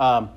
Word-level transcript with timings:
Um, 0.00 0.30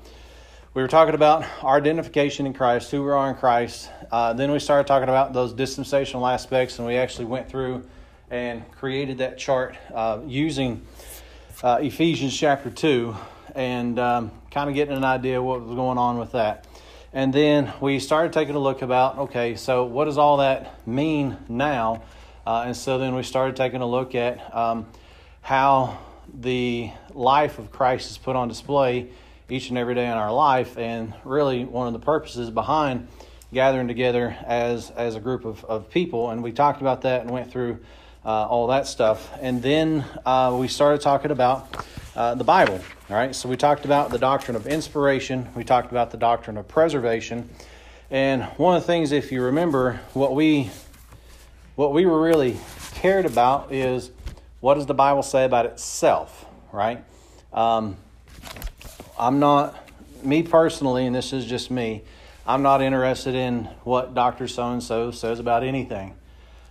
we 0.74 0.82
were 0.82 0.88
talking 0.88 1.14
about 1.14 1.42
our 1.62 1.78
identification 1.78 2.44
in 2.44 2.52
Christ, 2.52 2.90
who 2.90 3.02
we 3.02 3.10
are 3.10 3.30
in 3.30 3.34
Christ. 3.34 3.88
Uh, 4.12 4.34
then 4.34 4.52
we 4.52 4.58
started 4.58 4.86
talking 4.86 5.08
about 5.08 5.32
those 5.32 5.54
dispensational 5.54 6.26
aspects, 6.26 6.78
and 6.78 6.86
we 6.86 6.98
actually 6.98 7.24
went 7.24 7.48
through 7.48 7.82
and 8.30 8.70
created 8.72 9.18
that 9.18 9.38
chart 9.38 9.74
uh, 9.94 10.20
using 10.26 10.82
uh, 11.62 11.78
Ephesians 11.80 12.36
chapter 12.36 12.68
2 12.68 13.16
and 13.54 13.98
um, 13.98 14.32
kind 14.50 14.68
of 14.68 14.74
getting 14.74 14.98
an 14.98 15.04
idea 15.04 15.40
what 15.40 15.62
was 15.62 15.74
going 15.74 15.96
on 15.96 16.18
with 16.18 16.32
that. 16.32 16.66
And 17.14 17.32
then 17.32 17.72
we 17.80 18.00
started 18.00 18.34
taking 18.34 18.56
a 18.56 18.60
look 18.60 18.82
about 18.82 19.16
okay, 19.16 19.56
so 19.56 19.84
what 19.84 20.04
does 20.04 20.18
all 20.18 20.36
that 20.38 20.86
mean 20.86 21.38
now? 21.48 22.02
Uh, 22.46 22.64
and 22.66 22.76
so 22.76 22.98
then 22.98 23.14
we 23.14 23.22
started 23.22 23.56
taking 23.56 23.80
a 23.80 23.86
look 23.86 24.14
at 24.14 24.54
um, 24.54 24.84
how 25.40 26.00
the 26.38 26.90
life 27.14 27.58
of 27.58 27.72
Christ 27.72 28.10
is 28.10 28.18
put 28.18 28.36
on 28.36 28.48
display 28.48 29.08
each 29.54 29.68
and 29.68 29.78
every 29.78 29.94
day 29.94 30.06
in 30.06 30.12
our 30.12 30.32
life, 30.32 30.76
and 30.76 31.14
really 31.24 31.64
one 31.64 31.86
of 31.86 31.92
the 31.92 32.00
purposes 32.00 32.50
behind 32.50 33.06
gathering 33.52 33.86
together 33.86 34.36
as 34.44 34.90
as 34.90 35.14
a 35.14 35.20
group 35.20 35.44
of, 35.44 35.64
of 35.64 35.88
people. 35.88 36.30
And 36.30 36.42
we 36.42 36.50
talked 36.50 36.80
about 36.80 37.02
that 37.02 37.20
and 37.20 37.30
went 37.30 37.52
through 37.52 37.78
uh, 38.24 38.46
all 38.46 38.66
that 38.68 38.86
stuff. 38.86 39.30
And 39.40 39.62
then 39.62 40.04
uh, 40.26 40.56
we 40.58 40.66
started 40.66 41.00
talking 41.00 41.30
about 41.30 41.86
uh, 42.16 42.34
the 42.34 42.44
Bible. 42.44 42.80
All 43.10 43.16
right, 43.16 43.34
so 43.34 43.48
we 43.48 43.56
talked 43.56 43.84
about 43.84 44.10
the 44.10 44.18
doctrine 44.18 44.56
of 44.56 44.66
inspiration, 44.66 45.48
we 45.54 45.62
talked 45.62 45.90
about 45.90 46.10
the 46.10 46.16
doctrine 46.16 46.56
of 46.56 46.66
preservation. 46.66 47.48
And 48.10 48.44
one 48.56 48.76
of 48.76 48.82
the 48.82 48.86
things, 48.86 49.12
if 49.12 49.30
you 49.30 49.42
remember, 49.42 50.00
what 50.14 50.34
we 50.34 50.70
what 51.76 51.92
we 51.92 52.06
were 52.06 52.20
really 52.20 52.56
cared 52.94 53.26
about 53.26 53.72
is 53.72 54.10
what 54.60 54.74
does 54.74 54.86
the 54.86 54.94
Bible 54.94 55.22
say 55.22 55.44
about 55.44 55.66
itself, 55.66 56.46
right? 56.72 57.04
Um, 57.52 57.96
I'm 59.18 59.38
not, 59.38 59.76
me 60.24 60.42
personally, 60.42 61.06
and 61.06 61.14
this 61.14 61.32
is 61.32 61.46
just 61.46 61.70
me, 61.70 62.02
I'm 62.46 62.62
not 62.62 62.82
interested 62.82 63.36
in 63.36 63.64
what 63.84 64.12
Dr. 64.12 64.48
So 64.48 64.70
and 64.70 64.82
so 64.82 65.12
says 65.12 65.38
about 65.38 65.62
anything, 65.62 66.14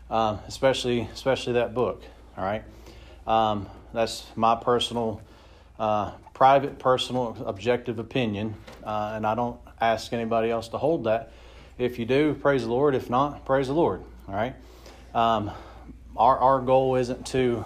um, 0.10 0.40
especially, 0.48 1.08
especially 1.14 1.54
that 1.54 1.74
book, 1.74 2.04
all 2.38 2.44
right? 2.44 2.64
Um, 3.26 3.68
that's 3.94 4.26
my 4.36 4.56
personal, 4.56 5.22
uh, 5.80 6.12
private, 6.34 6.80
personal, 6.80 7.38
objective 7.46 7.98
opinion, 7.98 8.56
uh, 8.84 9.14
and 9.16 9.26
I 9.26 9.36
don't 9.36 9.60
ask 9.80 10.12
anybody 10.12 10.52
else 10.52 10.68
to 10.70 10.78
hold 10.78 11.06
that. 11.06 11.32
If 11.78 11.98
you 11.98 12.06
do, 12.06 12.34
praise 12.34 12.64
the 12.64 12.70
Lord. 12.70 12.94
If 12.94 13.10
not, 13.10 13.46
praise 13.46 13.68
the 13.68 13.74
Lord, 13.74 14.04
all 14.28 14.36
right? 14.36 14.56
Um, 15.16 15.50
our, 16.18 16.38
our 16.38 16.60
goal 16.60 16.96
isn't 16.96 17.26
to 17.28 17.64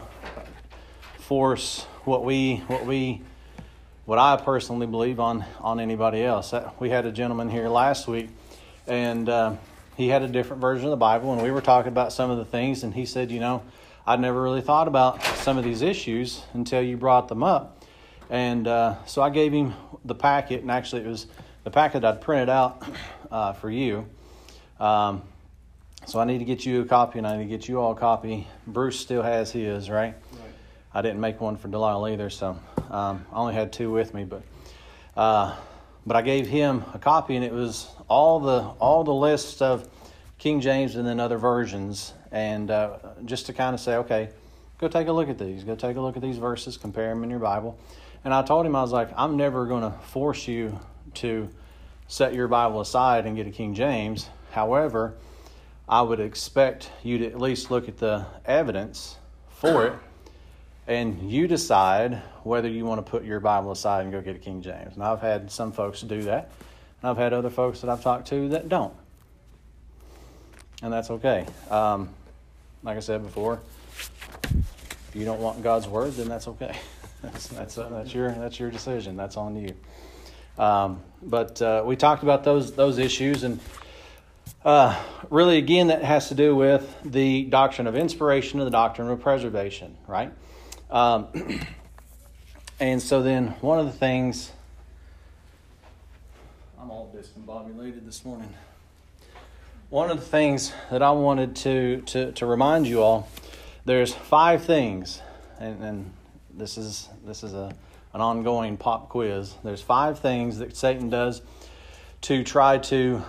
force 1.18 1.84
what 2.06 2.24
we, 2.24 2.58
what 2.68 2.86
we, 2.86 3.24
what 4.08 4.18
I 4.18 4.38
personally 4.38 4.88
believe 4.88 5.20
on 5.20 5.44
on 5.60 5.82
anybody 5.82 6.24
else. 6.24 6.54
We 6.80 6.90
had 6.90 7.06
a 7.06 7.12
gentleman 7.12 7.50
here 7.50 7.68
last 7.68 8.08
week, 8.08 8.30
and 8.88 9.28
uh, 9.28 9.58
he 9.98 10.08
had 10.08 10.22
a 10.22 10.30
different 10.30 10.62
version 10.62 10.86
of 10.86 10.92
the 10.92 10.96
Bible, 10.96 11.34
and 11.34 11.44
we 11.44 11.52
were 11.52 11.60
talking 11.60 11.92
about 11.92 12.14
some 12.14 12.32
of 12.32 12.38
the 12.38 12.46
things, 12.46 12.84
and 12.84 12.94
he 12.94 13.06
said, 13.06 13.32
you 13.32 13.42
know, 13.42 13.64
I'd 14.06 14.22
never 14.22 14.42
really 14.42 14.62
thought 14.62 14.88
about 14.88 15.22
some 15.22 15.58
of 15.58 15.66
these 15.66 15.82
issues 15.82 16.42
until 16.54 16.82
you 16.82 16.96
brought 16.96 17.28
them 17.28 17.44
up, 17.44 17.84
and 18.30 18.66
uh, 18.66 18.96
so 19.06 19.22
I 19.22 19.30
gave 19.30 19.52
him 19.52 19.74
the 20.06 20.16
packet, 20.16 20.62
and 20.62 20.72
actually 20.72 21.02
it 21.02 21.08
was 21.08 21.28
the 21.66 21.72
packet 21.72 22.06
I'd 22.06 22.22
printed 22.22 22.48
out 22.48 22.82
uh, 23.30 23.52
for 23.52 23.70
you. 23.70 24.08
Um, 24.80 25.22
so 26.06 26.18
I 26.22 26.24
need 26.24 26.38
to 26.38 26.46
get 26.46 26.66
you 26.66 26.80
a 26.80 26.86
copy, 26.86 27.18
and 27.18 27.28
I 27.28 27.36
need 27.36 27.44
to 27.44 27.50
get 27.50 27.68
you 27.68 27.82
all 27.82 27.92
a 27.92 27.96
copy. 27.96 28.48
Bruce 28.66 28.98
still 28.98 29.22
has 29.22 29.52
his, 29.52 29.90
right? 29.90 30.16
right. 30.32 30.42
I 30.94 31.02
didn't 31.02 31.20
make 31.20 31.42
one 31.42 31.58
for 31.58 31.68
Delilah 31.68 32.14
either, 32.14 32.30
so 32.30 32.58
um, 32.90 33.26
I 33.32 33.36
only 33.36 33.54
had 33.54 33.74
two 33.74 33.92
with 33.92 34.14
me, 34.14 34.24
but 34.24 34.44
uh, 35.16 35.56
but 36.06 36.16
I 36.16 36.22
gave 36.22 36.48
him 36.48 36.84
a 36.94 37.00
copy, 37.00 37.36
and 37.36 37.44
it 37.44 37.52
was 37.52 37.90
all 38.08 38.40
the 38.40 38.60
all 38.80 39.04
the 39.04 39.14
list 39.14 39.62
of 39.62 39.88
King 40.38 40.62
James 40.62 40.96
and 40.96 41.08
then 41.08 41.20
other 41.20 41.38
versions, 41.38 42.14
and 42.32 42.72
uh, 42.72 42.98
just 43.26 43.48
to 43.48 43.54
kind 43.54 43.74
of 43.74 43.80
say, 43.80 43.96
okay, 43.98 44.30
go 44.78 44.88
take 44.88 45.08
a 45.08 45.12
look 45.12 45.30
at 45.30 45.38
these, 45.38 45.64
go 45.64 45.76
take 45.76 45.98
a 45.98 46.02
look 46.02 46.16
at 46.16 46.22
these 46.22 46.38
verses, 46.38 46.78
compare 46.78 47.10
them 47.10 47.24
in 47.24 47.30
your 47.30 47.40
Bible. 47.40 47.78
And 48.24 48.34
I 48.34 48.42
told 48.44 48.66
him 48.66 48.76
I 48.76 48.82
was 48.82 48.92
like, 48.92 49.10
I'm 49.16 49.38
never 49.38 49.66
going 49.66 49.84
to 49.84 49.98
force 50.10 50.48
you 50.48 50.80
to 51.16 51.50
set 52.08 52.34
your 52.34 52.48
Bible 52.48 52.82
aside 52.82 53.26
and 53.26 53.36
get 53.36 53.48
a 53.48 53.52
King 53.52 53.74
James. 53.74 54.30
However, 54.52 55.16
I 55.90 56.02
would 56.02 56.20
expect 56.20 56.92
you 57.04 57.18
to 57.20 57.28
at 57.28 57.40
least 57.40 57.72
look 57.72 57.88
at 57.88 57.98
the 57.98 58.26
evidence 58.46 59.18
for 59.50 59.88
it 59.88 59.94
and 60.88 61.30
you 61.30 61.48
decide 61.48 62.22
whether 62.44 62.70
you 62.70 62.86
want 62.86 63.06
to 63.06 63.10
put 63.10 63.24
your 63.26 63.40
Bible 63.40 63.72
aside 63.72 64.04
and 64.04 64.12
go 64.12 64.22
get 64.22 64.36
a 64.36 64.40
King 64.40 64.62
James. 64.62 64.96
And 64.96 65.04
I've 65.04 65.22
had 65.22 65.52
some 65.52 65.72
folks 65.72 66.02
do 66.02 66.24
that, 66.24 66.50
and 67.02 67.10
I've 67.10 67.18
had 67.18 67.34
other 67.34 67.50
folks 67.50 67.82
that 67.82 67.90
I've 67.90 68.02
talked 68.02 68.30
to 68.30 68.50
that 68.50 68.70
don't. 68.70 68.94
And 70.82 70.94
that's 70.94 71.12
okay. 71.12 71.46
Um, 71.70 72.10
like 72.84 72.98
I 72.98 73.02
said 73.02 73.24
before, 73.24 73.60
if 74.54 75.12
you 75.14 75.26
don't 75.26 75.42
want 75.42 75.62
God's 75.62 75.88
word, 75.88 76.14
then 76.14 76.30
that's 76.30 76.48
okay. 76.48 76.78
that's 77.22 77.48
that's, 77.48 77.78
uh, 77.78 77.90
that's 77.90 78.14
your 78.14 78.32
that's 78.32 78.60
your 78.60 78.72
decision. 78.72 79.18
That's 79.18 79.38
on 79.38 79.58
you. 79.58 79.76
Um, 80.58 81.02
but 81.22 81.62
uh, 81.62 81.84
we 81.86 81.96
talked 81.96 82.24
about 82.24 82.44
those 82.44 82.74
those 82.74 82.98
issues, 83.00 83.44
and 83.44 83.60
uh, 84.64 84.98
really, 85.30 85.58
again, 85.58 85.88
that 85.88 86.04
has 86.04 86.30
to 86.30 86.36
do 86.36 86.56
with 86.56 86.96
the 87.04 87.46
doctrine 87.46 87.88
of 87.88 87.96
inspiration 87.96 88.60
and 88.60 88.68
the 88.68 88.72
doctrine 88.72 89.10
of 89.10 89.20
preservation, 89.20 89.98
right? 90.08 90.32
Um, 90.90 91.28
and 92.80 93.02
so 93.02 93.22
then 93.22 93.48
one 93.62 93.80
of 93.80 93.86
the 93.86 93.92
things, 93.92 94.52
I'm 96.80 96.90
all 96.90 97.14
discombobulated 97.16 98.06
this 98.06 98.24
morning. 98.24 98.54
One 99.90 100.10
of 100.10 100.20
the 100.20 100.26
things 100.26 100.74
that 100.92 101.02
I 101.02 101.12
wanted 101.12 101.56
to, 101.58 102.02
to, 102.08 102.32
to 102.34 102.46
remind 102.46 102.88
you 102.88 103.02
all, 103.02 103.30
there's 103.86 104.14
five 104.14 104.66
things, 104.66 105.22
and, 105.60 105.82
and 105.84 106.14
this 106.54 106.78
is 106.78 107.08
this 107.26 107.44
is 107.44 107.54
a 107.54 107.74
an 108.14 108.22
ongoing 108.22 108.78
pop 108.78 109.10
quiz. 109.10 109.54
There's 109.64 109.82
five 109.82 110.20
things 110.20 110.58
that 110.60 110.76
Satan 110.76 111.10
does 111.10 111.42
to 112.22 112.44
try 112.44 112.80
to 112.80 113.24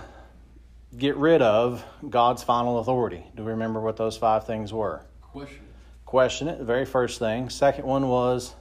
get 0.97 1.15
rid 1.15 1.41
of 1.41 1.85
God's 2.09 2.43
final 2.43 2.79
authority. 2.79 3.23
Do 3.35 3.43
we 3.43 3.51
remember 3.51 3.79
what 3.79 3.97
those 3.97 4.17
five 4.17 4.47
things 4.47 4.73
were? 4.73 5.01
Question 5.21 5.68
question 6.09 6.47
it, 6.47 6.57
the 6.57 6.65
very 6.65 6.85
first 6.85 7.19
thing. 7.19 7.51
Second 7.51 7.85
one 7.85 8.07
was 8.07 8.55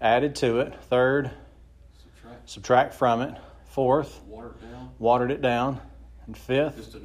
added 0.00 0.34
to 0.34 0.58
it. 0.58 0.74
Third, 0.90 1.30
subtract, 2.02 2.50
subtract 2.50 2.94
from 2.94 3.22
it. 3.22 3.34
Fourth, 3.66 4.20
watered 4.26 4.56
it 4.56 4.62
down. 4.62 4.90
Watered 4.98 5.30
it 5.30 5.40
down. 5.40 5.80
And 6.26 6.36
fifth, 6.36 6.76
just 6.92 6.96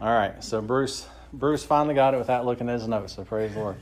all 0.00 0.10
right. 0.10 0.42
So 0.42 0.60
Bruce 0.60 1.06
Bruce 1.32 1.62
finally 1.62 1.94
got 1.94 2.14
it 2.14 2.16
without 2.16 2.46
looking 2.46 2.68
at 2.68 2.80
his 2.80 2.88
notes. 2.88 3.14
So 3.14 3.22
praise 3.22 3.54
the 3.54 3.60
Lord. 3.60 3.76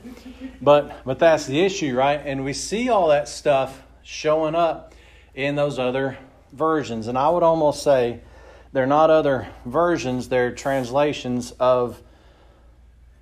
But 0.61 1.03
but 1.05 1.17
that's 1.17 1.47
the 1.47 1.59
issue, 1.59 1.97
right? 1.97 2.21
And 2.23 2.45
we 2.45 2.53
see 2.53 2.89
all 2.89 3.07
that 3.07 3.27
stuff 3.27 3.81
showing 4.03 4.53
up 4.53 4.93
in 5.33 5.55
those 5.55 5.79
other 5.79 6.19
versions, 6.51 7.07
and 7.07 7.17
I 7.17 7.29
would 7.29 7.41
almost 7.41 7.81
say 7.81 8.19
they're 8.73 8.85
not 8.85 9.09
other 9.09 9.47
versions; 9.65 10.29
they're 10.29 10.53
translations 10.53 11.49
of 11.53 11.99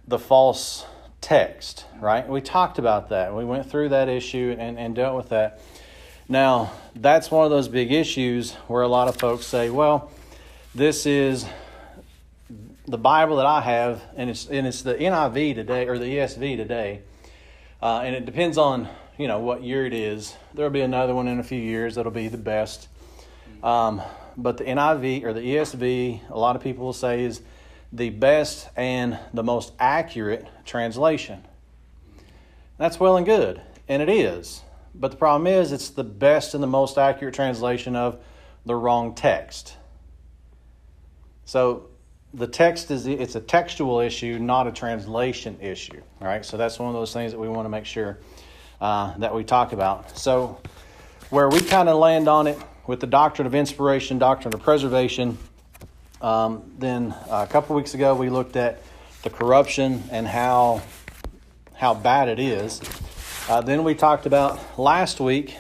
the 0.05 0.19
false 0.19 0.85
text, 1.21 1.85
right? 1.99 2.27
We 2.27 2.41
talked 2.41 2.79
about 2.79 3.09
that. 3.09 3.33
We 3.33 3.45
went 3.45 3.69
through 3.69 3.89
that 3.89 4.09
issue 4.09 4.55
and, 4.59 4.77
and 4.77 4.95
dealt 4.95 5.15
with 5.15 5.29
that. 5.29 5.61
Now, 6.27 6.71
that's 6.95 7.29
one 7.29 7.45
of 7.45 7.51
those 7.51 7.67
big 7.67 7.91
issues 7.91 8.53
where 8.67 8.81
a 8.81 8.87
lot 8.87 9.07
of 9.07 9.17
folks 9.17 9.45
say, 9.45 9.69
well, 9.69 10.11
this 10.73 11.05
is 11.05 11.45
the 12.87 12.97
Bible 12.97 13.37
that 13.37 13.45
I 13.45 13.61
have, 13.61 14.01
and 14.15 14.29
it's, 14.29 14.47
and 14.47 14.65
it's 14.65 14.81
the 14.81 14.95
NIV 14.95 15.55
today, 15.55 15.87
or 15.87 15.97
the 15.97 16.05
ESV 16.05 16.57
today, 16.57 17.01
uh, 17.81 18.01
and 18.03 18.15
it 18.15 18.25
depends 18.25 18.57
on, 18.57 18.88
you 19.17 19.27
know, 19.27 19.39
what 19.39 19.62
year 19.63 19.85
it 19.85 19.94
is. 19.94 20.35
There'll 20.53 20.71
be 20.71 20.81
another 20.81 21.13
one 21.13 21.27
in 21.27 21.39
a 21.39 21.44
few 21.44 21.59
years 21.59 21.95
that'll 21.95 22.12
be 22.12 22.27
the 22.27 22.38
best. 22.38 22.88
Um, 23.63 24.01
but 24.38 24.57
the 24.57 24.63
NIV, 24.63 25.24
or 25.24 25.33
the 25.33 25.41
ESV, 25.41 26.29
a 26.29 26.39
lot 26.39 26.56
of 26.56 26.63
people 26.63 26.85
will 26.85 26.94
say 26.94 27.24
is 27.24 27.41
the 27.91 28.09
best 28.09 28.69
and 28.75 29.19
the 29.33 29.43
most 29.43 29.73
accurate 29.79 30.47
translation. 30.65 31.45
That's 32.77 32.99
well 32.99 33.17
and 33.17 33.25
good, 33.25 33.61
and 33.88 34.01
it 34.01 34.09
is. 34.09 34.61
But 34.95 35.11
the 35.11 35.17
problem 35.17 35.47
is, 35.47 35.71
it's 35.71 35.89
the 35.89 36.03
best 36.03 36.53
and 36.53 36.63
the 36.63 36.67
most 36.67 36.97
accurate 36.97 37.33
translation 37.33 37.95
of 37.95 38.19
the 38.65 38.75
wrong 38.75 39.15
text. 39.15 39.77
So 41.45 41.88
the 42.33 42.47
text 42.47 42.91
is 42.91 43.07
it's 43.07 43.35
a 43.35 43.41
textual 43.41 43.99
issue, 43.99 44.39
not 44.39 44.67
a 44.67 44.71
translation 44.71 45.57
issue. 45.59 46.01
Right. 46.19 46.45
So 46.45 46.57
that's 46.57 46.79
one 46.79 46.88
of 46.88 46.93
those 46.93 47.13
things 47.13 47.31
that 47.31 47.39
we 47.39 47.49
want 47.49 47.65
to 47.65 47.69
make 47.69 47.85
sure 47.85 48.19
uh, 48.79 49.17
that 49.17 49.33
we 49.33 49.43
talk 49.43 49.73
about. 49.73 50.17
So 50.17 50.59
where 51.29 51.49
we 51.49 51.61
kind 51.61 51.89
of 51.89 51.97
land 51.97 52.27
on 52.27 52.47
it 52.47 52.57
with 52.88 52.99
the 52.99 53.07
doctrine 53.07 53.45
of 53.45 53.55
inspiration, 53.55 54.17
doctrine 54.17 54.53
of 54.53 54.61
preservation, 54.61 55.38
um, 56.21 56.71
then 56.77 57.12
uh, 57.29 57.45
a 57.47 57.51
couple 57.51 57.75
weeks 57.75 57.94
ago, 57.94 58.15
we 58.15 58.29
looked 58.29 58.56
at 58.56 58.81
the 59.23 59.29
corruption 59.29 60.03
and 60.12 60.27
how 60.27 60.81
how 61.75 61.94
bad 61.95 62.29
it 62.29 62.39
is. 62.39 62.79
Uh, 63.50 63.62
then 63.62 63.83
we 63.83 63.95
talked 63.95 64.27
about 64.27 64.79
last 64.79 65.19
week 65.19 65.57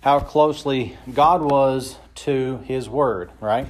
how 0.00 0.20
closely 0.20 0.96
God 1.12 1.42
was 1.42 1.96
to 2.14 2.58
His 2.64 2.88
Word, 2.88 3.30
right? 3.40 3.66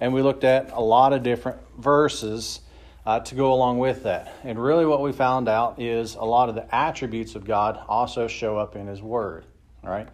And 0.00 0.12
we 0.12 0.20
looked 0.20 0.44
at 0.44 0.72
a 0.72 0.80
lot 0.80 1.14
of 1.14 1.22
different 1.22 1.58
verses 1.78 2.60
uh, 3.06 3.20
to 3.20 3.34
go 3.34 3.52
along 3.52 3.78
with 3.78 4.02
that. 4.02 4.34
And 4.44 4.62
really, 4.62 4.84
what 4.84 5.00
we 5.00 5.12
found 5.12 5.48
out 5.48 5.80
is 5.80 6.14
a 6.16 6.24
lot 6.24 6.50
of 6.50 6.54
the 6.54 6.74
attributes 6.74 7.34
of 7.34 7.46
God 7.46 7.80
also 7.88 8.28
show 8.28 8.58
up 8.58 8.76
in 8.76 8.86
His 8.86 9.00
Word, 9.00 9.44
right? 9.82 10.08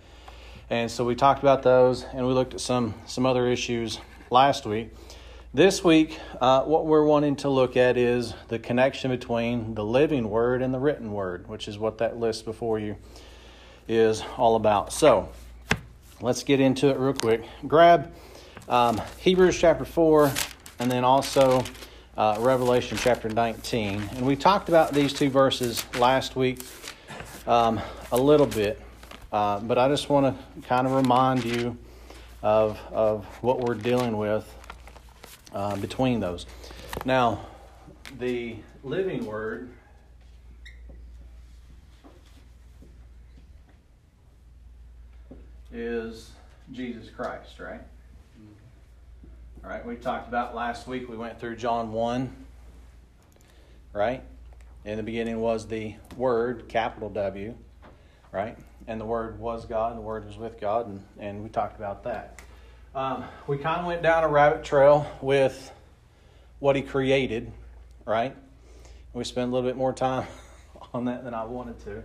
And 0.71 0.91
so 0.91 1.05
we 1.05 1.15
talked 1.15 1.41
about 1.41 1.63
those, 1.63 2.05
and 2.05 2.27
we 2.27 2.33
looked 2.33 2.55
at 2.55 2.61
some 2.61 2.95
some 3.07 3.27
other 3.27 3.49
issues 3.49 3.99
last 4.31 4.67
week. 4.67 4.91
This 5.57 5.83
week, 5.83 6.21
uh, 6.39 6.65
what 6.65 6.85
we're 6.85 7.07
wanting 7.07 7.37
to 7.37 7.49
look 7.49 7.79
at 7.79 7.97
is 7.97 8.35
the 8.49 8.59
connection 8.59 9.11
between 9.11 9.75
the 9.75 9.83
living 9.83 10.29
Word 10.29 10.61
and 10.61 10.75
the 10.75 10.79
written 10.79 11.13
Word, 11.13 11.49
which 11.49 11.67
is 11.67 11.79
what 11.79 11.97
that 11.97 12.19
list 12.19 12.45
before 12.45 12.79
you 12.79 12.95
is 13.89 14.23
all 14.37 14.57
about. 14.57 14.93
So, 14.93 15.31
let's 16.21 16.43
get 16.43 16.61
into 16.61 16.91
it 16.91 16.99
real 16.99 17.15
quick. 17.15 17.43
Grab 17.67 18.13
um, 18.69 19.01
Hebrews 19.17 19.59
chapter 19.59 19.87
4 19.87 20.31
and 20.79 20.91
then 20.91 21.05
also 21.05 21.65
uh, 22.19 22.37
Revelation 22.39 22.99
chapter 22.99 23.31
19. 23.31 24.11
And 24.17 24.27
we 24.27 24.37
talked 24.37 24.69
about 24.69 24.93
these 24.93 25.15
two 25.15 25.31
verses 25.31 25.87
last 25.99 26.37
week 26.37 26.67
um, 27.47 27.81
a 28.13 28.19
little 28.19 28.45
bit, 28.45 28.79
uh, 29.33 29.61
but 29.61 29.79
I 29.79 29.89
just 29.89 30.11
want 30.11 30.37
to 30.37 30.69
kind 30.69 30.87
of 30.87 30.93
remind 30.93 31.47
you 31.47 31.79
of, 32.43 32.79
of 32.93 33.25
what 33.41 33.61
we're 33.61 33.75
dealing 33.75 34.19
with 34.19 34.47
uh, 35.57 35.75
between 35.77 36.21
those. 36.21 36.45
Now, 37.07 37.41
the 38.19 38.57
living 38.85 39.25
word 39.25 39.71
is 45.73 46.31
Jesus 46.73 47.09
Christ, 47.09 47.59
right? 47.59 47.81
All 49.65 49.71
right, 49.71 49.85
we 49.85 49.97
talked 49.97 50.29
about 50.29 50.55
last 50.55 50.87
week, 50.87 51.09
we 51.09 51.17
went 51.17 51.41
through 51.41 51.57
John 51.57 51.91
1, 51.91 52.37
right? 53.95 54.23
In 54.85 54.99
the 54.99 55.03
beginning 55.03 55.41
was 55.41 55.67
the 55.67 55.95
Word, 56.17 56.69
capital 56.69 57.09
W, 57.09 57.55
right? 58.31 58.59
And 58.87 59.01
the 59.01 59.07
Word 59.07 59.41
was 59.41 59.65
God, 59.65 59.93
and 59.93 59.99
the 59.99 60.05
Word 60.05 60.27
was 60.27 60.37
with 60.37 60.61
God, 60.61 60.87
and, 60.87 61.03
and 61.19 61.43
we 61.43 61.49
talked 61.49 61.77
about 61.79 62.05
that. 62.05 62.43
Um, 62.97 63.25
we 63.47 63.59
kind 63.59 63.81
of 63.81 63.87
went 63.87 64.01
down 64.01 64.25
a 64.25 64.29
rabbit 64.29 64.65
trail 64.65 65.07
with 65.21 65.71
what 66.61 66.77
He 66.77 66.83
created, 66.83 67.53
right? 68.07 68.35
We 69.13 69.23
spent 69.23 69.51
a 69.51 69.55
little 69.55 69.69
bit 69.69 69.77
more 69.77 69.93
time 69.93 70.27
on 70.95 71.05
that 71.05 71.23
than 71.23 71.35
I 71.35 71.45
wanted 71.45 71.79
to, 71.81 72.03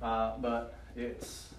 uh, 0.00 0.38
but 0.38 0.74
it's 0.96 1.50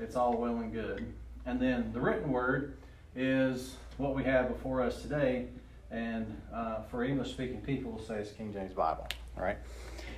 it's 0.00 0.16
all 0.16 0.36
well 0.36 0.56
and 0.56 0.72
good. 0.72 1.06
And 1.46 1.60
then 1.60 1.92
the 1.92 2.00
written 2.00 2.32
word 2.32 2.76
is 3.14 3.76
what 3.98 4.16
we 4.16 4.24
have 4.24 4.48
before 4.48 4.82
us 4.82 5.00
today. 5.00 5.46
And 5.92 6.26
uh, 6.52 6.82
for 6.90 7.04
English 7.04 7.30
speaking 7.30 7.60
people, 7.60 7.92
we'll 7.92 8.04
say 8.04 8.16
it's 8.16 8.32
King 8.32 8.52
James 8.52 8.74
Bible, 8.74 9.06
right? 9.36 9.58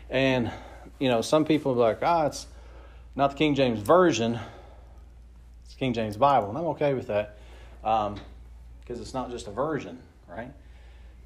And, 0.09 0.51
you 0.99 1.11
know, 1.11 1.21
some 1.21 1.45
people 1.45 1.73
are 1.73 1.89
like, 1.89 1.99
ah, 2.01 2.23
oh, 2.23 2.27
it's 2.29 2.47
not 3.15 3.33
the 3.33 3.37
King 3.37 3.55
James 3.55 3.79
Version, 3.79 4.41
King 5.79 5.93
James 5.93 6.17
Bible. 6.17 6.49
And 6.49 6.59
I'm 6.59 6.67
okay 6.67 6.95
with 6.95 7.07
that 7.07 7.39
because 7.83 8.09
um, 8.09 8.21
it's 8.89 9.15
not 9.15 9.31
just 9.31 9.47
a 9.47 9.51
version, 9.51 9.99
right? 10.29 10.53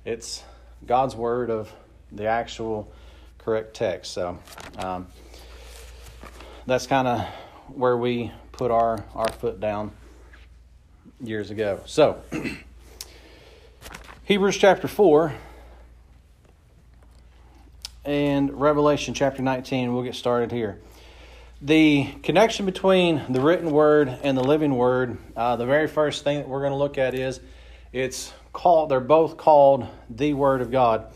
It's 0.04 0.42
God's 0.86 1.16
Word 1.16 1.50
of 1.50 1.72
the 2.10 2.26
actual 2.26 2.92
correct 3.38 3.74
text. 3.74 4.12
So 4.12 4.38
um, 4.76 5.06
that's 6.66 6.86
kind 6.86 7.08
of 7.08 7.20
where 7.68 7.96
we 7.96 8.30
put 8.52 8.70
our, 8.70 9.04
our 9.14 9.28
foot 9.32 9.60
down 9.60 9.92
years 11.22 11.50
ago. 11.50 11.80
So, 11.86 12.22
Hebrews 14.24 14.56
chapter 14.56 14.88
4 14.88 15.32
and 18.04 18.60
Revelation 18.60 19.14
chapter 19.14 19.42
19, 19.42 19.94
we'll 19.94 20.02
get 20.02 20.14
started 20.14 20.52
here. 20.52 20.78
The 21.64 22.08
connection 22.24 22.66
between 22.66 23.22
the 23.32 23.40
written 23.40 23.70
word 23.70 24.08
and 24.24 24.36
the 24.36 24.42
living 24.42 24.74
word, 24.74 25.16
uh, 25.36 25.54
the 25.54 25.64
very 25.64 25.86
first 25.86 26.24
thing 26.24 26.38
that 26.38 26.48
we're 26.48 26.58
going 26.58 26.72
to 26.72 26.76
look 26.76 26.98
at 26.98 27.14
is 27.14 27.38
it's 27.92 28.32
called, 28.52 28.88
they're 28.88 28.98
both 28.98 29.36
called 29.36 29.86
the 30.10 30.34
Word 30.34 30.60
of 30.60 30.72
God. 30.72 31.06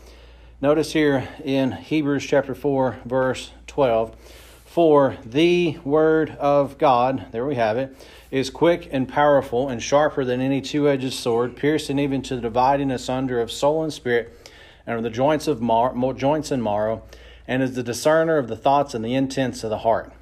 Notice 0.61 0.93
here 0.93 1.27
in 1.43 1.73
Hebrews 1.73 2.25
chapter 2.25 2.55
4, 2.55 2.99
verse 3.03 3.51
12 3.67 4.15
for 4.63 5.17
the 5.25 5.79
word 5.83 6.29
of 6.39 6.77
God, 6.77 7.25
there 7.31 7.45
we 7.45 7.55
have 7.55 7.77
it, 7.77 7.93
is 8.31 8.49
quick 8.49 8.87
and 8.89 9.09
powerful 9.09 9.67
and 9.67 9.83
sharper 9.83 10.23
than 10.23 10.39
any 10.39 10.61
two 10.61 10.87
edged 10.87 11.11
sword, 11.11 11.57
piercing 11.57 11.99
even 11.99 12.21
to 12.21 12.35
the 12.35 12.41
dividing 12.41 12.91
asunder 12.91 13.41
of 13.41 13.51
soul 13.51 13.83
and 13.83 13.91
spirit, 13.91 14.49
and 14.85 14.95
of 14.95 15.03
the 15.03 15.09
joints 15.09 15.47
of 15.47 15.61
mar- 15.61 16.13
joints 16.13 16.51
and 16.51 16.63
marrow, 16.63 17.03
and 17.47 17.61
is 17.61 17.73
the 17.73 17.83
discerner 17.83 18.37
of 18.37 18.47
the 18.47 18.55
thoughts 18.55 18.93
and 18.93 19.03
the 19.03 19.13
intents 19.13 19.63
of 19.63 19.69
the 19.69 19.79
heart. 19.79 20.13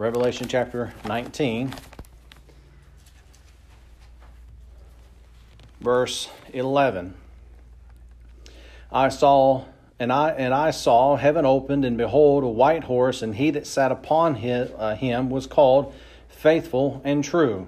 Revelation 0.00 0.48
chapter 0.48 0.94
19, 1.04 1.74
verse 5.78 6.30
11. 6.54 7.12
I 8.90 9.10
saw 9.10 9.66
and 9.98 10.10
I 10.10 10.30
and 10.30 10.54
I 10.54 10.70
saw 10.70 11.16
heaven 11.16 11.44
opened, 11.44 11.84
and 11.84 11.98
behold, 11.98 12.44
a 12.44 12.48
white 12.48 12.84
horse, 12.84 13.20
and 13.20 13.34
he 13.34 13.50
that 13.50 13.66
sat 13.66 13.92
upon 13.92 14.36
him, 14.36 14.70
uh, 14.78 14.94
him 14.94 15.28
was 15.28 15.46
called 15.46 15.94
faithful 16.30 17.02
and 17.04 17.22
true, 17.22 17.66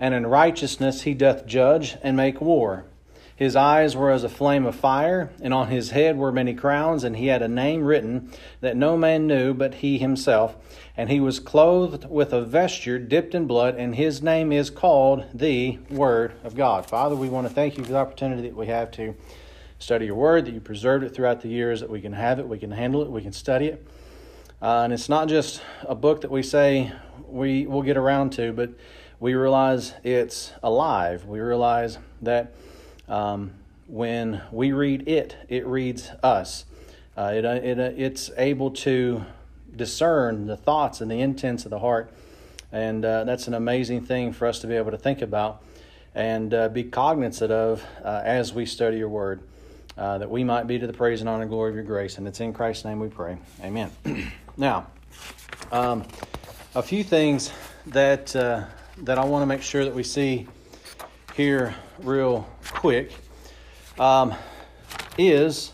and 0.00 0.14
in 0.14 0.26
righteousness 0.26 1.02
he 1.02 1.12
doth 1.12 1.44
judge 1.44 1.98
and 2.02 2.16
make 2.16 2.40
war. 2.40 2.86
His 3.36 3.54
eyes 3.54 3.94
were 3.94 4.10
as 4.10 4.24
a 4.24 4.30
flame 4.30 4.64
of 4.64 4.74
fire, 4.74 5.30
and 5.42 5.52
on 5.52 5.68
his 5.68 5.90
head 5.90 6.16
were 6.16 6.32
many 6.32 6.54
crowns, 6.54 7.04
and 7.04 7.16
he 7.16 7.26
had 7.26 7.42
a 7.42 7.48
name 7.48 7.84
written 7.84 8.32
that 8.62 8.78
no 8.78 8.96
man 8.96 9.26
knew 9.26 9.52
but 9.52 9.74
he 9.74 9.98
himself. 9.98 10.56
And 10.96 11.10
he 11.10 11.20
was 11.20 11.38
clothed 11.38 12.08
with 12.08 12.32
a 12.32 12.42
vesture 12.42 12.98
dipped 12.98 13.34
in 13.34 13.46
blood, 13.46 13.74
and 13.76 13.94
his 13.94 14.22
name 14.22 14.52
is 14.52 14.70
called 14.70 15.26
the 15.34 15.78
Word 15.90 16.32
of 16.42 16.56
God. 16.56 16.88
Father, 16.88 17.14
we 17.14 17.28
want 17.28 17.46
to 17.46 17.52
thank 17.52 17.76
you 17.76 17.84
for 17.84 17.92
the 17.92 17.98
opportunity 17.98 18.48
that 18.48 18.56
we 18.56 18.68
have 18.68 18.90
to 18.92 19.14
study 19.78 20.06
your 20.06 20.14
word, 20.14 20.46
that 20.46 20.54
you 20.54 20.60
preserved 20.60 21.04
it 21.04 21.14
throughout 21.14 21.42
the 21.42 21.48
years, 21.48 21.80
that 21.80 21.90
we 21.90 22.00
can 22.00 22.14
have 22.14 22.38
it, 22.38 22.48
we 22.48 22.58
can 22.58 22.70
handle 22.70 23.02
it, 23.02 23.10
we 23.10 23.20
can 23.20 23.32
study 23.32 23.66
it. 23.66 23.86
Uh, 24.62 24.80
and 24.84 24.92
it's 24.94 25.10
not 25.10 25.28
just 25.28 25.60
a 25.82 25.94
book 25.94 26.22
that 26.22 26.30
we 26.30 26.42
say 26.42 26.90
we 27.28 27.66
will 27.66 27.82
get 27.82 27.98
around 27.98 28.30
to, 28.30 28.54
but 28.54 28.70
we 29.20 29.34
realize 29.34 29.92
it's 30.02 30.52
alive. 30.62 31.26
We 31.26 31.40
realize 31.40 31.98
that 32.22 32.54
um, 33.08 33.52
when 33.86 34.42
we 34.50 34.72
read 34.72 35.08
it, 35.08 35.36
it 35.48 35.66
reads 35.66 36.10
us. 36.22 36.64
Uh, 37.16 37.32
it, 37.34 37.44
uh, 37.44 37.50
it, 37.50 37.78
uh, 37.78 37.90
it's 37.96 38.30
able 38.36 38.70
to 38.70 39.24
discern 39.74 40.46
the 40.46 40.56
thoughts 40.56 41.00
and 41.00 41.10
the 41.10 41.20
intents 41.20 41.64
of 41.64 41.70
the 41.70 41.78
heart. 41.78 42.12
And 42.72 43.04
uh, 43.04 43.24
that's 43.24 43.48
an 43.48 43.54
amazing 43.54 44.04
thing 44.04 44.32
for 44.32 44.46
us 44.46 44.58
to 44.60 44.66
be 44.66 44.74
able 44.74 44.90
to 44.90 44.98
think 44.98 45.22
about 45.22 45.62
and 46.14 46.52
uh, 46.52 46.68
be 46.68 46.84
cognizant 46.84 47.52
of 47.52 47.84
uh, 48.04 48.22
as 48.24 48.52
we 48.52 48.66
study 48.66 48.98
your 48.98 49.08
word 49.08 49.40
that 49.96 50.30
we 50.30 50.44
might 50.44 50.66
be 50.66 50.78
to 50.78 50.86
the 50.86 50.92
praise 50.92 51.20
and 51.20 51.28
honor 51.28 51.42
and 51.42 51.50
glory 51.50 51.70
of 51.70 51.74
your 51.74 51.84
grace. 51.84 52.18
And 52.18 52.28
it's 52.28 52.40
in 52.40 52.52
Christ's 52.52 52.84
name 52.84 53.00
we 53.00 53.08
pray. 53.08 53.38
Amen. 53.62 53.90
now, 54.56 54.88
um, 55.72 56.04
a 56.74 56.82
few 56.82 57.02
things 57.02 57.50
that, 57.86 58.26
that 58.26 59.18
I 59.18 59.24
want 59.24 59.42
to 59.42 59.46
make 59.46 59.62
sure 59.62 59.84
that 59.84 59.94
we 59.94 60.02
see 60.02 60.48
here 61.34 61.74
real 61.98 62.48
quick 62.72 63.12
um, 63.98 64.34
is 65.18 65.72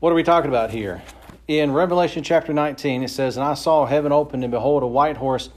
what 0.00 0.10
are 0.10 0.14
we 0.14 0.22
talking 0.22 0.50
about 0.50 0.70
here? 0.70 1.02
In 1.48 1.72
Revelation 1.72 2.22
chapter 2.22 2.52
19, 2.52 3.02
it 3.02 3.08
says, 3.08 3.36
And 3.36 3.44
I 3.44 3.54
saw 3.54 3.86
heaven 3.86 4.12
opened, 4.12 4.44
and 4.44 4.50
behold, 4.50 4.82
a 4.82 4.86
white 4.86 5.16
horse, 5.16 5.48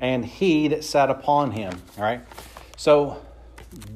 and 0.00 0.24
he 0.24 0.68
that 0.68 0.84
sat 0.84 1.08
upon 1.08 1.52
him. 1.52 1.80
All 1.96 2.04
right? 2.04 2.20
So, 2.76 3.22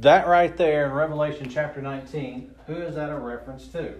that 0.00 0.26
right 0.26 0.56
there 0.56 0.86
in 0.86 0.92
Revelation 0.92 1.48
chapter 1.48 1.80
19 1.80 2.50
who 2.70 2.76
is 2.76 2.94
that 2.94 3.10
a 3.10 3.18
reference 3.18 3.66
to? 3.68 3.94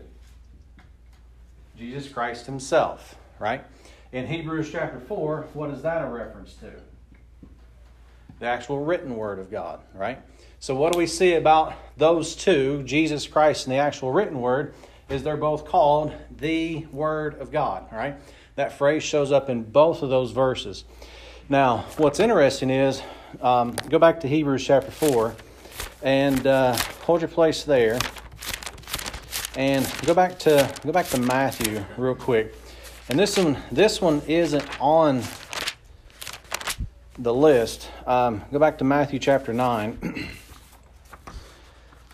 Jesus 1.76 2.08
Christ 2.08 2.46
Himself, 2.46 3.16
right? 3.40 3.64
In 4.12 4.26
Hebrews 4.26 4.70
chapter 4.70 5.00
4, 5.00 5.48
what 5.54 5.70
is 5.70 5.82
that 5.82 6.02
a 6.02 6.06
reference 6.08 6.54
to? 6.54 6.70
The 8.38 8.46
actual 8.46 8.84
written 8.84 9.16
Word 9.16 9.40
of 9.40 9.50
God, 9.50 9.80
right? 9.92 10.18
So, 10.62 10.74
what 10.74 10.92
do 10.92 10.98
we 10.98 11.06
see 11.06 11.32
about 11.32 11.72
those 11.96 12.36
two, 12.36 12.82
Jesus 12.82 13.26
Christ 13.26 13.66
and 13.66 13.72
the 13.72 13.78
actual 13.78 14.12
written 14.12 14.42
Word, 14.42 14.74
is 15.08 15.22
they're 15.22 15.38
both 15.38 15.64
called 15.64 16.12
the 16.36 16.84
Word 16.92 17.40
of 17.40 17.50
God, 17.50 17.90
right? 17.90 18.16
That 18.56 18.76
phrase 18.76 19.02
shows 19.02 19.32
up 19.32 19.48
in 19.48 19.62
both 19.62 20.02
of 20.02 20.10
those 20.10 20.32
verses. 20.32 20.84
Now, 21.48 21.86
what's 21.96 22.20
interesting 22.20 22.68
is 22.68 23.00
um, 23.40 23.74
go 23.88 23.98
back 23.98 24.20
to 24.20 24.28
Hebrews 24.28 24.62
chapter 24.62 24.90
4 24.90 25.34
and 26.02 26.46
uh, 26.46 26.76
hold 27.04 27.22
your 27.22 27.28
place 27.28 27.64
there. 27.64 27.98
And 29.56 29.90
go 30.04 30.12
back 30.12 30.38
to 30.40 30.70
go 30.84 30.92
back 30.92 31.06
to 31.06 31.20
Matthew 31.20 31.82
real 31.96 32.14
quick. 32.14 32.54
And 33.08 33.18
this 33.18 33.38
one 33.38 33.56
this 33.72 34.02
one 34.02 34.20
isn't 34.28 34.68
on 34.78 35.22
the 37.18 37.32
list, 37.32 37.90
um, 38.06 38.42
go 38.52 38.58
back 38.58 38.76
to 38.78 38.84
Matthew 38.84 39.18
chapter 39.18 39.54
9. 39.54 40.28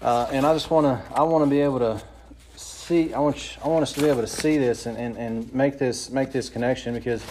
Uh, 0.06 0.28
and 0.30 0.46
I 0.46 0.52
just 0.52 0.70
want 0.70 0.86
to 0.86 1.16
I 1.16 1.24
want 1.24 1.44
to 1.44 1.50
be 1.50 1.60
able 1.60 1.80
to 1.80 2.00
see 2.54 3.12
I 3.12 3.18
want 3.18 3.56
you, 3.56 3.60
I 3.64 3.66
want 3.66 3.82
us 3.82 3.92
to 3.94 4.00
be 4.00 4.08
able 4.08 4.20
to 4.20 4.28
see 4.28 4.56
this 4.56 4.86
and, 4.86 4.96
and, 4.96 5.16
and 5.16 5.52
make 5.52 5.80
this 5.80 6.10
make 6.10 6.30
this 6.30 6.48
connection 6.48 6.94
because 6.94 7.24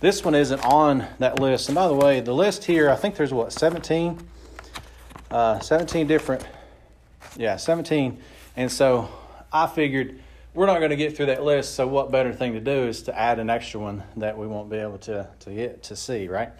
this 0.00 0.24
one 0.24 0.34
isn't 0.34 0.58
on 0.64 1.06
that 1.20 1.38
list. 1.38 1.68
And 1.68 1.76
by 1.76 1.86
the 1.86 1.94
way, 1.94 2.20
the 2.20 2.32
list 2.32 2.64
here 2.64 2.90
I 2.90 2.96
think 2.96 3.14
there's 3.14 3.32
what 3.32 3.52
17 3.52 4.18
uh, 5.30 5.60
17 5.60 6.08
different 6.08 6.44
yeah 7.36 7.54
17 7.54 8.20
and 8.56 8.72
so 8.72 9.08
I 9.52 9.68
figured 9.68 10.18
we're 10.54 10.66
not 10.66 10.78
going 10.78 10.90
to 10.90 10.96
get 10.96 11.16
through 11.16 11.26
that 11.26 11.44
list. 11.44 11.76
So 11.76 11.86
what 11.86 12.10
better 12.10 12.32
thing 12.32 12.54
to 12.54 12.60
do 12.60 12.88
is 12.88 13.02
to 13.02 13.16
add 13.16 13.38
an 13.38 13.48
extra 13.48 13.78
one 13.78 14.02
that 14.16 14.36
we 14.36 14.48
won't 14.48 14.68
be 14.68 14.78
able 14.78 14.98
to 14.98 15.28
to 15.38 15.50
get 15.52 15.84
to 15.84 15.94
see 15.94 16.26
right. 16.26 16.50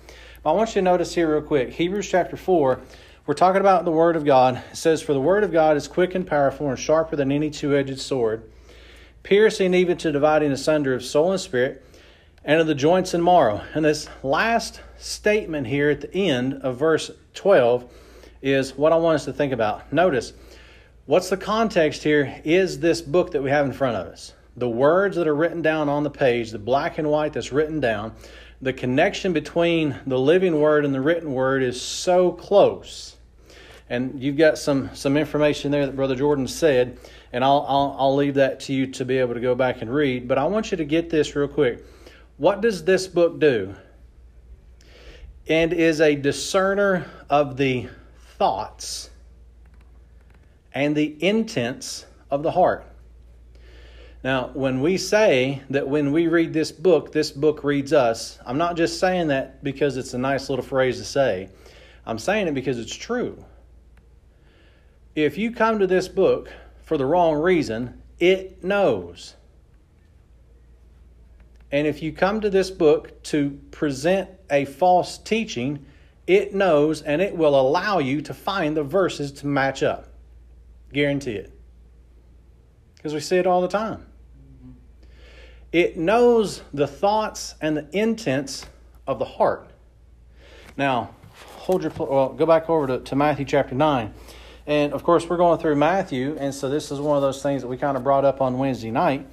But 0.44 0.52
I 0.52 0.52
want 0.54 0.68
you 0.68 0.74
to 0.74 0.82
notice 0.82 1.16
here 1.16 1.32
real 1.32 1.42
quick 1.42 1.72
Hebrews 1.72 2.08
chapter 2.08 2.36
four 2.36 2.80
we're 3.28 3.34
talking 3.34 3.60
about 3.60 3.84
the 3.84 3.90
Word 3.90 4.16
of 4.16 4.24
God. 4.24 4.62
It 4.70 4.76
says, 4.78 5.02
For 5.02 5.12
the 5.12 5.20
Word 5.20 5.44
of 5.44 5.52
God 5.52 5.76
is 5.76 5.86
quick 5.86 6.14
and 6.14 6.26
powerful 6.26 6.70
and 6.70 6.78
sharper 6.78 7.14
than 7.14 7.30
any 7.30 7.50
two 7.50 7.76
edged 7.76 8.00
sword, 8.00 8.50
piercing 9.22 9.74
even 9.74 9.98
to 9.98 10.10
dividing 10.10 10.50
asunder 10.50 10.94
of 10.94 11.04
soul 11.04 11.32
and 11.32 11.38
spirit, 11.38 11.84
and 12.42 12.58
of 12.58 12.66
the 12.66 12.74
joints 12.74 13.12
and 13.12 13.22
marrow. 13.22 13.60
And 13.74 13.84
this 13.84 14.08
last 14.22 14.80
statement 14.96 15.66
here 15.66 15.90
at 15.90 16.00
the 16.00 16.14
end 16.14 16.54
of 16.62 16.78
verse 16.78 17.10
12 17.34 17.92
is 18.40 18.74
what 18.78 18.94
I 18.94 18.96
want 18.96 19.16
us 19.16 19.26
to 19.26 19.34
think 19.34 19.52
about. 19.52 19.92
Notice, 19.92 20.32
what's 21.04 21.28
the 21.28 21.36
context 21.36 22.02
here 22.02 22.40
is 22.44 22.80
this 22.80 23.02
book 23.02 23.32
that 23.32 23.42
we 23.42 23.50
have 23.50 23.66
in 23.66 23.74
front 23.74 23.98
of 23.98 24.06
us. 24.06 24.32
The 24.56 24.70
words 24.70 25.16
that 25.16 25.28
are 25.28 25.36
written 25.36 25.60
down 25.60 25.90
on 25.90 26.02
the 26.02 26.08
page, 26.08 26.50
the 26.50 26.58
black 26.58 26.96
and 26.96 27.10
white 27.10 27.34
that's 27.34 27.52
written 27.52 27.78
down, 27.78 28.14
the 28.62 28.72
connection 28.72 29.34
between 29.34 30.00
the 30.06 30.18
living 30.18 30.58
word 30.58 30.86
and 30.86 30.94
the 30.94 31.00
written 31.02 31.34
word 31.34 31.62
is 31.62 31.78
so 31.78 32.32
close 32.32 33.16
and 33.90 34.22
you've 34.22 34.36
got 34.36 34.58
some 34.58 34.90
some 34.94 35.16
information 35.16 35.70
there 35.70 35.86
that 35.86 35.96
Brother 35.96 36.14
Jordan 36.14 36.46
said, 36.46 36.98
and 37.32 37.42
I'll, 37.42 37.64
I'll 37.68 37.96
I'll 37.98 38.16
leave 38.16 38.34
that 38.34 38.60
to 38.60 38.72
you 38.72 38.86
to 38.88 39.04
be 39.04 39.18
able 39.18 39.34
to 39.34 39.40
go 39.40 39.54
back 39.54 39.80
and 39.80 39.92
read. 39.92 40.28
But 40.28 40.38
I 40.38 40.44
want 40.44 40.70
you 40.70 40.76
to 40.76 40.84
get 40.84 41.10
this 41.10 41.34
real 41.34 41.48
quick. 41.48 41.84
What 42.36 42.60
does 42.60 42.84
this 42.84 43.06
book 43.06 43.40
do? 43.40 43.74
And 45.48 45.72
is 45.72 46.00
a 46.00 46.14
discerner 46.14 47.06
of 47.30 47.56
the 47.56 47.88
thoughts 48.36 49.10
and 50.74 50.94
the 50.94 51.16
intents 51.24 52.04
of 52.30 52.42
the 52.42 52.50
heart. 52.50 52.84
Now, 54.22 54.50
when 54.52 54.82
we 54.82 54.98
say 54.98 55.62
that 55.70 55.88
when 55.88 56.12
we 56.12 56.26
read 56.26 56.52
this 56.52 56.70
book, 56.70 57.12
this 57.12 57.30
book 57.30 57.64
reads 57.64 57.92
us, 57.92 58.38
I'm 58.44 58.58
not 58.58 58.76
just 58.76 59.00
saying 59.00 59.28
that 59.28 59.64
because 59.64 59.96
it's 59.96 60.12
a 60.12 60.18
nice 60.18 60.50
little 60.50 60.64
phrase 60.64 60.98
to 60.98 61.04
say. 61.04 61.48
I'm 62.04 62.18
saying 62.18 62.48
it 62.48 62.54
because 62.54 62.78
it's 62.78 62.94
true 62.94 63.42
if 65.24 65.36
you 65.36 65.50
come 65.50 65.80
to 65.80 65.86
this 65.86 66.06
book 66.06 66.52
for 66.84 66.96
the 66.96 67.04
wrong 67.04 67.34
reason, 67.34 68.00
it 68.20 68.62
knows. 68.62 69.34
And 71.72 71.86
if 71.86 72.02
you 72.02 72.12
come 72.12 72.40
to 72.40 72.48
this 72.48 72.70
book 72.70 73.22
to 73.24 73.58
present 73.72 74.30
a 74.48 74.64
false 74.64 75.18
teaching, 75.18 75.84
it 76.26 76.54
knows 76.54 77.02
and 77.02 77.20
it 77.20 77.36
will 77.36 77.58
allow 77.58 77.98
you 77.98 78.22
to 78.22 78.32
find 78.32 78.76
the 78.76 78.84
verses 78.84 79.32
to 79.32 79.46
match 79.46 79.82
up. 79.82 80.08
Guarantee 80.92 81.32
it. 81.32 81.52
Because 82.96 83.12
we 83.12 83.20
see 83.20 83.36
it 83.36 83.46
all 83.46 83.60
the 83.60 83.68
time. 83.68 84.06
It 85.72 85.98
knows 85.98 86.62
the 86.72 86.86
thoughts 86.86 87.54
and 87.60 87.76
the 87.76 87.88
intents 87.92 88.66
of 89.06 89.18
the 89.18 89.24
heart. 89.24 89.68
Now, 90.76 91.10
hold 91.56 91.82
your 91.82 91.92
well, 91.98 92.30
go 92.30 92.46
back 92.46 92.70
over 92.70 92.86
to, 92.86 93.00
to 93.00 93.16
Matthew 93.16 93.44
chapter 93.44 93.74
9. 93.74 94.14
And 94.68 94.92
of 94.92 95.02
course, 95.02 95.26
we're 95.26 95.38
going 95.38 95.58
through 95.58 95.76
Matthew, 95.76 96.36
and 96.38 96.54
so 96.54 96.68
this 96.68 96.90
is 96.90 97.00
one 97.00 97.16
of 97.16 97.22
those 97.22 97.42
things 97.42 97.62
that 97.62 97.68
we 97.68 97.78
kind 97.78 97.96
of 97.96 98.04
brought 98.04 98.26
up 98.26 98.42
on 98.42 98.58
Wednesday 98.58 98.90
night. 98.90 99.26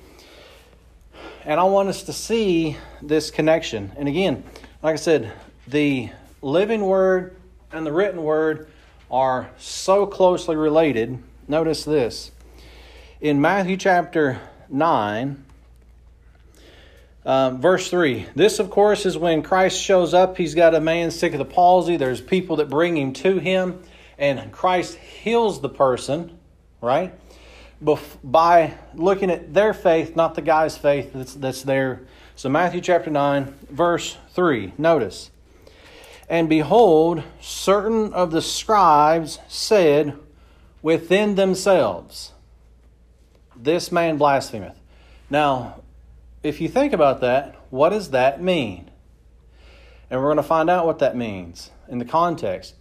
And 1.43 1.59
I 1.59 1.65
want 1.65 1.89
us 1.89 2.03
to 2.03 2.13
see 2.13 2.77
this 3.01 3.31
connection. 3.31 3.91
And 3.97 4.07
again, 4.07 4.45
like 4.81 4.93
I 4.93 4.95
said, 4.95 5.33
the 5.67 6.09
living 6.41 6.83
word 6.83 7.35
and 7.73 7.85
the 7.85 7.91
written 7.91 8.23
word 8.23 8.69
are 9.11 9.49
so 9.57 10.05
closely 10.07 10.55
related. 10.55 11.21
Notice 11.49 11.83
this. 11.83 12.31
In 13.19 13.41
Matthew 13.41 13.75
chapter 13.75 14.39
9, 14.69 15.43
um, 17.25 17.59
verse 17.59 17.89
3. 17.89 18.27
This, 18.35 18.59
of 18.59 18.69
course, 18.69 19.05
is 19.05 19.17
when 19.17 19.43
Christ 19.43 19.81
shows 19.81 20.13
up. 20.13 20.37
He's 20.37 20.55
got 20.55 20.73
a 20.73 20.79
man 20.79 21.11
sick 21.11 21.33
of 21.33 21.39
the 21.39 21.45
palsy. 21.45 21.97
There's 21.97 22.21
people 22.21 22.55
that 22.55 22.69
bring 22.69 22.95
him 22.95 23.11
to 23.13 23.37
him 23.37 23.83
and 24.17 24.51
Christ 24.51 24.95
heals 24.95 25.61
the 25.61 25.69
person, 25.69 26.37
right? 26.81 27.13
By 28.23 28.73
looking 28.93 29.29
at 29.29 29.53
their 29.53 29.73
faith, 29.73 30.15
not 30.15 30.35
the 30.35 30.41
guy's 30.41 30.77
faith 30.77 31.11
that's, 31.13 31.33
that's 31.33 31.63
there. 31.63 32.01
So, 32.35 32.49
Matthew 32.49 32.81
chapter 32.81 33.09
9, 33.09 33.53
verse 33.69 34.17
3, 34.33 34.73
notice. 34.77 35.31
And 36.29 36.49
behold, 36.49 37.23
certain 37.39 38.13
of 38.13 38.31
the 38.31 38.41
scribes 38.41 39.39
said 39.47 40.17
within 40.81 41.35
themselves, 41.35 42.33
This 43.55 43.91
man 43.91 44.17
blasphemeth. 44.17 44.79
Now, 45.29 45.81
if 46.41 46.61
you 46.61 46.67
think 46.67 46.93
about 46.93 47.21
that, 47.21 47.55
what 47.69 47.89
does 47.89 48.11
that 48.11 48.41
mean? 48.41 48.89
And 50.09 50.19
we're 50.19 50.27
going 50.27 50.37
to 50.37 50.43
find 50.43 50.69
out 50.69 50.85
what 50.85 50.99
that 50.99 51.15
means 51.15 51.71
in 51.87 51.99
the 51.99 52.05
context 52.05 52.75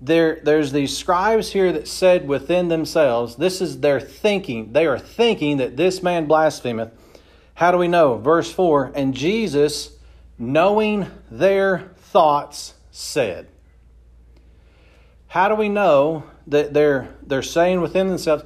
there, 0.00 0.40
there's 0.42 0.72
these 0.72 0.96
scribes 0.96 1.52
here 1.52 1.72
that 1.72 1.88
said 1.88 2.28
within 2.28 2.68
themselves, 2.68 3.36
this 3.36 3.60
is 3.60 3.80
their 3.80 4.00
thinking. 4.00 4.72
They 4.72 4.86
are 4.86 4.98
thinking 4.98 5.58
that 5.58 5.76
this 5.76 6.02
man 6.02 6.26
blasphemeth. 6.26 6.90
How 7.54 7.70
do 7.70 7.78
we 7.78 7.88
know? 7.88 8.18
Verse 8.18 8.52
4 8.52 8.92
And 8.94 9.14
Jesus, 9.14 9.96
knowing 10.38 11.06
their 11.30 11.90
thoughts, 11.96 12.74
said. 12.90 13.48
How 15.28 15.48
do 15.48 15.54
we 15.54 15.68
know 15.68 16.24
that 16.46 16.72
they're, 16.74 17.08
they're 17.26 17.42
saying 17.42 17.80
within 17.80 18.08
themselves? 18.08 18.44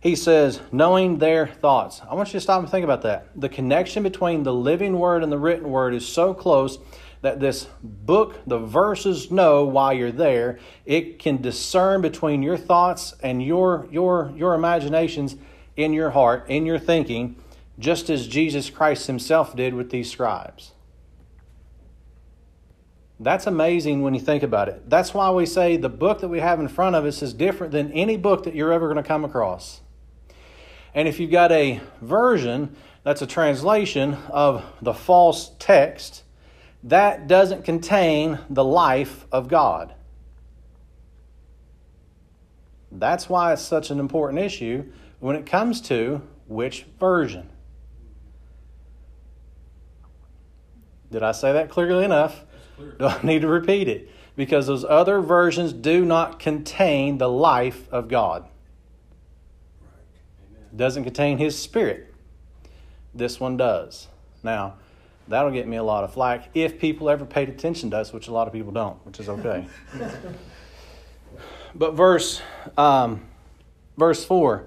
He 0.00 0.14
says, 0.14 0.60
knowing 0.70 1.18
their 1.18 1.48
thoughts. 1.48 2.00
I 2.08 2.14
want 2.14 2.28
you 2.28 2.34
to 2.34 2.40
stop 2.40 2.60
and 2.60 2.70
think 2.70 2.84
about 2.84 3.02
that. 3.02 3.28
The 3.34 3.48
connection 3.48 4.04
between 4.04 4.44
the 4.44 4.54
living 4.54 4.98
word 4.98 5.24
and 5.24 5.32
the 5.32 5.38
written 5.38 5.68
word 5.68 5.94
is 5.94 6.06
so 6.06 6.32
close 6.32 6.78
that 7.22 7.40
this 7.40 7.68
book, 7.82 8.40
the 8.46 8.58
verses 8.58 9.30
know 9.30 9.64
while 9.64 9.92
you're 9.92 10.12
there. 10.12 10.58
It 10.86 11.18
can 11.18 11.42
discern 11.42 12.00
between 12.00 12.42
your 12.42 12.56
thoughts 12.56 13.14
and 13.22 13.42
your 13.42 13.88
your 13.90 14.32
your 14.36 14.54
imaginations 14.54 15.36
in 15.76 15.92
your 15.92 16.10
heart, 16.10 16.48
in 16.48 16.66
your 16.66 16.78
thinking, 16.78 17.36
just 17.78 18.10
as 18.10 18.26
Jesus 18.26 18.70
Christ 18.70 19.06
himself 19.06 19.54
did 19.54 19.74
with 19.74 19.90
these 19.90 20.10
scribes. 20.10 20.72
That's 23.20 23.46
amazing 23.46 24.02
when 24.02 24.14
you 24.14 24.20
think 24.20 24.44
about 24.44 24.68
it. 24.68 24.88
That's 24.88 25.12
why 25.12 25.30
we 25.30 25.44
say 25.44 25.76
the 25.76 25.88
book 25.88 26.20
that 26.20 26.28
we 26.28 26.38
have 26.38 26.60
in 26.60 26.68
front 26.68 26.94
of 26.94 27.04
us 27.04 27.20
is 27.20 27.32
different 27.32 27.72
than 27.72 27.90
any 27.92 28.16
book 28.16 28.44
that 28.44 28.54
you're 28.54 28.72
ever 28.72 28.86
going 28.86 29.02
to 29.02 29.06
come 29.06 29.24
across. 29.24 29.80
And 30.94 31.08
if 31.08 31.18
you've 31.18 31.30
got 31.30 31.50
a 31.50 31.80
version 32.00 32.76
that's 33.02 33.22
a 33.22 33.26
translation 33.26 34.14
of 34.30 34.64
the 34.80 34.94
false 34.94 35.50
text, 35.58 36.22
that 36.84 37.26
doesn't 37.26 37.64
contain 37.64 38.38
the 38.48 38.64
life 38.64 39.26
of 39.32 39.48
God. 39.48 39.94
That's 42.90 43.28
why 43.28 43.52
it's 43.52 43.62
such 43.62 43.90
an 43.90 44.00
important 44.00 44.40
issue 44.40 44.84
when 45.20 45.36
it 45.36 45.44
comes 45.44 45.80
to 45.82 46.22
which 46.46 46.86
version. 46.98 47.50
Did 51.10 51.22
I 51.22 51.32
say 51.32 51.52
that 51.52 51.70
clearly 51.70 52.04
enough? 52.04 52.44
Do 52.98 53.06
I 53.06 53.20
need 53.22 53.42
to 53.42 53.48
repeat 53.48 53.88
it? 53.88 54.08
Because 54.36 54.66
those 54.66 54.84
other 54.84 55.20
versions 55.20 55.72
do 55.72 56.04
not 56.04 56.38
contain 56.38 57.18
the 57.18 57.28
life 57.28 57.88
of 57.90 58.08
God. 58.08 58.46
It 60.72 60.76
doesn't 60.76 61.04
contain 61.04 61.38
His 61.38 61.58
Spirit. 61.58 62.14
This 63.14 63.40
one 63.40 63.56
does. 63.56 64.06
Now, 64.42 64.74
That'll 65.28 65.50
get 65.50 65.68
me 65.68 65.76
a 65.76 65.82
lot 65.82 66.04
of 66.04 66.12
flack 66.12 66.48
if 66.54 66.78
people 66.78 67.10
ever 67.10 67.24
paid 67.24 67.48
attention 67.48 67.90
to 67.90 67.98
us, 67.98 68.12
which 68.12 68.28
a 68.28 68.32
lot 68.32 68.46
of 68.46 68.52
people 68.52 68.72
don't, 68.72 69.04
which 69.04 69.20
is 69.20 69.28
okay. 69.28 69.66
but 71.74 71.92
verse 71.92 72.40
um, 72.76 73.22
verse 73.96 74.24
four, 74.24 74.64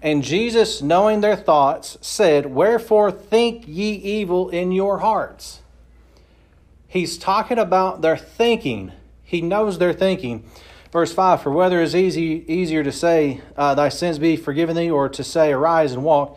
and 0.00 0.22
Jesus, 0.22 0.80
knowing 0.80 1.20
their 1.20 1.36
thoughts, 1.36 1.98
said, 2.00 2.46
"Wherefore 2.46 3.10
think 3.10 3.64
ye 3.66 3.92
evil 3.92 4.48
in 4.48 4.72
your 4.72 4.98
hearts?" 4.98 5.60
He's 6.90 7.16
talking 7.16 7.56
about 7.56 8.02
their 8.02 8.16
thinking. 8.16 8.90
He 9.22 9.40
knows 9.42 9.78
their 9.78 9.92
thinking. 9.92 10.44
Verse 10.90 11.12
5 11.12 11.40
For 11.40 11.52
whether 11.52 11.80
it 11.80 11.84
is 11.84 11.94
easy, 11.94 12.44
easier 12.48 12.82
to 12.82 12.90
say, 12.90 13.40
uh, 13.56 13.76
Thy 13.76 13.88
sins 13.90 14.18
be 14.18 14.34
forgiven 14.34 14.74
thee, 14.74 14.90
or 14.90 15.08
to 15.08 15.22
say, 15.22 15.52
Arise 15.52 15.92
and 15.92 16.02
walk, 16.02 16.36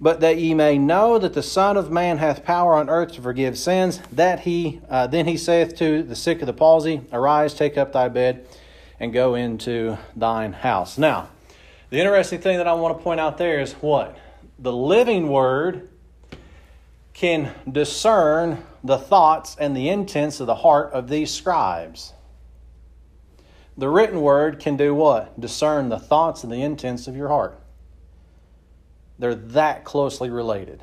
but 0.00 0.20
that 0.20 0.38
ye 0.38 0.54
may 0.54 0.78
know 0.78 1.18
that 1.18 1.34
the 1.34 1.42
Son 1.42 1.76
of 1.76 1.90
Man 1.90 2.18
hath 2.18 2.44
power 2.44 2.74
on 2.74 2.88
earth 2.88 3.12
to 3.12 3.22
forgive 3.22 3.58
sins. 3.58 4.00
That 4.12 4.40
he 4.40 4.80
uh, 4.88 5.06
then 5.06 5.26
he 5.26 5.36
saith 5.36 5.76
to 5.76 6.02
the 6.02 6.16
sick 6.16 6.40
of 6.40 6.46
the 6.46 6.52
palsy, 6.52 7.02
Arise, 7.12 7.52
take 7.54 7.76
up 7.76 7.92
thy 7.92 8.08
bed, 8.08 8.46
and 8.98 9.12
go 9.12 9.34
into 9.34 9.98
thine 10.16 10.52
house. 10.54 10.96
Now, 10.96 11.28
the 11.90 11.98
interesting 11.98 12.40
thing 12.40 12.56
that 12.56 12.66
I 12.66 12.72
want 12.72 12.96
to 12.96 13.04
point 13.04 13.20
out 13.20 13.36
there 13.36 13.60
is 13.60 13.72
what 13.74 14.16
the 14.58 14.72
living 14.72 15.28
Word 15.28 15.88
can 17.12 17.52
discern 17.70 18.64
the 18.82 18.96
thoughts 18.96 19.54
and 19.60 19.76
the 19.76 19.90
intents 19.90 20.40
of 20.40 20.46
the 20.46 20.54
heart 20.54 20.92
of 20.94 21.10
these 21.10 21.30
scribes. 21.30 22.14
The 23.76 23.90
written 23.90 24.22
word 24.22 24.58
can 24.58 24.78
do 24.78 24.94
what? 24.94 25.38
Discern 25.38 25.90
the 25.90 25.98
thoughts 25.98 26.44
and 26.44 26.52
the 26.52 26.62
intents 26.62 27.06
of 27.06 27.16
your 27.16 27.28
heart. 27.28 27.59
They're 29.20 29.34
that 29.34 29.84
closely 29.84 30.30
related. 30.30 30.82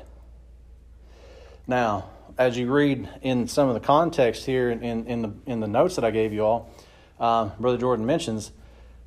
Now, 1.66 2.08
as 2.38 2.56
you 2.56 2.72
read 2.72 3.08
in 3.20 3.48
some 3.48 3.66
of 3.66 3.74
the 3.74 3.80
context 3.80 4.46
here 4.46 4.70
in, 4.70 5.06
in, 5.06 5.22
the, 5.22 5.32
in 5.44 5.58
the 5.58 5.66
notes 5.66 5.96
that 5.96 6.04
I 6.04 6.12
gave 6.12 6.32
you 6.32 6.44
all, 6.44 6.70
uh, 7.18 7.46
Brother 7.58 7.78
Jordan 7.78 8.06
mentions 8.06 8.52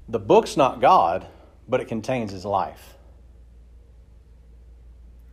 the 0.09 0.19
book's 0.19 0.57
not 0.57 0.81
God, 0.81 1.25
but 1.69 1.79
it 1.79 1.88
contains 1.88 2.33
his 2.33 2.43
life. 2.43 2.95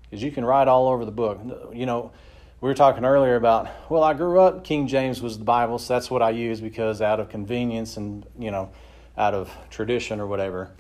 Because 0.05 0.23
you 0.23 0.31
can 0.31 0.45
write 0.45 0.69
all 0.69 0.88
over 0.88 1.05
the 1.05 1.11
book. 1.11 1.40
You 1.75 1.85
know, 1.85 2.12
we 2.61 2.69
were 2.69 2.75
talking 2.75 3.05
earlier 3.05 3.35
about, 3.35 3.69
well, 3.90 4.05
I 4.05 4.14
grew 4.14 4.40
up, 4.40 4.62
King 4.62 4.87
James 4.87 5.21
was 5.21 5.38
the 5.38 5.45
Bible, 5.45 5.81
so 5.81 5.95
that's 5.95 6.09
what 6.09 6.23
I 6.23 6.31
use 6.31 6.61
because 6.61 7.02
out 7.02 7.19
of 7.19 7.31
convenience 7.31 7.97
and, 7.97 8.25
you 8.38 8.52
know, 8.52 8.71
out 9.17 9.35
of 9.35 9.50
tradition 9.71 10.21
or 10.21 10.28
whatever. 10.28 10.71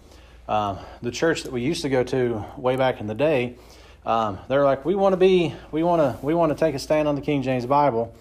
Um, 0.48 0.78
the 1.02 1.10
church 1.10 1.42
that 1.42 1.52
we 1.52 1.60
used 1.60 1.82
to 1.82 1.90
go 1.90 2.02
to 2.04 2.44
way 2.56 2.76
back 2.76 3.00
in 3.00 3.06
the 3.06 3.14
day, 3.14 3.56
um, 4.06 4.38
they're 4.48 4.64
like, 4.64 4.84
we 4.86 4.94
want 4.94 5.12
to 5.12 5.18
be, 5.18 5.54
we 5.70 5.82
want 5.82 6.00
to, 6.00 6.24
we 6.24 6.32
want 6.32 6.50
to 6.50 6.58
take 6.58 6.74
a 6.74 6.78
stand 6.78 7.06
on 7.06 7.14
the 7.14 7.20
King 7.20 7.42
James 7.42 7.66
Bible, 7.66 8.14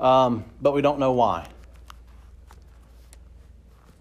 um, 0.00 0.44
but 0.62 0.72
we 0.72 0.80
don't 0.80 0.98
know 0.98 1.12
why. 1.12 1.46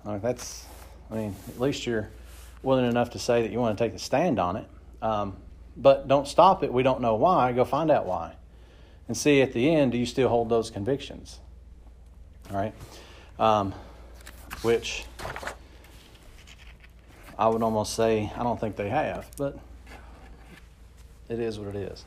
Like 0.06 0.22
that's, 0.22 0.66
I 1.12 1.16
mean, 1.16 1.36
at 1.50 1.60
least 1.60 1.86
you're 1.86 2.10
willing 2.62 2.86
enough 2.86 3.12
to 3.12 3.20
say 3.20 3.42
that 3.42 3.52
you 3.52 3.60
want 3.60 3.78
to 3.78 3.84
take 3.84 3.94
a 3.94 4.00
stand 4.00 4.40
on 4.40 4.56
it. 4.56 4.68
Um, 5.02 5.36
but 5.76 6.08
don't 6.08 6.28
stop 6.28 6.64
it. 6.64 6.72
We 6.72 6.84
don't 6.84 7.02
know 7.02 7.16
why. 7.16 7.52
Go 7.52 7.66
find 7.66 7.92
out 7.92 8.06
why, 8.06 8.36
and 9.10 9.18
see 9.18 9.42
at 9.42 9.52
the 9.52 9.70
end, 9.76 9.92
do 9.92 9.98
you 9.98 10.06
still 10.06 10.30
hold 10.30 10.48
those 10.48 10.70
convictions? 10.70 11.40
All 12.50 12.56
right, 12.56 12.74
um, 13.40 13.74
which 14.62 15.04
I 17.38 17.48
would 17.48 17.64
almost 17.64 17.96
say 17.96 18.32
I 18.36 18.44
don't 18.44 18.60
think 18.60 18.76
they 18.76 18.90
have, 18.90 19.28
but 19.38 19.58
it 21.30 21.40
is 21.40 21.60
what 21.60 21.76
it 21.76 21.92
is. 21.92 22.06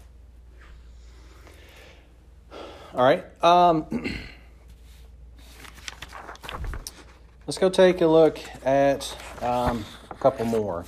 All 2.95 3.05
right. 3.05 3.25
Um, 3.43 3.87
let's 7.47 7.59
go 7.59 7.69
take 7.69 8.01
a 8.01 8.07
look 8.07 8.39
at 8.65 9.17
um, 9.43 9.85
a 10.11 10.15
couple 10.15 10.45
more. 10.45 10.85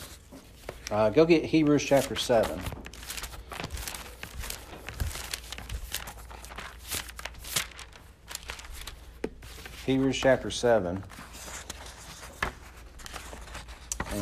Uh, 0.91 1.11
go 1.11 1.27
get 1.27 1.45
Hebrews 1.45 1.85
chapter 1.85 2.17
7. 2.17 2.59
Hebrews 9.85 10.17
chapter 10.19 10.51
7 10.51 11.03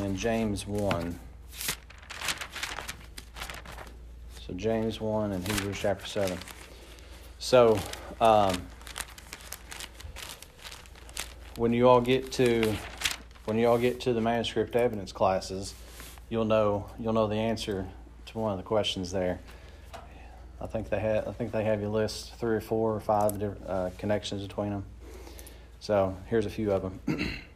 and 0.05 0.17
James 0.17 0.67
1. 0.67 1.19
So 4.47 4.55
James 4.55 5.01
1 5.01 5.33
and 5.33 5.47
Hebrews 5.47 5.79
chapter 5.79 6.07
7. 6.07 6.39
So 7.39 7.79
um, 8.21 8.63
when 11.57 11.73
you 11.73 11.89
all 11.89 12.01
get 12.01 12.33
to 12.33 12.75
when 13.45 13.59
you 13.59 13.69
all 13.69 13.79
get 13.79 14.01
to 14.01 14.13
the 14.13 14.21
manuscript 14.21 14.75
evidence 14.75 15.13
classes, 15.13 15.75
you'll 16.29 16.45
know 16.45 16.87
you'll 16.99 17.13
know 17.13 17.27
the 17.27 17.37
answer 17.37 17.87
to 18.27 18.39
one 18.39 18.53
of 18.53 18.59
the 18.59 18.65
questions 18.65 19.13
there. 19.13 19.41
I 20.61 20.67
think 20.67 20.89
they 20.89 21.01
have 21.01 21.29
I 21.29 21.33
think 21.33 21.53
they 21.53 21.65
have 21.65 21.81
you 21.81 21.89
list 21.89 22.35
three 22.35 22.57
or 22.57 22.61
four 22.61 22.95
or 22.95 23.01
five 23.01 23.39
different 23.39 23.67
uh, 23.67 23.91
connections 23.99 24.43
between 24.43 24.71
them. 24.71 24.85
So 25.81 26.17
here's 26.27 26.47
a 26.47 26.51
few 26.51 26.73
of 26.73 26.83
them. 26.83 27.31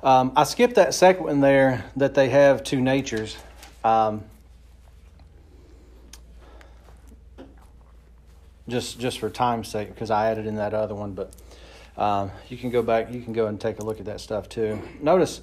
Um, 0.00 0.32
I 0.36 0.44
skipped 0.44 0.76
that 0.76 0.94
second 0.94 1.24
one 1.24 1.40
there 1.40 1.84
that 1.96 2.14
they 2.14 2.28
have 2.28 2.62
two 2.62 2.80
natures. 2.80 3.36
Um, 3.82 4.22
just 8.68 9.00
just 9.00 9.18
for 9.18 9.28
time's 9.28 9.68
sake, 9.68 9.88
because 9.88 10.10
I 10.10 10.30
added 10.30 10.46
in 10.46 10.56
that 10.56 10.72
other 10.72 10.94
one, 10.94 11.12
but 11.14 11.32
um, 11.96 12.30
you 12.48 12.56
can 12.56 12.70
go 12.70 12.82
back, 12.82 13.12
you 13.12 13.20
can 13.20 13.32
go 13.32 13.46
and 13.46 13.60
take 13.60 13.80
a 13.80 13.82
look 13.82 13.98
at 13.98 14.06
that 14.06 14.20
stuff 14.20 14.48
too. 14.48 14.80
Notice 15.00 15.40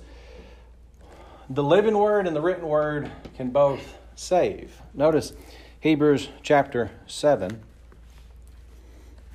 the 1.50 1.64
living 1.64 1.98
word 1.98 2.26
and 2.26 2.36
the 2.36 2.42
written 2.42 2.68
word 2.68 3.12
can 3.36 3.50
both 3.50 3.98
save. 4.16 4.82
Notice 4.94 5.34
Hebrews 5.82 6.30
chapter 6.42 6.92
7. 7.08 7.62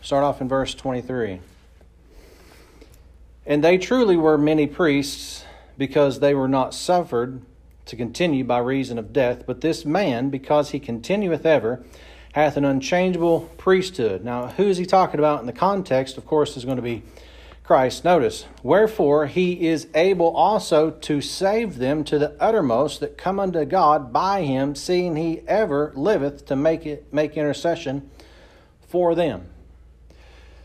Start 0.01 0.25
off 0.25 0.41
in 0.41 0.49
verse 0.49 0.75
23. 0.75 1.41
And 3.51 3.65
they 3.65 3.79
truly 3.79 4.17
were 4.17 4.39
many 4.39 4.69
priests, 4.69 5.45
because 5.77 6.21
they 6.21 6.35
were 6.35 6.47
not 6.47 6.73
suffered 6.73 7.43
to 7.87 7.97
continue 7.97 8.45
by 8.45 8.59
reason 8.59 8.97
of 8.97 9.13
death. 9.13 9.43
But 9.45 9.61
this 9.61 9.85
man, 9.85 10.31
because 10.31 10.71
he 10.71 10.79
continueth 10.79 11.45
ever, 11.45 11.83
hath 12.35 12.57
an 12.57 12.65
unchangeable 12.65 13.51
priesthood. 13.59 14.25
Now, 14.25 14.47
who 14.47 14.69
is 14.69 14.77
he 14.77 14.87
talking 14.87 15.19
about 15.19 15.41
in 15.41 15.47
the 15.47 15.53
context? 15.53 16.17
Of 16.17 16.27
course, 16.27 16.57
is 16.57 16.65
going 16.65 16.77
to 16.77 16.83
be 16.83 17.03
Christ. 17.65 18.05
Notice, 18.05 18.47
wherefore 18.63 19.27
he 19.27 19.67
is 19.67 19.89
able 19.97 20.29
also 20.37 20.93
to 20.93 21.21
save 21.21 21.79
them 21.79 22.05
to 22.05 22.21
the 22.21 22.37
uttermost 22.39 23.01
that 23.01 23.19
come 23.19 23.41
unto 23.41 23.65
God 23.65 24.13
by 24.13 24.43
him, 24.43 24.77
seeing 24.77 25.17
he 25.17 25.43
ever 25.49 25.93
liveth 25.97 26.47
to 26.47 26.55
make 26.55 26.87
it 26.87 27.13
make 27.13 27.37
intercession 27.37 28.11
for 28.87 29.17
them. 29.17 29.49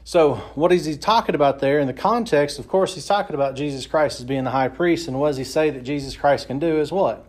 So, 0.07 0.35
what 0.53 0.71
is 0.71 0.85
he 0.85 0.97
talking 0.97 1.33
about 1.33 1.57
there 1.57 1.79
in 1.79 1.87
the 1.87 1.93
context? 1.93 2.59
Of 2.59 2.67
course, 2.67 2.93
he's 2.93 3.07
talking 3.07 3.33
about 3.33 3.55
Jesus 3.55 3.87
Christ 3.87 4.19
as 4.19 4.25
being 4.27 4.43
the 4.43 4.51
high 4.51 4.67
priest. 4.67 5.07
And 5.07 5.19
what 5.19 5.29
does 5.29 5.37
he 5.37 5.43
say 5.43 5.71
that 5.71 5.81
Jesus 5.81 6.15
Christ 6.15 6.45
can 6.45 6.59
do 6.59 6.79
is 6.79 6.91
what? 6.91 7.25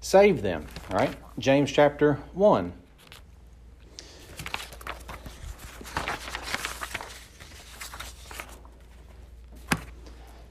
Save 0.00 0.40
them. 0.40 0.68
All 0.92 0.98
right? 0.98 1.16
James 1.40 1.72
chapter 1.72 2.20
1. 2.34 2.72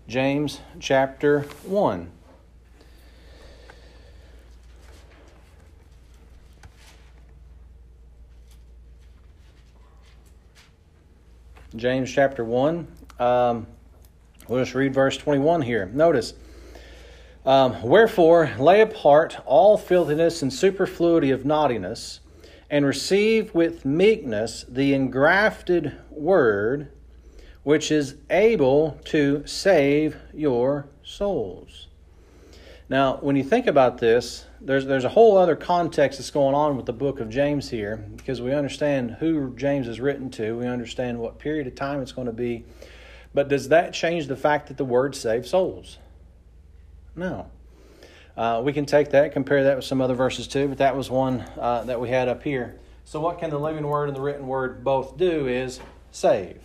James 0.09 0.59
chapter 0.81 1.43
1. 1.63 2.11
James 11.75 12.11
chapter 12.11 12.43
1. 12.43 12.87
Um, 13.19 13.65
we'll 14.47 14.63
just 14.63 14.75
read 14.75 14.93
verse 14.93 15.17
21 15.17 15.63
here. 15.63 15.87
Notice, 15.87 16.35
um, 17.47 17.81
Wherefore, 17.81 18.51
lay 18.59 18.81
apart 18.81 19.37
all 19.45 19.77
filthiness 19.77 20.43
and 20.43 20.53
superfluity 20.53 21.31
of 21.31 21.45
naughtiness, 21.45 22.19
and 22.69 22.85
receive 22.85 23.55
with 23.55 23.85
meekness 23.85 24.65
the 24.69 24.93
engrafted 24.93 25.97
word, 26.11 26.91
which 27.63 27.91
is 27.91 28.15
able 28.29 28.99
to 29.05 29.41
save 29.47 30.17
your 30.31 30.87
souls. 31.03 31.87
Now, 32.87 33.17
when 33.17 33.35
you 33.35 33.43
think 33.43 33.65
about 33.65 33.97
this, 33.97 34.45
there's 34.63 34.85
there's 34.85 35.03
a 35.03 35.09
whole 35.09 35.37
other 35.37 35.55
context 35.55 36.19
that's 36.19 36.31
going 36.31 36.55
on 36.55 36.77
with 36.77 36.85
the 36.85 36.93
book 36.93 37.19
of 37.19 37.29
James 37.29 37.69
here 37.69 37.97
because 38.15 38.41
we 38.41 38.53
understand 38.53 39.17
who 39.19 39.53
James 39.55 39.87
is 39.87 39.99
written 39.99 40.29
to, 40.31 40.57
we 40.57 40.67
understand 40.67 41.19
what 41.19 41.37
period 41.37 41.67
of 41.67 41.75
time 41.75 42.01
it's 42.01 42.11
going 42.11 42.27
to 42.27 42.33
be. 42.33 42.63
But 43.33 43.49
does 43.49 43.69
that 43.69 43.93
change 43.93 44.27
the 44.27 44.35
fact 44.35 44.67
that 44.67 44.77
the 44.77 44.85
word 44.85 45.15
saves 45.15 45.49
souls? 45.49 45.97
No. 47.15 47.49
Uh, 48.37 48.61
we 48.63 48.73
can 48.73 48.85
take 48.85 49.11
that, 49.11 49.31
compare 49.31 49.63
that 49.65 49.75
with 49.75 49.85
some 49.85 50.01
other 50.01 50.15
verses 50.15 50.47
too, 50.47 50.67
but 50.67 50.79
that 50.79 50.95
was 50.95 51.09
one 51.09 51.41
uh, 51.59 51.83
that 51.83 51.99
we 51.99 52.09
had 52.09 52.27
up 52.27 52.43
here. 52.43 52.79
So, 53.05 53.19
what 53.19 53.37
can 53.37 53.49
the 53.49 53.59
living 53.59 53.85
word 53.85 54.09
and 54.09 54.15
the 54.15 54.21
written 54.21 54.47
word 54.47 54.83
both 54.83 55.17
do 55.17 55.47
is 55.47 55.79
save. 56.13 56.61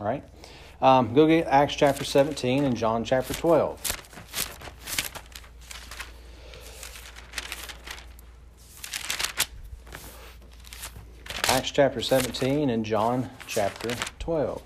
All 0.00 0.06
right? 0.06 0.24
Um, 0.80 1.14
go 1.14 1.26
get 1.26 1.46
Acts 1.46 1.74
chapter 1.74 2.04
17 2.04 2.64
and 2.64 2.76
John 2.76 3.04
chapter 3.04 3.34
12. 3.34 3.93
Chapter 11.74 12.00
17 12.00 12.70
and 12.70 12.86
John 12.86 13.28
chapter 13.48 13.90
12. 14.20 14.62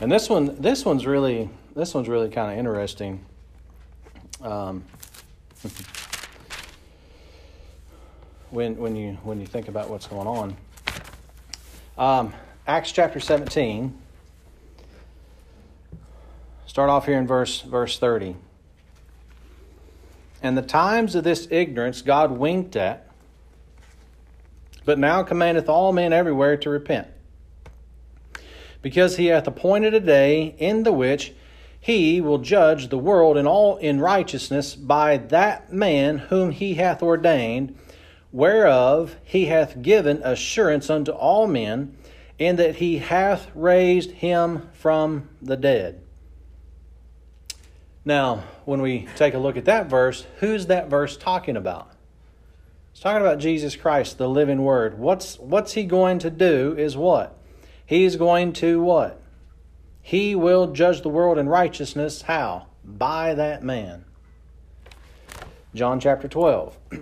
And 0.00 0.10
this 0.10 0.28
one, 0.28 0.60
this 0.60 0.84
one's 0.84 1.06
really, 1.06 1.48
this 1.76 1.94
one's 1.94 2.08
really 2.08 2.30
kind 2.30 2.50
of 2.50 2.58
interesting. 2.58 3.24
Um, 4.42 4.82
when 8.50 8.76
when 8.76 8.96
you 8.96 9.12
when 9.22 9.40
you 9.40 9.46
think 9.46 9.68
about 9.68 9.88
what's 9.88 10.08
going 10.08 10.26
on. 10.26 10.56
Um, 11.96 12.34
Acts 12.66 12.90
chapter 12.90 13.20
seventeen. 13.20 13.96
Start 16.74 16.90
off 16.90 17.06
here 17.06 17.18
in 17.18 17.26
verse 17.28 17.60
verse 17.60 18.00
thirty. 18.00 18.34
And 20.42 20.58
the 20.58 20.62
times 20.62 21.14
of 21.14 21.22
this 21.22 21.46
ignorance 21.48 22.02
God 22.02 22.32
winked 22.32 22.74
at, 22.74 23.08
but 24.84 24.98
now 24.98 25.22
commandeth 25.22 25.68
all 25.68 25.92
men 25.92 26.12
everywhere 26.12 26.56
to 26.56 26.70
repent. 26.70 27.06
Because 28.82 29.18
he 29.18 29.26
hath 29.26 29.46
appointed 29.46 29.94
a 29.94 30.00
day 30.00 30.56
in 30.58 30.82
the 30.82 30.92
which 30.92 31.32
he 31.78 32.20
will 32.20 32.38
judge 32.38 32.88
the 32.88 32.98
world 32.98 33.36
in 33.36 33.46
all 33.46 33.76
in 33.76 34.00
righteousness 34.00 34.74
by 34.74 35.18
that 35.18 35.72
man 35.72 36.18
whom 36.18 36.50
he 36.50 36.74
hath 36.74 37.04
ordained, 37.04 37.78
whereof 38.32 39.14
he 39.22 39.46
hath 39.46 39.80
given 39.80 40.20
assurance 40.24 40.90
unto 40.90 41.12
all 41.12 41.46
men, 41.46 41.96
in 42.36 42.56
that 42.56 42.74
he 42.74 42.98
hath 42.98 43.48
raised 43.54 44.10
him 44.10 44.68
from 44.72 45.28
the 45.40 45.56
dead. 45.56 46.00
Now, 48.04 48.44
when 48.64 48.82
we 48.82 49.08
take 49.16 49.34
a 49.34 49.38
look 49.38 49.56
at 49.56 49.64
that 49.64 49.86
verse, 49.86 50.26
who's 50.40 50.66
that 50.66 50.90
verse 50.90 51.16
talking 51.16 51.56
about? 51.56 51.90
It's 52.92 53.00
talking 53.00 53.22
about 53.22 53.38
Jesus 53.38 53.76
Christ, 53.76 54.18
the 54.18 54.28
living 54.28 54.62
word. 54.62 54.98
What's 54.98 55.38
what's 55.38 55.72
he 55.72 55.84
going 55.84 56.18
to 56.20 56.30
do 56.30 56.74
is 56.78 56.96
what? 56.96 57.36
He's 57.86 58.16
going 58.16 58.52
to 58.54 58.82
what? 58.82 59.20
He 60.00 60.34
will 60.34 60.72
judge 60.72 61.00
the 61.02 61.08
world 61.08 61.38
in 61.38 61.48
righteousness. 61.48 62.22
How? 62.22 62.66
By 62.84 63.34
that 63.34 63.62
man. 63.64 64.04
John 65.74 65.98
chapter 65.98 66.28
12. 66.28 66.78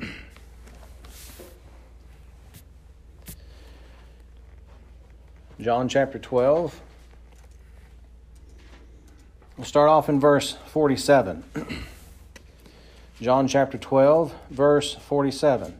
John 5.60 5.88
chapter 5.88 6.18
12. 6.18 6.80
We'll 9.62 9.68
start 9.68 9.90
off 9.90 10.08
in 10.08 10.18
verse 10.18 10.56
47. 10.72 11.44
John 13.20 13.46
chapter 13.46 13.78
12, 13.78 14.34
verse 14.50 14.94
47. 14.94 15.72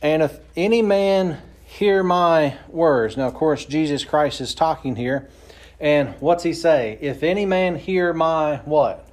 And 0.00 0.22
if 0.22 0.38
any 0.56 0.80
man 0.80 1.36
hear 1.66 2.02
my 2.02 2.56
words, 2.66 3.18
now 3.18 3.26
of 3.26 3.34
course 3.34 3.66
Jesus 3.66 4.06
Christ 4.06 4.40
is 4.40 4.54
talking 4.54 4.96
here, 4.96 5.28
and 5.78 6.14
what's 6.18 6.44
he 6.44 6.54
say? 6.54 6.96
If 7.02 7.22
any 7.22 7.44
man 7.44 7.76
hear 7.76 8.14
my 8.14 8.62
what? 8.64 9.06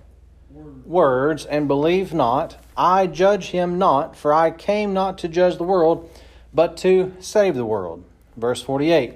Words, 0.50 0.86
words 0.86 1.46
and 1.48 1.68
believe 1.68 2.14
not, 2.14 2.56
I 2.78 3.08
judge 3.08 3.50
him 3.50 3.78
not, 3.78 4.16
for 4.16 4.34
I 4.34 4.52
came 4.52 4.94
not 4.94 5.18
to 5.18 5.28
judge 5.28 5.58
the 5.58 5.66
world, 5.66 6.10
but 6.54 6.78
to 6.78 7.14
save 7.20 7.56
the 7.56 7.66
world. 7.66 8.06
Verse 8.38 8.62
48. 8.62 9.16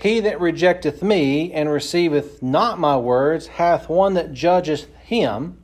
He 0.00 0.20
that 0.20 0.40
rejecteth 0.40 1.02
me 1.02 1.52
and 1.52 1.70
receiveth 1.70 2.42
not 2.42 2.78
my 2.78 2.96
words 2.96 3.46
hath 3.48 3.88
one 3.88 4.14
that 4.14 4.32
judgeth 4.32 4.94
him. 4.96 5.62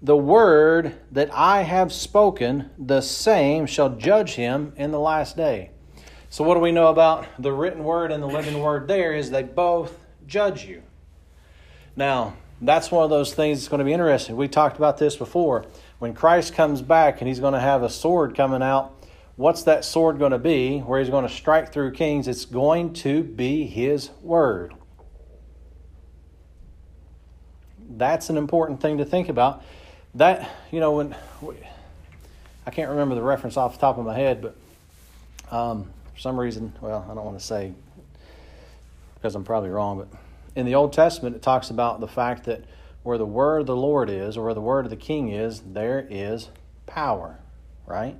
The 0.00 0.16
word 0.16 0.94
that 1.10 1.30
I 1.32 1.62
have 1.62 1.92
spoken, 1.92 2.70
the 2.78 3.00
same 3.00 3.66
shall 3.66 3.96
judge 3.96 4.34
him 4.34 4.72
in 4.76 4.92
the 4.92 5.00
last 5.00 5.36
day. 5.36 5.70
So, 6.30 6.44
what 6.44 6.54
do 6.54 6.60
we 6.60 6.72
know 6.72 6.88
about 6.88 7.26
the 7.38 7.52
written 7.52 7.84
word 7.84 8.12
and 8.12 8.22
the 8.22 8.26
living 8.26 8.60
word 8.60 8.86
there 8.86 9.12
is 9.12 9.30
they 9.30 9.42
both 9.42 9.98
judge 10.26 10.64
you. 10.64 10.82
Now, 11.96 12.36
that's 12.60 12.90
one 12.90 13.04
of 13.04 13.10
those 13.10 13.34
things 13.34 13.58
that's 13.58 13.68
going 13.68 13.78
to 13.78 13.84
be 13.84 13.92
interesting. 13.92 14.36
We 14.36 14.48
talked 14.48 14.76
about 14.76 14.98
this 14.98 15.16
before. 15.16 15.66
When 15.98 16.14
Christ 16.14 16.54
comes 16.54 16.82
back 16.82 17.20
and 17.20 17.28
he's 17.28 17.40
going 17.40 17.54
to 17.54 17.60
have 17.60 17.82
a 17.82 17.90
sword 17.90 18.36
coming 18.36 18.62
out 18.62 19.03
What's 19.36 19.64
that 19.64 19.84
sword 19.84 20.18
going 20.18 20.30
to 20.30 20.38
be 20.38 20.78
where 20.78 21.00
he's 21.00 21.10
going 21.10 21.26
to 21.26 21.32
strike 21.32 21.72
through 21.72 21.92
kings? 21.92 22.28
It's 22.28 22.44
going 22.44 22.92
to 22.94 23.22
be 23.22 23.66
his 23.66 24.10
word. 24.22 24.74
That's 27.96 28.30
an 28.30 28.36
important 28.36 28.80
thing 28.80 28.98
to 28.98 29.04
think 29.04 29.28
about. 29.28 29.62
That, 30.14 30.48
you 30.70 30.78
know, 30.78 30.92
when 30.92 31.16
I 32.64 32.70
can't 32.70 32.90
remember 32.90 33.16
the 33.16 33.22
reference 33.22 33.56
off 33.56 33.74
the 33.74 33.80
top 33.80 33.98
of 33.98 34.04
my 34.04 34.14
head, 34.14 34.40
but 34.40 34.56
um, 35.54 35.90
for 36.14 36.20
some 36.20 36.38
reason, 36.38 36.72
well, 36.80 37.04
I 37.10 37.14
don't 37.14 37.24
want 37.24 37.38
to 37.38 37.44
say 37.44 37.72
because 39.16 39.34
I'm 39.34 39.44
probably 39.44 39.70
wrong, 39.70 39.98
but 39.98 40.08
in 40.54 40.66
the 40.66 40.74
Old 40.74 40.92
Testament, 40.92 41.34
it 41.34 41.42
talks 41.42 41.70
about 41.70 41.98
the 41.98 42.06
fact 42.06 42.44
that 42.44 42.64
where 43.02 43.18
the 43.18 43.26
word 43.26 43.60
of 43.60 43.66
the 43.66 43.76
Lord 43.76 44.08
is, 44.10 44.36
or 44.36 44.44
where 44.44 44.54
the 44.54 44.60
word 44.60 44.86
of 44.86 44.90
the 44.90 44.96
king 44.96 45.30
is, 45.30 45.60
there 45.60 46.06
is 46.08 46.50
power, 46.86 47.38
right? 47.86 48.16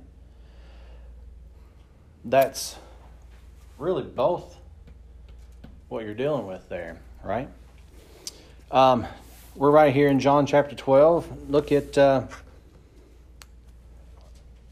That's 2.25 2.75
really 3.77 4.03
both 4.03 4.57
what 5.89 6.03
you're 6.03 6.15
dealing 6.15 6.47
with 6.47 6.67
there, 6.69 6.97
right? 7.23 7.47
Um, 8.71 9.05
we're 9.53 9.71
right 9.71 9.93
here 9.93 10.07
in 10.09 10.19
John 10.19 10.47
chapter 10.47 10.75
12. 10.75 11.49
Look 11.49 11.71
at 11.71 11.97
uh, 11.97 12.23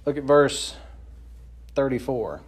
look 0.06 0.18
at 0.18 0.24
verse 0.24 0.76
34. 1.76 2.42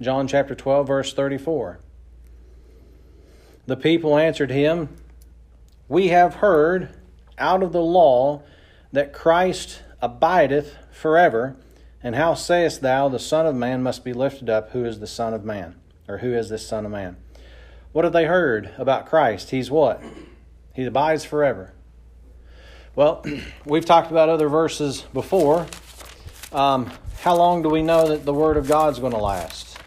John 0.00 0.28
chapter 0.28 0.54
12, 0.54 0.86
verse 0.86 1.12
34. 1.12 1.80
The 3.66 3.76
people 3.76 4.16
answered 4.16 4.50
him, 4.50 4.88
We 5.88 6.08
have 6.08 6.36
heard 6.36 6.88
out 7.38 7.62
of 7.62 7.72
the 7.72 7.80
law 7.80 8.42
that 8.92 9.12
Christ 9.12 9.82
abideth 10.00 10.76
forever. 10.90 11.56
And 12.02 12.14
how 12.14 12.34
sayest 12.34 12.80
thou, 12.80 13.08
the 13.08 13.18
Son 13.18 13.46
of 13.46 13.54
Man 13.54 13.82
must 13.82 14.04
be 14.04 14.12
lifted 14.12 14.48
up? 14.48 14.70
Who 14.70 14.84
is 14.84 15.00
the 15.00 15.06
Son 15.06 15.34
of 15.34 15.44
Man? 15.44 15.74
Or 16.06 16.18
who 16.18 16.32
is 16.32 16.48
this 16.48 16.66
Son 16.66 16.84
of 16.84 16.92
Man? 16.92 17.16
What 17.92 18.04
have 18.04 18.12
they 18.12 18.26
heard 18.26 18.70
about 18.78 19.06
Christ? 19.06 19.50
He's 19.50 19.70
what? 19.70 20.02
He 20.74 20.84
abides 20.84 21.24
forever. 21.24 21.72
Well, 22.94 23.24
we've 23.64 23.84
talked 23.84 24.10
about 24.10 24.28
other 24.28 24.48
verses 24.48 25.02
before. 25.12 25.66
Um, 26.52 26.90
how 27.20 27.36
long 27.36 27.62
do 27.62 27.68
we 27.68 27.82
know 27.82 28.08
that 28.08 28.24
the 28.24 28.32
Word 28.32 28.56
of 28.56 28.68
God's 28.68 28.98
going 28.98 29.12
to 29.12 29.18
last? 29.18 29.78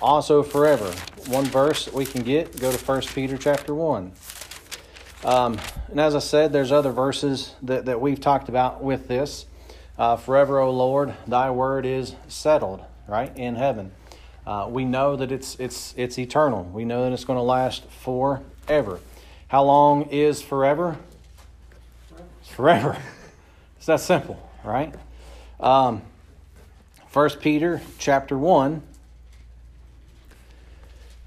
Also 0.00 0.42
forever. 0.42 0.90
One 1.28 1.46
verse 1.46 1.86
that 1.86 1.94
we 1.94 2.06
can 2.06 2.22
get, 2.22 2.60
go 2.60 2.70
to 2.70 2.78
1 2.78 3.00
Peter 3.14 3.36
chapter 3.36 3.74
1. 3.74 4.12
Um, 5.26 5.58
and 5.90 5.98
as 5.98 6.14
I 6.14 6.20
said, 6.20 6.52
there's 6.52 6.70
other 6.70 6.92
verses 6.92 7.52
that, 7.62 7.86
that 7.86 8.00
we've 8.00 8.20
talked 8.20 8.48
about 8.48 8.80
with 8.80 9.08
this. 9.08 9.46
Uh, 9.98 10.14
Forever, 10.14 10.60
O 10.60 10.70
Lord, 10.70 11.14
thy 11.26 11.50
word 11.50 11.84
is 11.84 12.14
settled, 12.28 12.84
right, 13.08 13.36
in 13.36 13.56
heaven. 13.56 13.90
Uh, 14.46 14.68
we 14.70 14.84
know 14.84 15.16
that 15.16 15.32
it's, 15.32 15.56
it's, 15.58 15.94
it's 15.96 16.16
eternal. 16.16 16.62
We 16.62 16.84
know 16.84 17.02
that 17.02 17.12
it's 17.12 17.24
going 17.24 17.38
to 17.38 17.42
last 17.42 17.90
forever. 17.90 19.00
How 19.48 19.64
long 19.64 20.04
is 20.10 20.42
forever? 20.42 20.96
Forever. 22.42 22.96
It's 23.76 23.86
that 23.86 24.00
simple, 24.00 24.36
right? 24.64 24.92
Um, 25.60 26.02
1 27.12 27.30
Peter 27.40 27.80
chapter 27.98 28.36
1, 28.36 28.82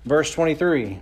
verse 0.04 0.34
23. 0.34 1.00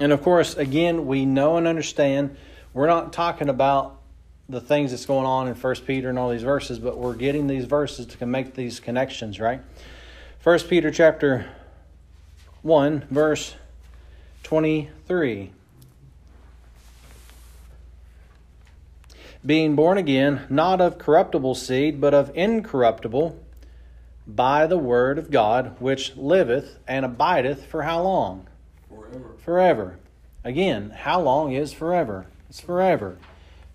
And 0.00 0.12
of 0.12 0.22
course, 0.22 0.56
again, 0.56 1.06
we 1.06 1.26
know 1.26 1.58
and 1.58 1.68
understand 1.68 2.36
we're 2.72 2.86
not 2.86 3.12
talking 3.12 3.50
about 3.50 4.00
the 4.48 4.60
things 4.60 4.90
that's 4.90 5.06
going 5.06 5.26
on 5.26 5.46
in 5.46 5.54
First 5.54 5.86
Peter 5.86 6.08
and 6.08 6.18
all 6.18 6.30
these 6.30 6.42
verses, 6.42 6.78
but 6.78 6.96
we're 6.96 7.14
getting 7.14 7.46
these 7.46 7.66
verses 7.66 8.06
to 8.06 8.26
make 8.26 8.54
these 8.54 8.80
connections, 8.80 9.38
right? 9.38 9.60
First 10.40 10.68
Peter 10.70 10.90
chapter 10.90 11.46
1, 12.62 13.06
verse 13.10 13.54
23. 14.42 15.52
Being 19.44 19.76
born 19.76 19.98
again, 19.98 20.46
not 20.48 20.80
of 20.80 20.98
corruptible 20.98 21.54
seed, 21.54 22.00
but 22.00 22.14
of 22.14 22.30
incorruptible, 22.34 23.38
by 24.26 24.66
the 24.66 24.78
word 24.78 25.18
of 25.18 25.30
God, 25.30 25.76
which 25.78 26.16
liveth 26.16 26.78
and 26.86 27.04
abideth 27.04 27.66
for 27.66 27.82
how 27.82 28.02
long? 28.02 28.46
Forever. 28.90 29.34
Forever. 29.44 29.98
Again, 30.42 30.90
how 30.90 31.20
long 31.20 31.52
is 31.52 31.72
forever? 31.72 32.26
It's 32.48 32.60
forever. 32.60 33.18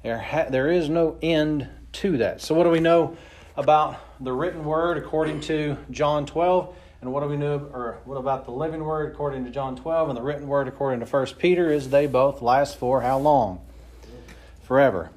There, 0.03 0.19
ha- 0.19 0.47
there 0.49 0.69
is 0.69 0.89
no 0.89 1.17
end 1.21 1.69
to 1.93 2.17
that. 2.17 2.41
So, 2.41 2.53
what 2.53 2.65
do 2.65 2.69
we 2.69 2.81
know 2.81 3.15
about 3.55 3.97
the 4.19 4.33
written 4.33 4.65
word 4.65 4.97
according 4.97 5.39
to 5.41 5.77
John 5.89 6.25
12? 6.25 6.75
And 7.01 7.13
what 7.13 7.21
do 7.21 7.27
we 7.27 7.37
know, 7.37 7.69
or 7.71 7.99
what 8.05 8.15
about 8.15 8.45
the 8.45 8.51
living 8.51 8.83
word 8.83 9.11
according 9.11 9.45
to 9.45 9.51
John 9.51 9.75
12 9.75 10.09
and 10.09 10.17
the 10.17 10.21
written 10.21 10.47
word 10.47 10.67
according 10.67 10.99
to 10.99 11.05
1 11.05 11.25
Peter? 11.37 11.71
Is 11.71 11.89
they 11.89 12.07
both 12.07 12.41
last 12.41 12.77
for 12.77 13.01
how 13.01 13.19
long? 13.19 13.61
Forever. 14.63 15.11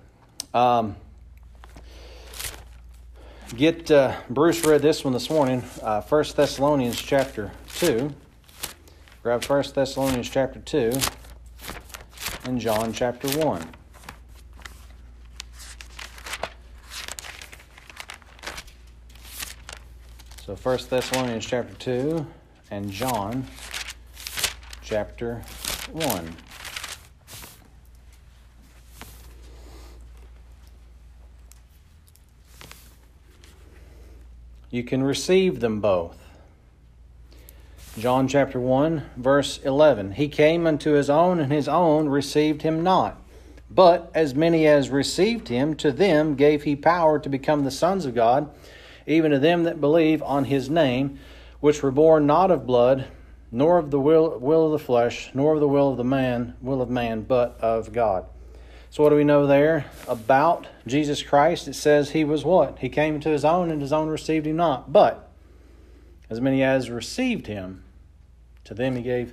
Um, 0.54 0.96
get 3.56 3.90
uh, 3.90 4.14
Bruce 4.28 4.64
read 4.64 4.82
this 4.82 5.02
one 5.02 5.12
this 5.12 5.30
morning, 5.30 5.62
uh, 5.82 6.02
1 6.02 6.24
Thessalonians 6.37 7.00
chapter 7.00 7.50
2. 7.76 8.14
Grab 9.20 9.44
1 9.44 9.64
Thessalonians 9.74 10.31
chapter 10.31 10.61
2 10.61 10.92
and 12.44 12.61
John 12.61 12.92
chapter 12.92 13.26
1. 13.28 13.68
So 20.46 20.54
1 20.54 20.78
Thessalonians 20.88 21.44
chapter 21.44 21.74
2 21.74 22.26
and 22.70 22.92
John 22.92 23.44
chapter 24.83 25.42
1. 25.90 26.37
You 34.70 34.85
can 34.85 35.02
receive 35.02 35.59
them 35.59 35.81
both. 35.81 36.27
John 37.98 38.28
chapter 38.28 38.61
1, 38.61 39.02
verse 39.16 39.58
11. 39.58 40.12
He 40.12 40.28
came 40.28 40.66
unto 40.66 40.92
his 40.92 41.11
own, 41.11 41.40
and 41.40 41.52
his 41.52 41.68
own 41.68 42.08
received 42.08 42.62
him 42.62 42.82
not. 42.82 43.20
But 43.70 44.11
as 44.14 44.34
many 44.34 44.66
as 44.66 44.88
received 44.88 45.48
him, 45.48 45.74
to 45.76 45.92
them 45.92 46.34
gave 46.34 46.62
he 46.62 46.76
power 46.76 47.18
to 47.18 47.28
become 47.28 47.64
the 47.64 47.70
sons 47.70 48.06
of 48.06 48.14
God 48.14 48.50
even 49.08 49.30
to 49.30 49.38
them 49.38 49.64
that 49.64 49.80
believe 49.80 50.22
on 50.22 50.44
his 50.44 50.68
name, 50.68 51.18
which 51.61 51.82
were 51.82 51.90
born 51.90 52.26
not 52.26 52.50
of 52.50 52.66
blood, 52.66 53.08
nor 53.50 53.78
of 53.78 53.90
the 53.90 53.98
will, 53.98 54.38
will 54.38 54.66
of 54.66 54.72
the 54.72 54.78
flesh, 54.78 55.30
nor 55.34 55.54
of 55.54 55.61
the 55.61 55.68
will 55.68 55.90
of 55.90 55.96
the 55.96 56.04
man, 56.04 56.54
will 56.61 56.82
of 56.82 56.90
man, 56.90 57.22
but 57.22 57.58
of 57.61 57.92
God. 57.92 58.26
So 58.90 59.02
what 59.02 59.11
do 59.11 59.16
we 59.16 59.24
know 59.24 59.46
there 59.46 59.87
about 60.06 60.66
Jesus 60.87 61.22
Christ? 61.22 61.66
It 61.66 61.74
says 61.74 62.11
he 62.11 62.24
was 62.24 62.44
what? 62.44 62.78
He 62.78 62.88
came 62.88 63.18
to 63.20 63.30
his 63.30 63.44
own, 63.44 63.70
and 63.70 63.80
his 63.80 63.92
own 63.92 64.08
received 64.08 64.46
him 64.46 64.56
not. 64.56 64.92
But 64.92 65.28
as 66.30 66.40
many 66.40 66.62
as 66.62 66.90
received 66.90 67.46
him, 67.46 67.84
to 68.68 68.74
them 68.74 68.96
he 68.96 69.02
gave 69.02 69.33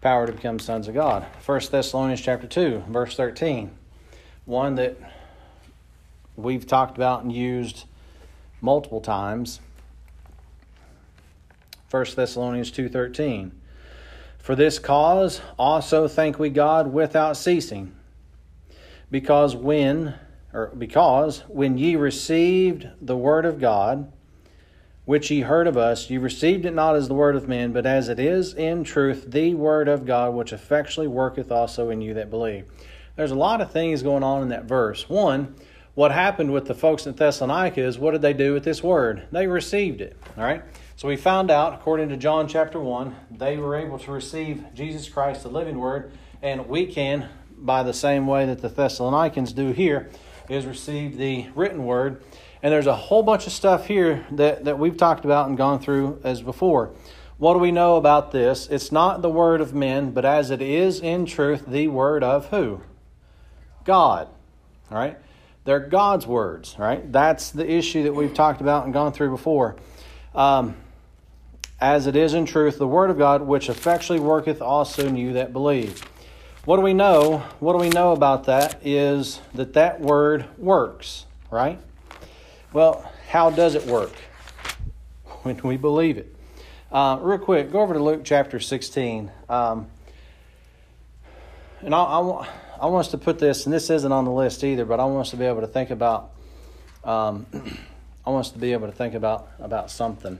power 0.00 0.26
to 0.26 0.32
become 0.32 0.58
sons 0.58 0.88
of 0.88 0.94
God. 0.94 1.26
1 1.44 1.60
Thessalonians 1.70 2.22
chapter 2.22 2.46
2, 2.46 2.84
verse 2.88 3.14
13. 3.14 3.70
One 4.46 4.76
that 4.76 4.96
we've 6.36 6.66
talked 6.66 6.96
about 6.96 7.22
and 7.22 7.30
used 7.30 7.84
multiple 8.62 9.02
times. 9.02 9.60
1 11.90 12.16
Thessalonians 12.16 12.72
2:13 12.72 13.52
For 14.38 14.54
this 14.54 14.78
cause 14.78 15.42
also 15.58 16.08
thank 16.08 16.38
we 16.38 16.48
God 16.48 16.92
without 16.92 17.36
ceasing 17.36 17.94
because 19.10 19.54
when 19.54 20.14
or 20.52 20.68
because 20.76 21.40
when 21.48 21.76
ye 21.76 21.94
received 21.94 22.88
the 23.02 23.16
word 23.16 23.44
of 23.44 23.60
God 23.60 24.10
which 25.06 25.30
ye 25.30 25.40
heard 25.40 25.66
of 25.66 25.78
us 25.78 26.10
ye 26.10 26.18
received 26.18 26.66
it 26.66 26.74
not 26.74 26.94
as 26.94 27.08
the 27.08 27.14
word 27.14 27.34
of 27.34 27.48
men 27.48 27.72
but 27.72 27.86
as 27.86 28.10
it 28.10 28.18
is 28.18 28.52
in 28.52 28.84
truth 28.84 29.30
the 29.30 29.54
word 29.54 29.88
of 29.88 30.04
God 30.04 30.34
which 30.34 30.52
effectually 30.52 31.06
worketh 31.06 31.50
also 31.50 31.88
in 31.88 32.02
you 32.02 32.12
that 32.12 32.28
believe. 32.28 32.66
There's 33.16 33.30
a 33.30 33.36
lot 33.36 33.62
of 33.62 33.72
things 33.72 34.02
going 34.02 34.22
on 34.22 34.42
in 34.42 34.50
that 34.50 34.66
verse. 34.66 35.08
One, 35.08 35.56
what 35.94 36.12
happened 36.12 36.52
with 36.52 36.66
the 36.66 36.74
folks 36.74 37.06
in 37.06 37.14
Thessalonica 37.14 37.80
is 37.80 37.98
what 37.98 38.10
did 38.10 38.20
they 38.20 38.34
do 38.34 38.52
with 38.52 38.64
this 38.64 38.82
word? 38.82 39.26
They 39.32 39.46
received 39.46 40.02
it. 40.02 40.14
All 40.36 40.44
right. 40.44 40.62
So 40.96 41.08
we 41.08 41.16
found 41.16 41.50
out, 41.50 41.72
according 41.72 42.10
to 42.10 42.18
John 42.18 42.46
chapter 42.48 42.78
1, 42.78 43.16
they 43.30 43.56
were 43.56 43.76
able 43.76 43.98
to 44.00 44.12
receive 44.12 44.62
Jesus 44.74 45.08
Christ, 45.08 45.42
the 45.42 45.48
living 45.48 45.78
word, 45.78 46.12
and 46.42 46.68
we 46.68 46.84
can, 46.84 47.30
by 47.56 47.82
the 47.82 47.94
same 47.94 48.26
way 48.26 48.44
that 48.44 48.60
the 48.60 48.68
Thessalonians 48.68 49.54
do 49.54 49.72
here, 49.72 50.10
is 50.50 50.66
receive 50.66 51.16
the 51.16 51.46
written 51.54 51.84
word. 51.84 52.22
And 52.66 52.72
there's 52.72 52.88
a 52.88 52.96
whole 52.96 53.22
bunch 53.22 53.46
of 53.46 53.52
stuff 53.52 53.86
here 53.86 54.26
that, 54.32 54.64
that 54.64 54.76
we've 54.76 54.96
talked 54.96 55.24
about 55.24 55.46
and 55.46 55.56
gone 55.56 55.78
through 55.78 56.20
as 56.24 56.42
before. 56.42 56.90
What 57.38 57.52
do 57.52 57.60
we 57.60 57.70
know 57.70 57.94
about 57.94 58.32
this? 58.32 58.66
It's 58.66 58.90
not 58.90 59.22
the 59.22 59.30
word 59.30 59.60
of 59.60 59.72
men, 59.72 60.10
but 60.10 60.24
as 60.24 60.50
it 60.50 60.60
is 60.60 60.98
in 60.98 61.26
truth, 61.26 61.64
the 61.64 61.86
word 61.86 62.24
of 62.24 62.48
who? 62.48 62.80
God. 63.84 64.26
All 64.90 64.98
right. 64.98 65.16
They're 65.62 65.78
God's 65.78 66.26
words, 66.26 66.74
right? 66.76 67.12
That's 67.12 67.52
the 67.52 67.70
issue 67.70 68.02
that 68.02 68.16
we've 68.16 68.34
talked 68.34 68.60
about 68.60 68.84
and 68.84 68.92
gone 68.92 69.12
through 69.12 69.30
before. 69.30 69.76
Um, 70.34 70.74
as 71.80 72.08
it 72.08 72.16
is 72.16 72.34
in 72.34 72.46
truth, 72.46 72.78
the 72.78 72.88
word 72.88 73.10
of 73.10 73.16
God, 73.16 73.42
which 73.42 73.68
effectually 73.68 74.18
worketh 74.18 74.60
also 74.60 75.06
in 75.06 75.16
you 75.16 75.34
that 75.34 75.52
believe. 75.52 76.00
What 76.64 76.78
do 76.78 76.82
we 76.82 76.94
know? 76.94 77.44
What 77.60 77.74
do 77.74 77.78
we 77.78 77.90
know 77.90 78.10
about 78.10 78.46
that 78.46 78.84
is 78.84 79.40
that 79.54 79.74
that 79.74 80.00
word 80.00 80.46
works, 80.58 81.26
right? 81.48 81.78
Well, 82.76 83.10
how 83.30 83.48
does 83.48 83.74
it 83.74 83.86
work? 83.86 84.12
When 85.44 85.56
we 85.62 85.78
believe 85.78 86.18
it. 86.18 86.36
Uh, 86.92 87.18
real 87.22 87.38
quick, 87.38 87.72
go 87.72 87.80
over 87.80 87.94
to 87.94 88.02
Luke 88.02 88.20
chapter 88.22 88.60
16. 88.60 89.30
Um, 89.48 89.86
and 91.80 91.94
I, 91.94 92.02
I, 92.02 92.48
I 92.82 92.86
want 92.88 93.06
us 93.06 93.12
to 93.12 93.16
put 93.16 93.38
this, 93.38 93.64
and 93.64 93.72
this 93.72 93.88
isn't 93.88 94.12
on 94.12 94.26
the 94.26 94.30
list 94.30 94.62
either, 94.62 94.84
but 94.84 95.00
I 95.00 95.06
want 95.06 95.20
us 95.20 95.30
to 95.30 95.38
be 95.38 95.46
able 95.46 95.62
to 95.62 95.66
think 95.66 95.88
about. 95.88 96.32
Um, 97.02 97.46
I 98.26 98.28
want 98.28 98.44
us 98.44 98.52
to 98.52 98.58
be 98.58 98.74
able 98.74 98.88
to 98.88 98.92
think 98.92 99.14
about 99.14 99.48
about 99.58 99.90
something 99.90 100.38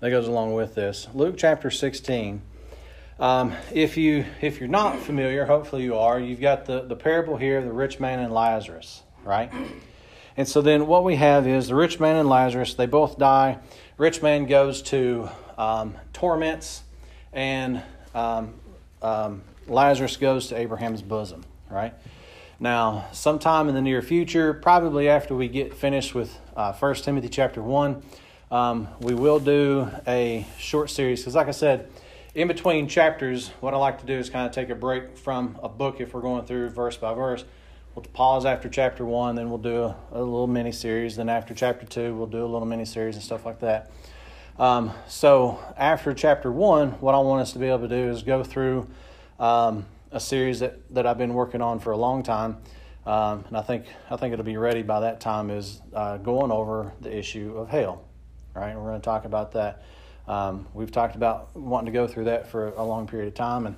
that 0.00 0.10
goes 0.10 0.28
along 0.28 0.52
with 0.52 0.74
this. 0.74 1.08
Luke 1.14 1.36
chapter 1.38 1.70
sixteen. 1.70 2.42
Um, 3.18 3.54
if 3.72 3.96
you 3.96 4.26
if 4.42 4.60
you're 4.60 4.68
not 4.68 5.00
familiar, 5.00 5.46
hopefully 5.46 5.82
you 5.82 5.96
are. 5.96 6.20
You've 6.20 6.42
got 6.42 6.66
the 6.66 6.82
the 6.82 6.96
parable 6.96 7.38
here 7.38 7.56
of 7.56 7.64
the 7.64 7.72
rich 7.72 8.00
man 8.00 8.18
and 8.18 8.34
Lazarus, 8.34 9.02
right? 9.24 9.50
And 10.36 10.48
so 10.48 10.60
then 10.60 10.86
what 10.86 11.04
we 11.04 11.16
have 11.16 11.46
is 11.46 11.68
the 11.68 11.74
rich 11.74 12.00
man 12.00 12.16
and 12.16 12.28
Lazarus. 12.28 12.74
They 12.74 12.86
both 12.86 13.18
die. 13.18 13.58
Rich 13.96 14.22
man 14.22 14.46
goes 14.46 14.82
to 14.82 15.28
um, 15.56 15.94
torments, 16.12 16.82
and 17.32 17.82
um, 18.14 18.54
um 19.02 19.42
Lazarus 19.66 20.16
goes 20.16 20.48
to 20.48 20.56
Abraham's 20.56 21.02
bosom, 21.02 21.44
right? 21.70 21.94
Now, 22.60 23.06
sometime 23.12 23.68
in 23.68 23.74
the 23.74 23.82
near 23.82 24.02
future, 24.02 24.54
probably 24.54 25.08
after 25.08 25.34
we 25.34 25.48
get 25.48 25.74
finished 25.74 26.14
with 26.14 26.38
uh, 26.56 26.72
1 26.72 26.94
Timothy 26.96 27.28
chapter 27.28 27.62
1, 27.62 28.02
um, 28.50 28.88
we 29.00 29.14
will 29.14 29.40
do 29.40 29.88
a 30.06 30.46
short 30.58 30.90
series. 30.90 31.20
Because, 31.20 31.34
like 31.34 31.48
I 31.48 31.52
said, 31.52 31.88
in 32.34 32.48
between 32.48 32.88
chapters, 32.88 33.48
what 33.60 33.74
I 33.74 33.76
like 33.76 34.00
to 34.00 34.06
do 34.06 34.14
is 34.14 34.30
kind 34.30 34.46
of 34.46 34.52
take 34.52 34.68
a 34.68 34.74
break 34.74 35.16
from 35.16 35.58
a 35.62 35.68
book 35.68 36.00
if 36.00 36.14
we're 36.14 36.20
going 36.20 36.44
through 36.44 36.70
verse 36.70 36.96
by 36.96 37.14
verse. 37.14 37.44
We'll 37.94 38.02
pause 38.02 38.44
after 38.44 38.68
chapter 38.68 39.04
1, 39.04 39.36
then 39.36 39.50
we'll 39.50 39.58
do 39.58 39.84
a, 39.84 39.96
a 40.10 40.18
little 40.18 40.48
mini 40.48 40.72
series. 40.72 41.14
Then, 41.14 41.28
after 41.28 41.54
chapter 41.54 41.86
2, 41.86 42.12
we'll 42.12 42.26
do 42.26 42.44
a 42.44 42.46
little 42.46 42.66
mini 42.66 42.84
series 42.84 43.14
and 43.14 43.22
stuff 43.22 43.46
like 43.46 43.60
that. 43.60 43.92
Um, 44.58 44.90
so, 45.06 45.60
after 45.76 46.12
chapter 46.12 46.50
1, 46.50 46.92
what 47.00 47.14
I 47.14 47.18
want 47.18 47.42
us 47.42 47.52
to 47.52 47.60
be 47.60 47.66
able 47.66 47.80
to 47.80 47.88
do 47.88 48.10
is 48.10 48.24
go 48.24 48.42
through 48.42 48.88
um, 49.38 49.86
a 50.10 50.18
series 50.18 50.58
that, 50.58 50.92
that 50.92 51.06
I've 51.06 51.18
been 51.18 51.34
working 51.34 51.62
on 51.62 51.78
for 51.78 51.92
a 51.92 51.96
long 51.96 52.24
time. 52.24 52.56
Um, 53.06 53.44
and 53.46 53.56
I 53.56 53.62
think 53.62 53.86
I 54.10 54.16
think 54.16 54.32
it'll 54.32 54.44
be 54.44 54.56
ready 54.56 54.82
by 54.82 55.00
that 55.00 55.20
time. 55.20 55.50
Is 55.50 55.80
uh, 55.92 56.16
going 56.16 56.50
over 56.50 56.92
the 57.00 57.16
issue 57.16 57.54
of 57.56 57.68
hell, 57.68 58.02
right? 58.54 58.74
we're 58.74 58.88
going 58.88 59.00
to 59.00 59.04
talk 59.04 59.24
about 59.24 59.52
that. 59.52 59.84
Um, 60.26 60.66
we've 60.74 60.90
talked 60.90 61.14
about 61.14 61.54
wanting 61.54 61.86
to 61.86 61.92
go 61.92 62.08
through 62.08 62.24
that 62.24 62.48
for 62.48 62.68
a 62.70 62.82
long 62.82 63.06
period 63.06 63.28
of 63.28 63.34
time, 63.34 63.66
and 63.66 63.76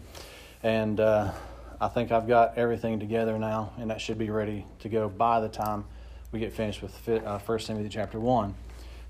and 0.62 1.00
uh, 1.00 1.32
I 1.78 1.88
think 1.88 2.10
I've 2.10 2.26
got 2.26 2.56
everything 2.56 2.98
together 2.98 3.38
now, 3.38 3.72
and 3.78 3.90
that 3.90 4.00
should 4.00 4.16
be 4.16 4.30
ready 4.30 4.64
to 4.80 4.88
go 4.88 5.10
by 5.10 5.40
the 5.40 5.48
time 5.48 5.84
we 6.32 6.40
get 6.40 6.54
finished 6.54 6.80
with 6.80 7.08
uh, 7.08 7.36
First 7.38 7.66
Timothy 7.66 7.90
chapter 7.90 8.18
one. 8.18 8.54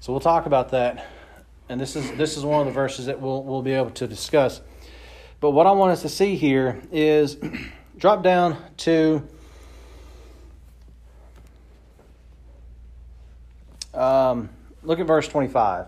So 0.01 0.13
we'll 0.13 0.21
talk 0.21 0.47
about 0.47 0.71
that, 0.71 1.07
and 1.69 1.81
this 1.81 1.95
is 1.95 2.11
this 2.17 2.37
is 2.37 2.45
one 2.45 2.61
of 2.61 2.67
the 2.67 2.73
verses 2.73 3.07
that 3.07 3.21
we'll 3.21 3.45
we'll 3.45 3.63
be 3.63 3.73
able 3.73 3.91
to 3.91 4.09
discuss. 4.09 4.61
But 5.39 5.53
what 5.53 5.69
I 5.69 5.73
want 5.73 5.93
us 5.93 6.03
to 6.03 6.09
see 6.09 6.35
here 6.35 6.83
is 6.91 7.37
drop 7.99 8.25
down 8.25 8.57
to 8.79 9.23
um, 13.95 14.49
look 14.83 14.99
at 14.99 15.07
verse 15.07 15.29
25. 15.29 15.87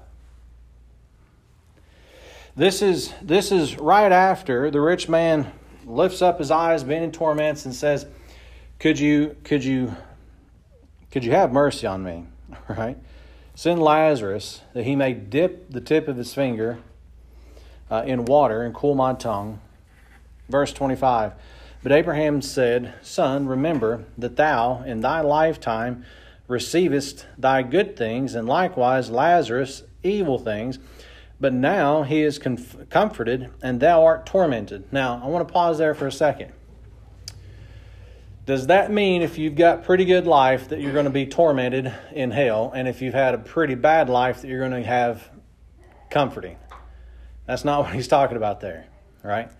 This 2.55 2.83
is 2.83 3.12
this 3.21 3.51
is 3.51 3.77
right 3.79 4.12
after 4.12 4.71
the 4.71 4.81
rich 4.81 5.09
man 5.09 5.53
lifts 5.88 6.22
up 6.22 6.38
his 6.38 6.51
eyes, 6.51 6.85
being 6.85 7.03
in 7.03 7.12
torments, 7.12 7.64
and 7.64 7.74
says, 7.74 8.07
"Could 8.79 8.98
you 8.98 9.37
could 9.44 9.64
you 9.64 9.96
could 11.11 11.24
you 11.24 11.33
have 11.33 11.53
mercy 11.53 11.87
on 11.87 12.03
me?" 12.03 12.27
Right? 12.68 12.96
Send 13.55 13.83
Lazarus 13.83 14.62
that 14.72 14.85
he 14.85 14.94
may 14.94 15.12
dip 15.12 15.70
the 15.70 15.81
tip 15.81 16.07
of 16.07 16.16
his 16.16 16.33
finger 16.33 16.79
uh, 17.90 18.05
in 18.07 18.24
water 18.24 18.62
and 18.62 18.74
cool 18.74 18.94
my 18.94 19.14
tongue. 19.14 19.61
Verse 20.48 20.72
25 20.72 21.33
But 21.83 21.92
Abraham 21.92 22.40
said, 22.40 22.94
Son, 23.03 23.46
remember 23.46 24.05
that 24.16 24.37
thou 24.37 24.83
in 24.85 25.01
thy 25.01 25.22
lifetime 25.22 26.05
receivest 26.46 27.27
thy 27.37 27.62
good 27.62 27.96
things, 27.96 28.35
and 28.35 28.48
likewise 28.48 29.11
Lazarus 29.11 29.83
evil 30.03 30.38
things. 30.38 30.79
But 31.40 31.53
now 31.53 32.03
he 32.03 32.22
is 32.22 32.38
comf- 32.38 32.90
comforted, 32.90 33.51
and 33.62 33.81
thou 33.81 34.05
art 34.05 34.27
tormented. 34.27 34.92
Now, 34.92 35.20
I 35.22 35.29
want 35.29 35.46
to 35.46 35.53
pause 35.53 35.79
there 35.79 35.94
for 35.94 36.07
a 36.07 36.12
second. 36.12 36.53
Does 38.44 38.68
that 38.68 38.90
mean 38.90 39.22
if 39.22 39.37
you've 39.37 39.55
got 39.55 39.85
pretty 39.85 40.05
good 40.05 40.27
life 40.27 40.70
that 40.70 40.81
you're 40.81 40.94
going 40.94 41.05
to 41.05 41.11
be 41.11 41.27
tormented 41.27 41.92
in 42.12 42.31
hell, 42.31 42.72
and 42.74 42.88
if 42.88 43.03
you've 43.03 43.14
had 43.14 43.35
a 43.35 43.38
pretty 43.38 43.74
bad 43.74 44.09
life 44.09 44.40
that 44.40 44.48
you're 44.48 44.66
going 44.66 44.83
to 44.83 44.88
have 44.88 45.29
comforting? 46.11 46.57
That's 47.46 47.64
not 47.64 47.81
what 47.85 47.94
he's 47.94 48.09
talking 48.09 48.37
about 48.37 48.61
there, 48.61 48.87
right? 49.22 49.51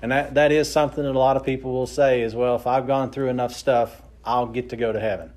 And 0.00 0.12
that, 0.12 0.34
that 0.34 0.50
is 0.50 0.70
something 0.70 1.04
that 1.04 1.14
a 1.14 1.18
lot 1.18 1.36
of 1.36 1.44
people 1.44 1.72
will 1.72 1.86
say 1.86 2.22
is, 2.22 2.34
well. 2.34 2.56
If 2.56 2.66
I've 2.66 2.86
gone 2.86 3.10
through 3.10 3.28
enough 3.28 3.52
stuff, 3.52 4.00
I'll 4.24 4.46
get 4.46 4.70
to 4.70 4.76
go 4.76 4.92
to 4.92 5.00
heaven. 5.00 5.32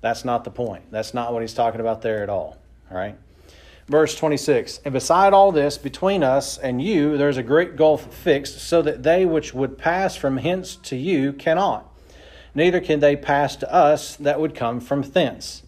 That's 0.00 0.24
not 0.24 0.44
the 0.44 0.50
point. 0.50 0.90
That's 0.90 1.14
not 1.14 1.32
what 1.32 1.42
he's 1.42 1.54
talking 1.54 1.80
about 1.80 2.02
there 2.02 2.22
at 2.22 2.28
all, 2.28 2.58
all 2.90 2.96
right? 2.96 3.16
Verse 3.90 4.14
26 4.14 4.80
And 4.86 4.94
beside 4.94 5.34
all 5.34 5.52
this, 5.52 5.76
between 5.76 6.22
us 6.22 6.56
and 6.56 6.80
you, 6.80 7.18
there's 7.18 7.36
a 7.36 7.42
great 7.42 7.76
gulf 7.76 8.14
fixed, 8.14 8.60
so 8.60 8.80
that 8.80 9.02
they 9.02 9.26
which 9.26 9.52
would 9.52 9.76
pass 9.76 10.16
from 10.16 10.38
hence 10.38 10.76
to 10.76 10.96
you 10.96 11.34
cannot 11.34 11.90
neither 12.54 12.80
can 12.80 13.00
they 13.00 13.16
pass 13.16 13.56
to 13.56 13.72
us 13.72 14.16
that 14.16 14.40
would 14.40 14.54
come 14.54 14.80
from 14.80 15.02
thence. 15.02 15.62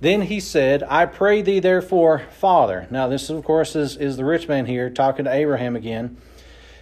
Then 0.00 0.22
he 0.22 0.40
said, 0.40 0.82
I 0.88 1.06
pray 1.06 1.40
thee 1.40 1.58
therefore, 1.58 2.24
Father. 2.30 2.86
Now, 2.90 3.08
this, 3.08 3.30
of 3.30 3.42
course, 3.44 3.74
is, 3.74 3.96
is 3.96 4.16
the 4.16 4.24
rich 4.24 4.46
man 4.46 4.66
here 4.66 4.90
talking 4.90 5.24
to 5.24 5.32
Abraham 5.32 5.74
again, 5.74 6.18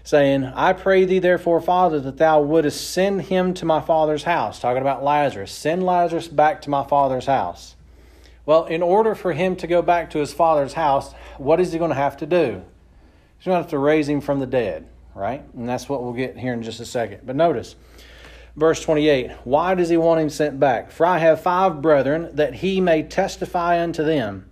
saying, 0.03 0.45
I 0.45 0.73
pray 0.73 1.05
thee 1.05 1.21
therefore, 1.21 1.61
Father, 1.61 2.01
that 2.01 2.17
thou 2.17 2.41
wouldest 2.41 2.91
send 2.91 3.23
him 3.23 3.55
to 3.55 3.65
my 3.65 3.81
father's 3.81 4.25
house. 4.25 4.59
Talking 4.59 4.83
about 4.83 5.05
Lazarus. 5.05 5.53
Send 5.53 5.85
Lazarus 5.85 6.27
back 6.27 6.61
to 6.63 6.71
my 6.71 6.85
father's 6.85 7.27
house. 7.27 7.77
Well, 8.47 8.67
in 8.67 8.83
order 8.83 9.15
for 9.15 9.33
him 9.33 9.57
to 9.57 9.67
go 9.67 9.83
back 9.83 10.11
to 10.11 10.19
his 10.19 10.33
father's 10.33 10.75
house, 10.75 11.13
what 11.39 11.61
is 11.61 11.73
he 11.73 11.79
going 11.79 11.91
to 11.91 11.95
have 11.95 12.17
to 12.19 12.27
do? 12.27 12.63
He's 13.39 13.47
going 13.47 13.57
to 13.57 13.63
have 13.63 13.71
to 13.71 13.79
raise 13.79 14.09
him 14.09 14.21
from 14.21 14.41
the 14.41 14.47
dead, 14.47 14.87
right? 15.15 15.43
And 15.55 15.69
that's 15.69 15.89
what 15.89 16.03
we'll 16.03 16.13
get 16.13 16.37
here 16.37 16.53
in 16.53 16.63
just 16.63 16.81
a 16.81 16.85
second. 16.85 17.21
But 17.25 17.37
notice, 17.37 17.75
Verse 18.57 18.81
28 18.83 19.33
Why 19.45 19.75
does 19.75 19.89
he 19.89 19.97
want 19.97 20.21
him 20.21 20.31
sent 20.31 20.61
back? 20.61 20.91
For 20.91 21.07
I 21.07 21.19
have 21.19 21.41
five 21.41 21.83
brethren, 21.83 22.31
that 22.35 22.55
he 22.55 22.81
may 22.81 23.03
testify 23.03 23.83
unto 23.83 24.05
them, 24.05 24.49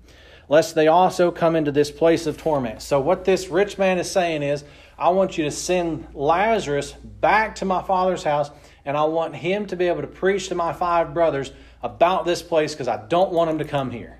lest 0.48 0.74
they 0.74 0.88
also 0.88 1.30
come 1.30 1.54
into 1.54 1.70
this 1.70 1.90
place 1.90 2.26
of 2.26 2.36
torment. 2.36 2.82
So, 2.82 3.00
what 3.00 3.24
this 3.24 3.48
rich 3.48 3.78
man 3.78 3.98
is 3.98 4.10
saying 4.10 4.42
is, 4.42 4.64
I 4.98 5.10
want 5.10 5.38
you 5.38 5.44
to 5.44 5.50
send 5.50 6.08
Lazarus 6.14 6.92
back 6.92 7.56
to 7.56 7.64
my 7.64 7.82
father's 7.82 8.24
house, 8.24 8.50
and 8.84 8.96
I 8.96 9.04
want 9.04 9.36
him 9.36 9.66
to 9.66 9.76
be 9.76 9.86
able 9.86 10.02
to 10.02 10.08
preach 10.08 10.48
to 10.48 10.54
my 10.54 10.72
five 10.72 11.14
brothers 11.14 11.52
about 11.82 12.24
this 12.24 12.42
place 12.42 12.72
because 12.72 12.88
I 12.88 13.04
don't 13.06 13.32
want 13.32 13.50
them 13.50 13.58
to 13.58 13.64
come 13.64 13.90
here. 13.90 14.18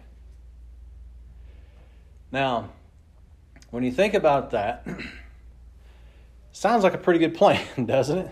Now, 2.31 2.71
when 3.71 3.85
you 3.85 3.93
think 3.93 4.15
about 4.15 4.51
that, 4.51 4.87
sounds 6.53 6.83
like 6.83 6.95
a 6.95 6.99
pretty 6.99 7.19
good 7.19 7.35
plan, 7.35 7.65
doesn't 7.87 8.19
it? 8.19 8.31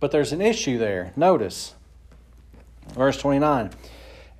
But 0.00 0.10
there's 0.10 0.32
an 0.32 0.40
issue 0.40 0.78
there. 0.78 1.12
Notice 1.16 1.74
verse 2.92 3.16
29 3.16 3.70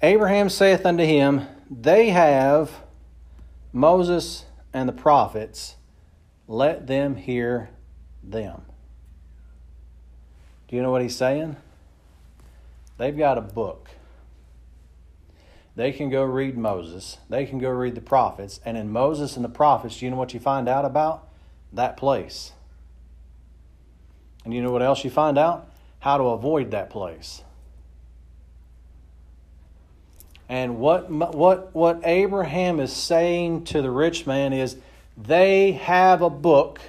Abraham 0.03 0.49
saith 0.49 0.85
unto 0.85 1.05
him, 1.05 1.47
They 1.71 2.11
have 2.11 2.71
Moses 3.73 4.45
and 4.73 4.89
the 4.89 4.93
prophets, 4.93 5.77
let 6.47 6.87
them 6.87 7.17
hear 7.17 7.71
them. 8.23 8.63
Do 10.69 10.77
you 10.77 10.83
know 10.83 10.91
what 10.91 11.03
he's 11.03 11.17
saying? 11.17 11.57
They've 12.97 13.17
got 13.17 13.39
a 13.39 13.43
book. 13.43 13.91
They 15.77 15.91
can 15.91 16.09
go 16.09 16.23
read 16.23 16.57
Moses. 16.57 17.19
They 17.29 17.47
can 17.47 17.59
go 17.59 17.71
read 17.71 17.95
the 17.97 18.01
prophets. 18.01 18.61
And 18.65 18.77
in 18.77 18.91
Moses 18.91 19.37
and 19.37 19.45
the 19.45 19.49
prophets, 19.49 20.01
you 20.01 20.11
know 20.11 20.17
what 20.17 20.33
you 20.33 20.41
find 20.41 20.69
out 20.69 20.85
about? 20.85 21.29
That 21.73 21.97
place. 21.97 22.53
And 24.45 24.55
you 24.55 24.63
know 24.63 24.71
what 24.71 24.83
else 24.83 25.03
you 25.03 25.11
find 25.11 25.37
out? 25.37 25.69
How 25.99 26.19
to 26.19 26.25
avoid 26.25 26.71
that 26.71 26.91
place. 26.91 27.43
And 30.49 30.79
what, 30.79 31.11
what, 31.11 31.75
what 31.75 32.01
Abraham 32.05 32.79
is 32.79 32.93
saying 32.93 33.65
to 33.65 33.83
the 33.83 33.91
rich 33.91 34.27
man 34.27 34.53
is 34.53 34.77
they 35.17 35.73
have 35.73 36.23
a 36.23 36.31
book 36.31 36.81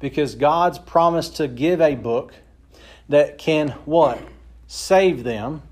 because 0.00 0.34
God's 0.34 0.78
promised 0.78 1.36
to 1.36 1.48
give 1.48 1.80
a 1.80 1.94
book 1.94 2.34
that 3.08 3.38
can 3.38 3.70
what? 3.84 4.20
Save 4.68 5.24
them, 5.24 5.62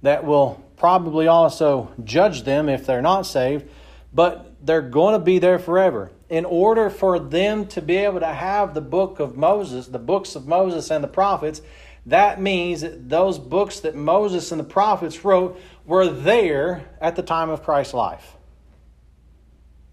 that 0.00 0.24
will 0.24 0.64
probably 0.78 1.26
also 1.26 1.92
judge 2.02 2.44
them 2.44 2.70
if 2.70 2.86
they're 2.86 3.02
not 3.02 3.26
saved, 3.26 3.68
but 4.14 4.54
they're 4.64 4.80
going 4.80 5.12
to 5.12 5.18
be 5.18 5.38
there 5.38 5.58
forever 5.58 6.10
in 6.30 6.44
order 6.44 6.88
for 6.88 7.18
them 7.18 7.66
to 7.66 7.82
be 7.82 7.96
able 7.96 8.20
to 8.20 8.32
have 8.32 8.72
the 8.72 8.80
book 8.80 9.18
of 9.18 9.36
Moses, 9.36 9.88
the 9.88 9.98
books 9.98 10.36
of 10.36 10.46
Moses 10.46 10.90
and 10.90 11.02
the 11.02 11.08
prophets, 11.08 11.60
that 12.06 12.40
means 12.40 12.80
that 12.80 13.08
those 13.08 13.38
books 13.38 13.80
that 13.80 13.96
Moses 13.96 14.52
and 14.52 14.60
the 14.60 14.64
prophets 14.64 15.24
wrote 15.24 15.60
were 15.84 16.08
there 16.08 16.88
at 17.00 17.16
the 17.16 17.22
time 17.22 17.50
of 17.50 17.64
Christ's 17.64 17.94
life. 17.94 18.36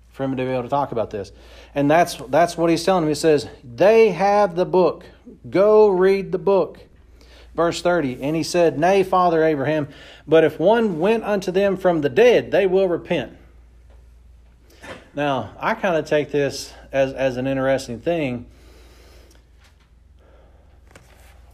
For 0.10 0.24
him 0.24 0.38
to 0.38 0.44
be 0.44 0.50
able 0.50 0.64
to 0.64 0.70
talk 0.70 0.92
about 0.92 1.10
this. 1.10 1.32
And 1.76 1.92
that's 1.92 2.16
that's 2.30 2.58
what 2.58 2.70
he's 2.70 2.84
telling 2.84 3.04
them. 3.04 3.10
He 3.10 3.16
says, 3.16 3.48
They 3.64 4.12
have 4.12 4.56
the 4.56 4.66
book. 4.66 5.06
Go 5.50 5.90
read 5.90 6.32
the 6.32 6.40
book. 6.40 6.80
Verse 7.58 7.82
30, 7.82 8.22
and 8.22 8.36
he 8.36 8.44
said, 8.44 8.78
Nay, 8.78 9.02
Father 9.02 9.44
Abraham, 9.44 9.88
but 10.28 10.44
if 10.44 10.60
one 10.60 11.00
went 11.00 11.24
unto 11.24 11.52
them 11.52 11.76
from 11.76 12.02
the 12.02 12.08
dead, 12.08 12.52
they 12.52 12.68
will 12.68 12.88
repent. 12.88 13.36
Now, 15.16 15.56
I 15.60 15.74
kind 15.74 15.98
of 15.98 16.06
take 16.06 16.32
this 16.32 16.72
as, 16.92 17.14
as 17.14 17.36
an 17.36 17.48
interesting 17.48 18.00
thing. 18.00 18.46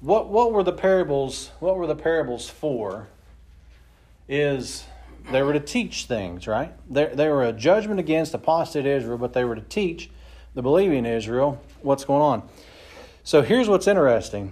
What 0.01 0.27
what 0.27 0.51
were 0.51 0.63
the 0.63 0.73
parables? 0.73 1.51
What 1.61 1.77
were 1.77 1.87
the 1.87 1.95
parables 1.95 2.49
for? 2.49 3.07
Is 4.27 4.83
they 5.31 5.41
were 5.41 5.53
to 5.53 5.61
teach 5.61 6.03
things, 6.03 6.47
right? 6.47 6.73
They, 6.91 7.05
they 7.05 7.29
were 7.29 7.45
a 7.45 7.53
judgment 7.53 8.01
against 8.01 8.33
apostate 8.33 8.85
Israel, 8.85 9.17
but 9.17 9.31
they 9.31 9.45
were 9.45 9.55
to 9.55 9.61
teach 9.61 10.09
the 10.53 10.61
believing 10.61 11.05
Israel 11.05 11.61
what's 11.81 12.03
going 12.03 12.21
on. 12.21 12.49
So 13.23 13.41
here's 13.41 13.69
what's 13.69 13.87
interesting. 13.87 14.51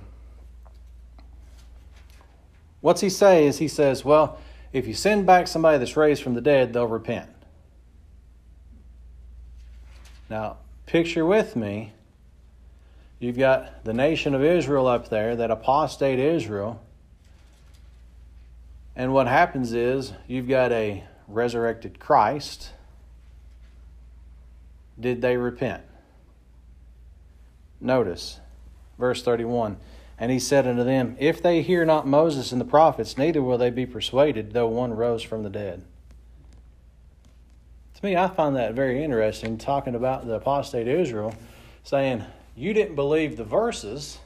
What's 2.81 3.01
he 3.01 3.09
say 3.09 3.45
is 3.45 3.59
he 3.59 3.67
says, 3.67 4.03
well, 4.03 4.39
if 4.73 4.87
you 4.87 4.93
send 4.93 5.25
back 5.25 5.47
somebody 5.47 5.77
that's 5.77 5.95
raised 5.95 6.23
from 6.23 6.33
the 6.33 6.41
dead, 6.41 6.73
they'll 6.73 6.87
repent. 6.87 7.29
Now, 10.29 10.57
picture 10.85 11.25
with 11.25 11.55
me, 11.55 11.93
you've 13.19 13.37
got 13.37 13.83
the 13.83 13.93
nation 13.93 14.33
of 14.33 14.43
Israel 14.43 14.87
up 14.87 15.09
there, 15.09 15.35
that 15.35 15.51
apostate 15.51 16.19
Israel. 16.19 16.81
And 18.95 19.13
what 19.13 19.27
happens 19.27 19.73
is 19.73 20.13
you've 20.27 20.47
got 20.47 20.71
a 20.71 21.03
resurrected 21.27 21.99
Christ. 21.99 22.71
Did 24.99 25.21
they 25.21 25.37
repent? 25.37 25.83
Notice 27.79 28.39
verse 28.97 29.23
31. 29.23 29.77
And 30.21 30.31
he 30.31 30.37
said 30.37 30.67
unto 30.67 30.83
them, 30.83 31.17
If 31.19 31.41
they 31.41 31.63
hear 31.63 31.83
not 31.83 32.05
Moses 32.05 32.51
and 32.51 32.61
the 32.61 32.65
prophets, 32.65 33.17
neither 33.17 33.41
will 33.41 33.57
they 33.57 33.71
be 33.71 33.87
persuaded, 33.87 34.53
though 34.53 34.67
one 34.67 34.93
rose 34.93 35.23
from 35.23 35.41
the 35.41 35.49
dead. 35.49 35.83
To 37.95 38.05
me, 38.05 38.15
I 38.15 38.27
find 38.27 38.55
that 38.55 38.75
very 38.75 39.03
interesting, 39.03 39.57
talking 39.57 39.95
about 39.95 40.27
the 40.27 40.35
apostate 40.35 40.87
Israel, 40.87 41.33
saying, 41.83 42.23
You 42.55 42.71
didn't 42.71 42.93
believe 42.93 43.35
the 43.35 43.43
verses. 43.43 44.19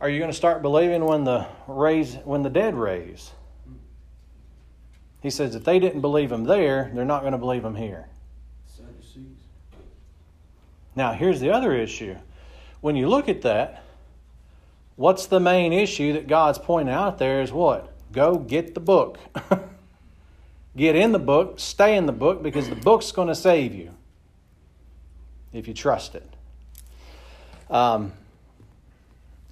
Are 0.00 0.08
you 0.08 0.18
going 0.18 0.32
to 0.32 0.36
start 0.36 0.60
believing 0.60 1.04
when 1.04 1.22
the 1.22 1.46
raise 1.68 2.16
when 2.24 2.42
the 2.42 2.50
dead 2.50 2.74
raise? 2.74 3.30
He 5.22 5.30
says 5.30 5.54
if 5.54 5.62
they 5.62 5.78
didn't 5.78 6.00
believe 6.00 6.32
him 6.32 6.44
there, 6.44 6.90
they're 6.92 7.04
not 7.04 7.20
going 7.20 7.32
to 7.32 7.38
believe 7.38 7.64
him 7.64 7.76
here. 7.76 8.08
Now, 10.96 11.12
here's 11.12 11.38
the 11.38 11.52
other 11.52 11.72
issue. 11.76 12.16
When 12.80 12.96
you 12.96 13.06
look 13.08 13.28
at 13.28 13.42
that, 13.42 13.84
what's 14.96 15.26
the 15.26 15.40
main 15.40 15.72
issue 15.72 16.12
that 16.14 16.26
God's 16.26 16.58
pointing 16.58 16.94
out 16.94 17.18
there 17.18 17.42
is 17.42 17.52
what? 17.52 17.92
Go 18.12 18.38
get 18.38 18.74
the 18.74 18.80
book. 18.80 19.18
Get 20.76 20.94
in 20.94 21.12
the 21.12 21.18
book, 21.18 21.58
stay 21.58 21.96
in 21.96 22.06
the 22.06 22.12
book, 22.12 22.42
because 22.42 22.68
the 22.68 22.76
book's 22.76 23.10
going 23.10 23.28
to 23.28 23.34
save 23.34 23.74
you 23.74 23.90
if 25.52 25.66
you 25.66 25.74
trust 25.74 26.14
it. 26.14 26.26
Um, 27.68 28.12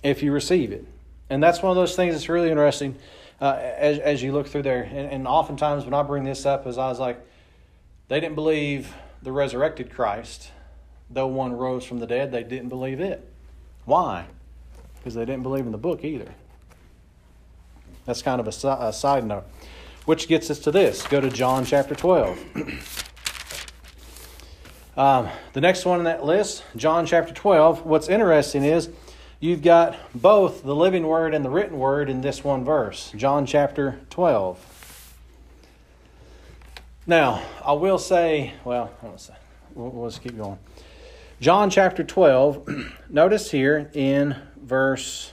if 0.02 0.22
you 0.22 0.32
receive 0.32 0.70
it. 0.70 0.84
And 1.28 1.42
that's 1.42 1.60
one 1.60 1.70
of 1.70 1.76
those 1.76 1.96
things 1.96 2.14
that's 2.14 2.28
really 2.28 2.50
interesting 2.50 2.96
uh, 3.40 3.58
as, 3.60 3.98
as 3.98 4.22
you 4.22 4.32
look 4.32 4.46
through 4.46 4.62
there. 4.62 4.82
And, 4.82 5.10
and 5.10 5.28
oftentimes 5.28 5.84
when 5.84 5.94
I 5.94 6.02
bring 6.02 6.24
this 6.24 6.46
up, 6.46 6.66
as 6.66 6.78
I 6.78 6.88
was 6.88 7.00
like, 7.00 7.20
they 8.06 8.20
didn't 8.20 8.36
believe 8.36 8.92
the 9.22 9.32
resurrected 9.32 9.90
Christ, 9.90 10.52
though 11.10 11.26
one 11.26 11.52
rose 11.52 11.84
from 11.84 11.98
the 11.98 12.06
dead, 12.06 12.30
they 12.30 12.44
didn't 12.44 12.68
believe 12.68 13.00
it. 13.00 13.28
Why? 13.84 14.26
Because 14.98 15.14
they 15.14 15.24
didn't 15.24 15.42
believe 15.42 15.66
in 15.66 15.72
the 15.72 15.78
book 15.78 16.04
either. 16.04 16.34
That's 18.04 18.22
kind 18.22 18.40
of 18.40 18.46
a, 18.46 18.68
a 18.68 18.92
side 18.92 19.24
note. 19.26 19.44
Which 20.06 20.28
gets 20.28 20.50
us 20.50 20.58
to 20.60 20.70
this. 20.70 21.06
Go 21.06 21.20
to 21.20 21.28
John 21.28 21.64
chapter 21.64 21.94
12. 21.94 22.38
um, 24.96 25.28
the 25.52 25.60
next 25.60 25.84
one 25.84 25.98
on 25.98 26.04
that 26.04 26.24
list, 26.24 26.64
John 26.74 27.04
chapter 27.04 27.34
12. 27.34 27.84
What's 27.84 28.08
interesting 28.08 28.64
is 28.64 28.88
you've 29.40 29.62
got 29.62 29.96
both 30.14 30.62
the 30.62 30.74
living 30.74 31.06
word 31.06 31.34
and 31.34 31.44
the 31.44 31.50
written 31.50 31.78
word 31.78 32.08
in 32.08 32.22
this 32.22 32.42
one 32.42 32.64
verse, 32.64 33.12
John 33.14 33.44
chapter 33.44 34.00
12. 34.08 34.68
Now, 37.06 37.42
I 37.64 37.72
will 37.72 37.98
say, 37.98 38.52
well, 38.64 38.90
say, 39.16 39.34
we'll, 39.74 39.92
let's 40.02 40.18
keep 40.18 40.36
going. 40.36 40.58
John 41.40 41.70
chapter 41.70 42.04
12, 42.04 42.68
notice 43.10 43.50
here 43.50 43.90
in 43.94 44.36
verse 44.68 45.32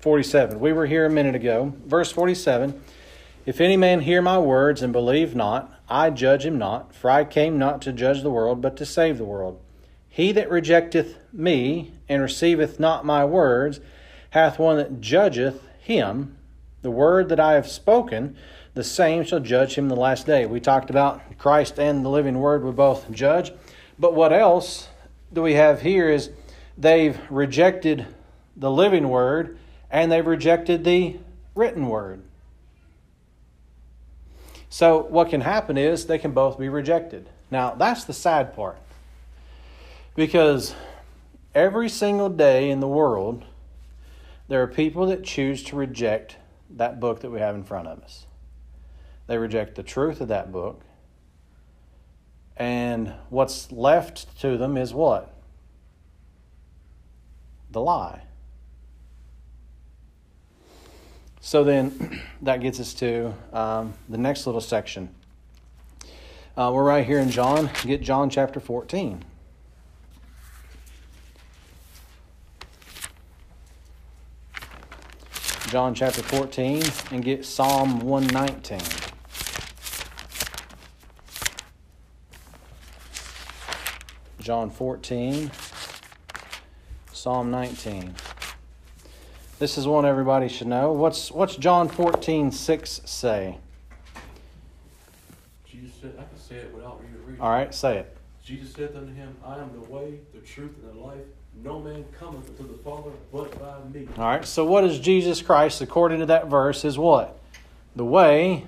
47. 0.00 0.58
We 0.58 0.72
were 0.72 0.86
here 0.86 1.06
a 1.06 1.10
minute 1.10 1.36
ago. 1.36 1.72
Verse 1.86 2.10
47 2.10 2.82
If 3.46 3.60
any 3.60 3.76
man 3.76 4.00
hear 4.00 4.20
my 4.20 4.38
words 4.38 4.82
and 4.82 4.92
believe 4.92 5.36
not, 5.36 5.72
I 5.88 6.10
judge 6.10 6.44
him 6.44 6.58
not, 6.58 6.94
for 6.94 7.10
I 7.10 7.24
came 7.24 7.58
not 7.58 7.80
to 7.82 7.92
judge 7.92 8.22
the 8.22 8.30
world, 8.30 8.60
but 8.60 8.76
to 8.78 8.84
save 8.84 9.18
the 9.18 9.24
world. 9.24 9.60
He 10.08 10.32
that 10.32 10.50
rejecteth 10.50 11.16
me 11.32 11.92
and 12.08 12.20
receiveth 12.20 12.80
not 12.80 13.06
my 13.06 13.24
words 13.24 13.78
hath 14.30 14.58
one 14.58 14.78
that 14.78 15.00
judgeth 15.00 15.62
him. 15.78 16.36
The 16.82 16.90
word 16.90 17.28
that 17.28 17.40
I 17.40 17.52
have 17.52 17.68
spoken, 17.68 18.36
the 18.74 18.82
same 18.82 19.22
shall 19.22 19.40
judge 19.40 19.76
him 19.76 19.88
the 19.88 19.96
last 19.96 20.26
day. 20.26 20.44
We 20.44 20.58
talked 20.58 20.90
about 20.90 21.38
Christ 21.38 21.78
and 21.78 22.04
the 22.04 22.10
living 22.10 22.40
word 22.40 22.64
would 22.64 22.76
both 22.76 23.10
judge. 23.12 23.52
But 23.96 24.14
what 24.14 24.32
else 24.32 24.88
do 25.32 25.42
we 25.42 25.54
have 25.54 25.82
here 25.82 26.08
is 26.08 26.30
they've 26.78 27.18
rejected 27.28 28.06
the 28.56 28.70
living 28.70 29.08
word 29.08 29.58
and 29.90 30.10
they've 30.10 30.26
rejected 30.26 30.84
the 30.84 31.18
written 31.54 31.88
word. 31.88 32.22
So, 34.70 35.02
what 35.02 35.30
can 35.30 35.40
happen 35.40 35.78
is 35.78 36.06
they 36.06 36.18
can 36.18 36.32
both 36.32 36.58
be 36.58 36.68
rejected. 36.68 37.28
Now, 37.50 37.74
that's 37.74 38.04
the 38.04 38.12
sad 38.12 38.54
part. 38.54 38.78
Because 40.14 40.74
every 41.54 41.88
single 41.88 42.28
day 42.28 42.70
in 42.70 42.80
the 42.80 42.88
world, 42.88 43.44
there 44.48 44.62
are 44.62 44.66
people 44.66 45.06
that 45.06 45.24
choose 45.24 45.62
to 45.64 45.76
reject 45.76 46.36
that 46.70 47.00
book 47.00 47.20
that 47.20 47.30
we 47.30 47.40
have 47.40 47.54
in 47.54 47.64
front 47.64 47.88
of 47.88 48.02
us. 48.02 48.26
They 49.26 49.38
reject 49.38 49.74
the 49.74 49.82
truth 49.82 50.20
of 50.20 50.28
that 50.28 50.52
book. 50.52 50.82
And 52.56 53.14
what's 53.30 53.72
left 53.72 54.38
to 54.40 54.58
them 54.58 54.76
is 54.76 54.92
what? 54.92 55.32
The 57.70 57.80
lie. 57.80 58.22
So 61.40 61.64
then 61.64 62.20
that 62.42 62.60
gets 62.60 62.80
us 62.80 62.94
to 62.94 63.34
um, 63.52 63.94
the 64.08 64.18
next 64.18 64.46
little 64.46 64.60
section. 64.60 65.14
Uh, 66.56 66.72
we're 66.74 66.84
right 66.84 67.06
here 67.06 67.20
in 67.20 67.30
John. 67.30 67.70
Get 67.84 68.02
John 68.02 68.30
chapter 68.30 68.60
14. 68.60 69.24
John 75.68 75.94
chapter 75.94 76.22
14 76.22 76.82
and 77.10 77.22
get 77.22 77.44
Psalm 77.44 78.00
119. 78.00 78.80
John 84.40 84.70
14, 84.70 85.50
Psalm 87.18 87.50
19. 87.50 88.14
This 89.58 89.76
is 89.76 89.88
one 89.88 90.06
everybody 90.06 90.46
should 90.46 90.68
know. 90.68 90.92
What's 90.92 91.32
what's 91.32 91.56
John 91.56 91.88
14, 91.88 92.52
6 92.52 93.00
say? 93.04 93.58
Jesus 95.66 95.90
said, 96.00 96.12
I 96.16 96.22
can 96.22 96.38
say 96.38 96.54
it 96.56 96.72
without 96.72 97.00
you 97.02 97.18
reading. 97.26 97.40
All 97.40 97.50
right, 97.50 97.74
say 97.74 97.98
it. 97.98 98.16
Jesus 98.44 98.72
said 98.72 98.94
unto 98.94 99.12
him, 99.12 99.36
I 99.44 99.58
am 99.58 99.72
the 99.72 99.92
way, 99.92 100.20
the 100.32 100.38
truth, 100.38 100.76
and 100.80 100.94
the 100.94 101.00
life. 101.04 101.24
No 101.64 101.80
man 101.80 102.04
cometh 102.16 102.48
unto 102.50 102.70
the 102.70 102.78
Father 102.84 103.10
but 103.32 103.58
by 103.58 103.80
me. 103.92 104.06
All 104.16 104.24
right, 104.24 104.44
so 104.44 104.64
what 104.64 104.84
is 104.84 105.00
Jesus 105.00 105.42
Christ, 105.42 105.80
according 105.80 106.20
to 106.20 106.26
that 106.26 106.46
verse, 106.46 106.84
is 106.84 106.98
what? 106.98 107.36
The 107.96 108.04
way, 108.04 108.64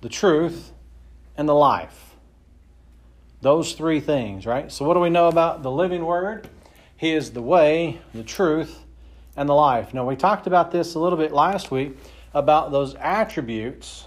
the 0.00 0.08
truth, 0.08 0.72
and 1.36 1.48
the 1.48 1.54
life. 1.54 2.16
Those 3.40 3.74
three 3.74 4.00
things, 4.00 4.46
right? 4.46 4.72
So, 4.72 4.84
what 4.84 4.94
do 4.94 5.00
we 5.00 5.10
know 5.10 5.28
about 5.28 5.62
the 5.62 5.70
living 5.70 6.04
word? 6.04 6.48
He 6.98 7.12
is 7.12 7.30
the 7.30 7.40
way, 7.42 8.00
the 8.12 8.24
truth, 8.24 8.80
and 9.36 9.48
the 9.48 9.54
life. 9.54 9.94
Now, 9.94 10.06
we 10.06 10.16
talked 10.16 10.46
about 10.48 10.72
this 10.72 10.94
a 10.94 10.98
little 10.98 11.16
bit 11.16 11.32
last 11.32 11.70
week 11.70 11.96
about 12.34 12.72
those 12.72 12.94
attributes 12.96 14.04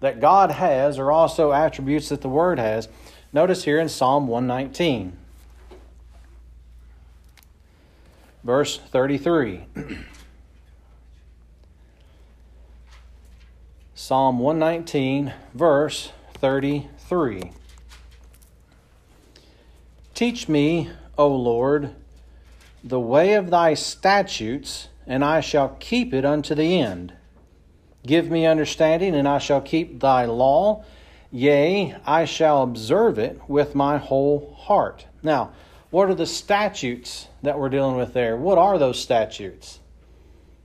that 0.00 0.20
God 0.20 0.50
has 0.50 0.98
are 0.98 1.10
also 1.10 1.52
attributes 1.52 2.10
that 2.10 2.20
the 2.20 2.28
Word 2.28 2.58
has. 2.58 2.88
Notice 3.32 3.64
here 3.64 3.80
in 3.80 3.88
Psalm 3.88 4.26
119, 4.26 5.16
verse 8.44 8.76
33. 8.78 9.64
Psalm 13.94 14.40
119, 14.40 15.32
verse 15.54 16.12
33. 16.34 17.52
Teach 20.12 20.48
me, 20.48 20.90
O 21.18 21.28
Lord, 21.28 21.94
the 22.82 23.00
way 23.00 23.34
of 23.34 23.50
thy 23.50 23.74
statutes, 23.74 24.88
and 25.06 25.24
I 25.24 25.40
shall 25.40 25.76
keep 25.80 26.14
it 26.14 26.24
unto 26.24 26.54
the 26.54 26.80
end. 26.80 27.12
Give 28.06 28.30
me 28.30 28.46
understanding, 28.46 29.14
and 29.14 29.28
I 29.28 29.38
shall 29.38 29.60
keep 29.60 30.00
thy 30.00 30.24
law. 30.24 30.84
Yea, 31.30 31.96
I 32.04 32.24
shall 32.24 32.62
observe 32.62 33.18
it 33.18 33.40
with 33.48 33.74
my 33.74 33.98
whole 33.98 34.54
heart. 34.58 35.06
Now, 35.22 35.52
what 35.90 36.08
are 36.08 36.14
the 36.14 36.26
statutes 36.26 37.28
that 37.42 37.58
we're 37.58 37.68
dealing 37.68 37.96
with 37.96 38.12
there? 38.12 38.36
What 38.36 38.58
are 38.58 38.78
those 38.78 39.00
statutes? 39.00 39.78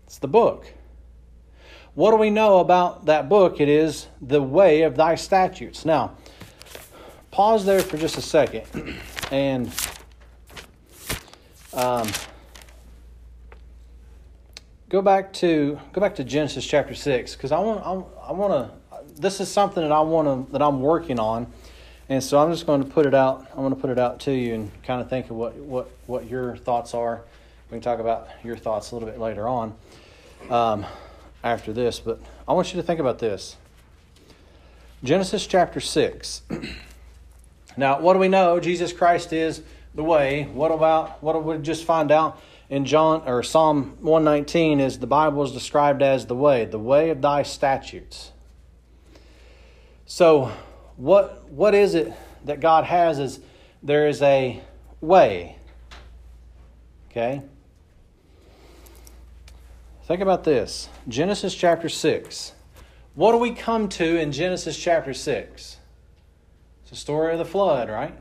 It's 0.05 0.17
the 0.17 0.27
book. 0.27 0.73
What 1.93 2.11
do 2.11 2.17
we 2.17 2.29
know 2.29 2.59
about 2.59 3.05
that 3.05 3.27
book? 3.27 3.59
It 3.59 3.69
is 3.69 4.07
the 4.21 4.41
way 4.41 4.83
of 4.83 4.95
thy 4.95 5.15
statutes. 5.15 5.83
Now, 5.83 6.15
pause 7.31 7.65
there 7.65 7.81
for 7.81 7.97
just 7.97 8.17
a 8.17 8.21
second 8.21 8.63
and 9.31 9.71
um, 11.77 12.09
go 14.89 15.01
back 15.01 15.31
to 15.31 15.79
go 15.93 16.01
back 16.01 16.15
to 16.15 16.23
Genesis 16.23 16.65
chapter 16.65 16.95
six 16.95 17.35
because 17.35 17.51
I 17.51 17.59
want 17.59 17.85
I, 17.85 18.29
I 18.29 18.31
want 18.31 18.53
to. 18.53 19.21
This 19.21 19.39
is 19.39 19.49
something 19.49 19.83
that 19.83 19.91
I 19.91 20.01
want 20.01 20.47
to 20.47 20.51
that 20.53 20.61
I'm 20.61 20.81
working 20.81 21.19
on, 21.19 21.45
and 22.09 22.23
so 22.23 22.39
I'm 22.39 22.51
just 22.51 22.65
going 22.65 22.83
to 22.83 22.89
put 22.89 23.05
it 23.05 23.13
out. 23.13 23.47
I'm 23.51 23.57
going 23.57 23.75
to 23.75 23.79
put 23.79 23.91
it 23.91 23.99
out 23.99 24.19
to 24.21 24.31
you 24.33 24.55
and 24.55 24.83
kind 24.83 25.01
of 25.01 25.09
think 25.09 25.29
of 25.29 25.35
what 25.35 25.55
what 25.55 25.91
what 26.07 26.27
your 26.27 26.57
thoughts 26.57 26.95
are. 26.95 27.21
We 27.69 27.75
can 27.75 27.81
talk 27.81 27.99
about 27.99 28.27
your 28.43 28.57
thoughts 28.57 28.91
a 28.91 28.95
little 28.95 29.07
bit 29.07 29.19
later 29.19 29.47
on 29.47 29.75
um, 30.49 30.85
after 31.43 31.73
this, 31.73 31.99
but 31.99 32.19
I 32.47 32.53
want 32.53 32.73
you 32.73 32.81
to 32.81 32.85
think 32.85 32.99
about 32.99 33.19
this. 33.19 33.55
Genesis 35.03 35.45
chapter 35.45 35.79
six. 35.79 36.41
now, 37.77 37.99
what 37.99 38.13
do 38.13 38.19
we 38.19 38.29
know? 38.29 38.59
Jesus 38.59 38.91
Christ 38.91 39.31
is 39.31 39.61
the 39.97 40.03
way. 40.03 40.43
What 40.53 40.71
about 40.71 41.23
what 41.23 41.43
we 41.43 41.57
just 41.57 41.83
find 41.83 42.11
out 42.11 42.39
in 42.69 42.85
John 42.85 43.23
or 43.25 43.41
Psalm 43.41 43.97
119 44.01 44.79
is 44.79 44.99
the 44.99 45.07
Bible 45.07 45.43
is 45.43 45.51
described 45.51 46.03
as 46.03 46.27
the 46.27 46.35
way, 46.35 46.65
the 46.65 46.77
way 46.77 47.09
of 47.09 47.19
thy 47.19 47.41
statutes. 47.41 48.31
So 50.05 50.51
what 50.97 51.49
what 51.49 51.73
is 51.73 51.95
it 51.95 52.13
that 52.45 52.59
God 52.59 52.83
has 52.83 53.17
is 53.17 53.39
there 53.81 54.07
is 54.07 54.21
a 54.21 54.61
way. 55.01 55.57
Okay? 57.09 57.41
Think 60.03 60.21
about 60.21 60.43
this. 60.43 60.89
Genesis 61.07 61.55
chapter 61.55 61.89
6. 61.89 62.53
What 63.15 63.31
do 63.31 63.39
we 63.39 63.51
come 63.51 63.89
to 63.89 64.19
in 64.19 64.31
Genesis 64.31 64.77
chapter 64.77 65.15
6? 65.15 65.77
It's 66.81 66.89
the 66.91 66.95
story 66.95 67.33
of 67.33 67.39
the 67.39 67.45
flood, 67.45 67.89
right? 67.89 68.15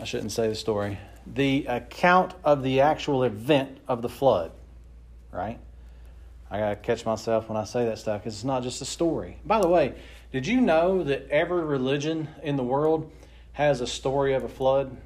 I 0.00 0.04
shouldn't 0.04 0.32
say 0.32 0.48
the 0.48 0.54
story, 0.54 0.98
the 1.26 1.66
account 1.66 2.32
of 2.42 2.62
the 2.62 2.80
actual 2.80 3.22
event 3.22 3.76
of 3.86 4.00
the 4.00 4.08
flood, 4.08 4.50
right? 5.30 5.58
I 6.50 6.58
got 6.58 6.70
to 6.70 6.76
catch 6.76 7.04
myself 7.04 7.50
when 7.50 7.58
I 7.58 7.64
say 7.64 7.84
that 7.84 7.98
stuff 7.98 8.22
because 8.22 8.34
it's 8.34 8.44
not 8.44 8.62
just 8.62 8.80
a 8.80 8.86
story. 8.86 9.36
By 9.44 9.60
the 9.60 9.68
way, 9.68 9.94
did 10.32 10.46
you 10.46 10.62
know 10.62 11.04
that 11.04 11.28
every 11.28 11.62
religion 11.64 12.28
in 12.42 12.56
the 12.56 12.62
world 12.62 13.12
has 13.52 13.82
a 13.82 13.86
story 13.86 14.32
of 14.32 14.42
a 14.42 14.48
flood? 14.48 14.96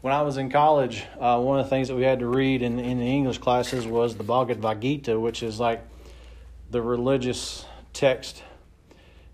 When 0.00 0.12
I 0.12 0.22
was 0.22 0.38
in 0.38 0.50
college, 0.50 1.04
uh, 1.20 1.40
one 1.40 1.60
of 1.60 1.66
the 1.66 1.70
things 1.70 1.86
that 1.86 1.94
we 1.94 2.02
had 2.02 2.18
to 2.18 2.26
read 2.26 2.62
in, 2.62 2.80
in 2.80 2.98
the 2.98 3.06
English 3.06 3.38
classes 3.38 3.86
was 3.86 4.16
the 4.16 4.24
Bhagavad 4.24 4.82
Gita, 4.82 5.20
which 5.20 5.44
is 5.44 5.60
like 5.60 5.86
the 6.72 6.82
religious 6.82 7.64
text. 7.92 8.42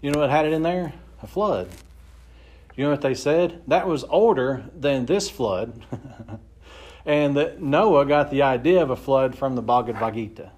You 0.03 0.11
know 0.11 0.21
what 0.21 0.29
had 0.29 0.45
it 0.45 0.53
in 0.53 0.63
there? 0.63 0.93
A 1.23 1.27
flood. 1.27 1.69
You 2.77 2.85
know 2.85 2.91
what 2.91 3.03
they 3.03 3.15
said? 3.15 3.63
That 3.67 3.87
was 3.87 4.05
older 4.05 4.65
than 4.79 5.07
this 5.07 5.29
flood. 5.29 5.85
and 7.07 7.37
that 7.37 7.61
Noah 7.61 8.07
got 8.07 8.31
the 8.31 8.43
idea 8.43 8.83
of 8.83 8.91
a 8.91 8.97
flood 8.97 9.37
from 9.37 9.55
the 9.55 9.63
Bhagavad 9.63 10.15
Gita. 10.15 10.51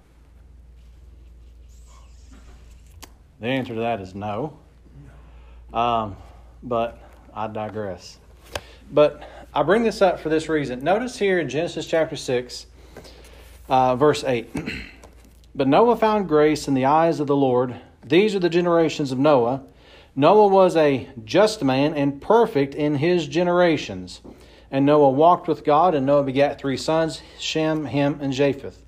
The 3.39 3.47
answer 3.47 3.73
to 3.73 3.81
that 3.81 3.99
is 3.99 4.15
no. 4.15 4.57
Um, 5.73 6.15
but 6.63 6.99
I 7.33 7.47
digress. 7.47 8.17
But 8.91 9.27
I 9.53 9.63
bring 9.63 9.83
this 9.83 10.01
up 10.01 10.19
for 10.19 10.29
this 10.29 10.47
reason. 10.47 10.83
Notice 10.83 11.17
here 11.17 11.39
in 11.39 11.49
Genesis 11.49 11.85
chapter 11.85 12.15
6, 12.15 12.65
uh, 13.67 13.95
verse 13.95 14.23
8. 14.23 14.49
but 15.55 15.67
Noah 15.67 15.97
found 15.97 16.27
grace 16.27 16.67
in 16.67 16.75
the 16.75 16.85
eyes 16.85 17.19
of 17.19 17.27
the 17.27 17.35
Lord. 17.35 17.75
These 18.05 18.35
are 18.35 18.39
the 18.39 18.49
generations 18.49 19.11
of 19.11 19.19
Noah. 19.19 19.63
Noah 20.17 20.47
was 20.47 20.77
a 20.77 21.09
just 21.25 21.61
man 21.61 21.93
and 21.93 22.21
perfect 22.21 22.73
in 22.73 22.95
his 22.95 23.27
generations. 23.27 24.21
And 24.71 24.85
Noah 24.85 25.09
walked 25.09 25.47
with 25.47 25.65
God, 25.65 25.93
and 25.93 26.05
Noah 26.05 26.23
begat 26.23 26.59
three 26.59 26.77
sons 26.77 27.21
Shem, 27.37 27.85
Ham, 27.85 28.19
and 28.21 28.31
Japheth. 28.31 28.81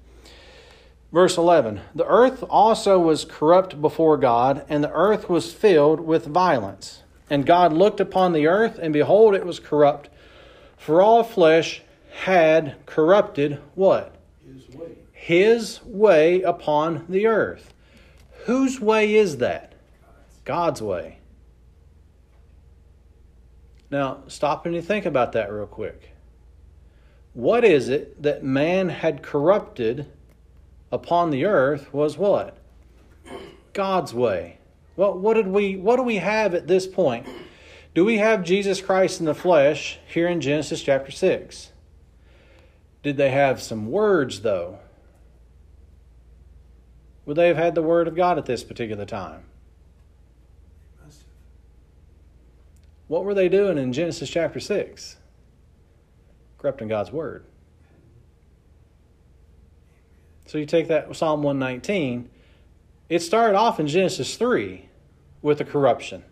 Verse 1.11 1.38
11 1.38 1.82
The 1.93 2.05
earth 2.05 2.43
also 2.49 2.97
was 2.99 3.25
corrupt 3.25 3.82
before 3.82 4.17
God, 4.17 4.65
and 4.69 4.84
the 4.84 4.91
earth 4.91 5.30
was 5.30 5.53
filled 5.53 5.99
with 5.99 6.25
violence. 6.25 7.03
And 7.30 7.45
God 7.45 7.73
looked 7.73 7.99
upon 7.99 8.32
the 8.32 8.47
earth, 8.47 8.80
and 8.82 8.93
behold, 8.93 9.36
it 9.36 9.45
was 9.45 9.59
corrupt. 9.59 10.09
For 10.78 11.01
all 11.01 11.23
flesh 11.23 11.82
had 12.21 12.75
corrupted 12.86 13.59
what? 13.75 14.15
His 14.45 14.75
way. 14.75 14.91
His 15.11 15.84
way 15.84 16.41
upon 16.41 17.05
the 17.09 17.28
earth. 17.28 17.73
Whose 18.45 18.80
way 18.80 19.15
is 19.15 19.38
that? 19.38 19.73
God's 20.45 20.82
way. 20.82 21.16
Now, 23.90 24.24
stop 24.28 24.66
and 24.66 24.76
you 24.76 24.82
think 24.82 25.06
about 25.06 25.32
that 25.32 25.52
real 25.52 25.68
quick. 25.68 26.12
What 27.34 27.64
is 27.64 27.88
it 27.90 28.22
that 28.24 28.44
man 28.44 28.90
had 28.90 29.24
corrupted 29.24 30.12
upon 30.92 31.30
the 31.30 31.46
earth 31.46 31.94
was 31.94 32.18
what? 32.18 32.58
God's 33.74 34.14
way. 34.14 34.58
Well, 34.96 35.18
what 35.18 35.36
did 35.36 35.48
we 35.48 35.76
what 35.76 35.98
do 35.98 36.04
we 36.04 36.16
have 36.16 36.56
at 36.56 36.68
this 36.68 36.88
point? 36.88 37.28
Do 37.94 38.04
we 38.04 38.18
have 38.18 38.44
Jesus 38.44 38.82
Christ 38.82 39.20
in 39.20 39.26
the 39.26 39.36
flesh 39.36 40.00
here 40.08 40.28
in 40.28 40.42
Genesis 40.42 40.82
chapter 40.82 41.12
6? 41.12 41.72
Did 43.04 43.18
they 43.18 43.30
have 43.30 43.62
some 43.62 43.92
words 43.92 44.42
though? 44.42 44.80
Would 47.26 47.38
they 47.38 47.48
have 47.48 47.58
had 47.58 47.76
the 47.76 47.82
word 47.82 48.08
of 48.08 48.16
God 48.16 48.38
at 48.38 48.46
this 48.46 48.64
particular 48.64 49.06
time? 49.06 49.44
What 53.08 53.24
were 53.24 53.34
they 53.34 53.49
doing 53.49 53.78
in 53.78 53.93
Genesis 53.93 54.30
chapter 54.30 54.60
6? 54.60 55.18
Corrupting 56.58 56.88
God's 56.88 57.12
word. 57.12 57.45
So 60.45 60.58
you 60.58 60.66
take 60.66 60.88
that 60.88 61.14
Psalm 61.16 61.43
119, 61.43 62.30
it 63.10 63.20
started 63.20 63.58
off 63.58 63.80
in 63.80 63.88
Genesis 63.88 64.36
3 64.38 64.88
with 65.41 65.58
the 65.58 65.66
corruption. 65.66 66.24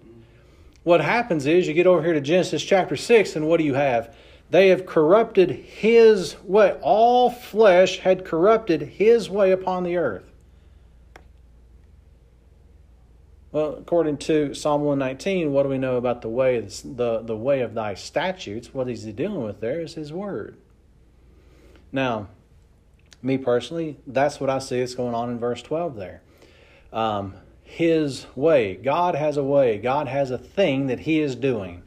What 0.83 1.01
happens 1.01 1.45
is 1.45 1.67
you 1.67 1.73
get 1.73 1.87
over 1.87 2.03
here 2.03 2.13
to 2.13 2.21
Genesis 2.21 2.63
chapter 2.63 2.95
6, 2.95 3.35
and 3.35 3.47
what 3.47 3.57
do 3.57 3.63
you 3.63 3.73
have? 3.73 4.15
They 4.51 4.69
have 4.69 4.85
corrupted 4.85 5.49
his 5.49 6.35
way. 6.43 6.77
All 6.81 7.29
flesh 7.29 7.99
had 7.99 8.25
corrupted 8.25 8.81
his 8.81 9.29
way 9.29 9.51
upon 9.51 9.83
the 9.83 9.97
earth. 9.97 10.31
Well, 13.55 13.77
according 13.77 14.17
to 14.17 14.53
Psalm 14.53 14.81
119, 14.81 15.53
what 15.53 15.63
do 15.63 15.69
we 15.69 15.77
know 15.77 15.95
about 15.95 16.21
the 16.21 16.27
way 16.27 16.59
the, 16.59 17.21
the 17.21 17.37
way 17.37 17.61
of 17.61 17.73
thy 17.73 17.93
statutes? 17.93 18.73
What 18.73 18.89
is 18.89 19.03
he 19.03 19.13
dealing 19.13 19.45
with 19.45 19.61
there 19.61 19.79
is 19.79 19.93
his 19.93 20.11
word. 20.11 20.57
Now, 21.89 22.27
me 23.21 23.37
personally, 23.37 23.95
that's 24.05 24.41
what 24.41 24.49
I 24.49 24.59
see 24.59 24.79
is 24.79 24.93
going 24.93 25.15
on 25.15 25.29
in 25.29 25.39
verse 25.39 25.61
12 25.61 25.95
there. 25.95 26.21
Um, 26.91 27.35
his 27.63 28.25
way. 28.35 28.75
God 28.75 29.15
has 29.15 29.37
a 29.37 29.43
way. 29.43 29.77
God 29.77 30.09
has 30.09 30.31
a 30.31 30.37
thing 30.37 30.87
that 30.87 30.99
he 30.99 31.21
is 31.21 31.37
doing. 31.37 31.81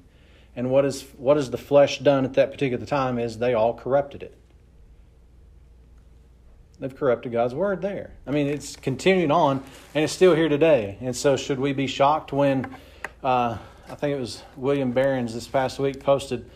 And 0.56 0.70
what 0.70 0.86
is 0.86 1.02
what 1.18 1.36
has 1.36 1.50
the 1.50 1.58
flesh 1.58 1.98
done 1.98 2.24
at 2.24 2.32
that 2.32 2.50
particular 2.50 2.86
time 2.86 3.18
is 3.18 3.40
they 3.40 3.52
all 3.52 3.74
corrupted 3.74 4.22
it. 4.22 4.37
They've 6.80 6.94
corrupted 6.94 7.32
God's 7.32 7.54
word 7.54 7.82
there. 7.82 8.12
I 8.26 8.30
mean, 8.30 8.46
it's 8.46 8.76
continuing 8.76 9.32
on, 9.32 9.64
and 9.94 10.04
it's 10.04 10.12
still 10.12 10.34
here 10.34 10.48
today. 10.48 10.96
And 11.00 11.14
so, 11.14 11.36
should 11.36 11.58
we 11.58 11.72
be 11.72 11.88
shocked 11.88 12.32
when 12.32 12.72
uh, 13.24 13.58
I 13.88 13.94
think 13.96 14.16
it 14.16 14.20
was 14.20 14.44
William 14.56 14.92
Barron's 14.92 15.34
this 15.34 15.48
past 15.48 15.80
week 15.80 15.98
posted 16.00 16.48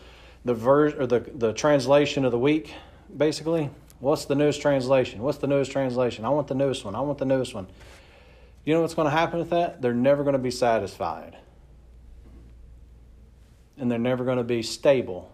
the 0.45 0.53
verse 0.53 0.93
or 0.97 1.07
the 1.07 1.19
the 1.19 1.51
translation 1.51 2.23
of 2.23 2.31
the 2.31 2.39
week? 2.39 2.73
Basically, 3.15 3.69
what's 3.99 4.23
the 4.23 4.35
newest 4.35 4.61
translation? 4.61 5.21
What's 5.21 5.39
the 5.39 5.47
newest 5.47 5.71
translation? 5.71 6.23
I 6.23 6.29
want 6.29 6.47
the 6.47 6.55
newest 6.55 6.85
one. 6.85 6.95
I 6.95 7.01
want 7.01 7.17
the 7.17 7.25
newest 7.25 7.53
one. 7.53 7.67
You 8.63 8.73
know 8.73 8.81
what's 8.81 8.93
going 8.93 9.07
to 9.07 9.11
happen 9.11 9.39
with 9.39 9.49
that? 9.49 9.81
They're 9.81 9.93
never 9.93 10.23
going 10.23 10.33
to 10.33 10.39
be 10.39 10.51
satisfied, 10.51 11.35
and 13.77 13.91
they're 13.91 13.99
never 13.99 14.23
going 14.23 14.37
to 14.37 14.43
be 14.45 14.63
stable. 14.63 15.33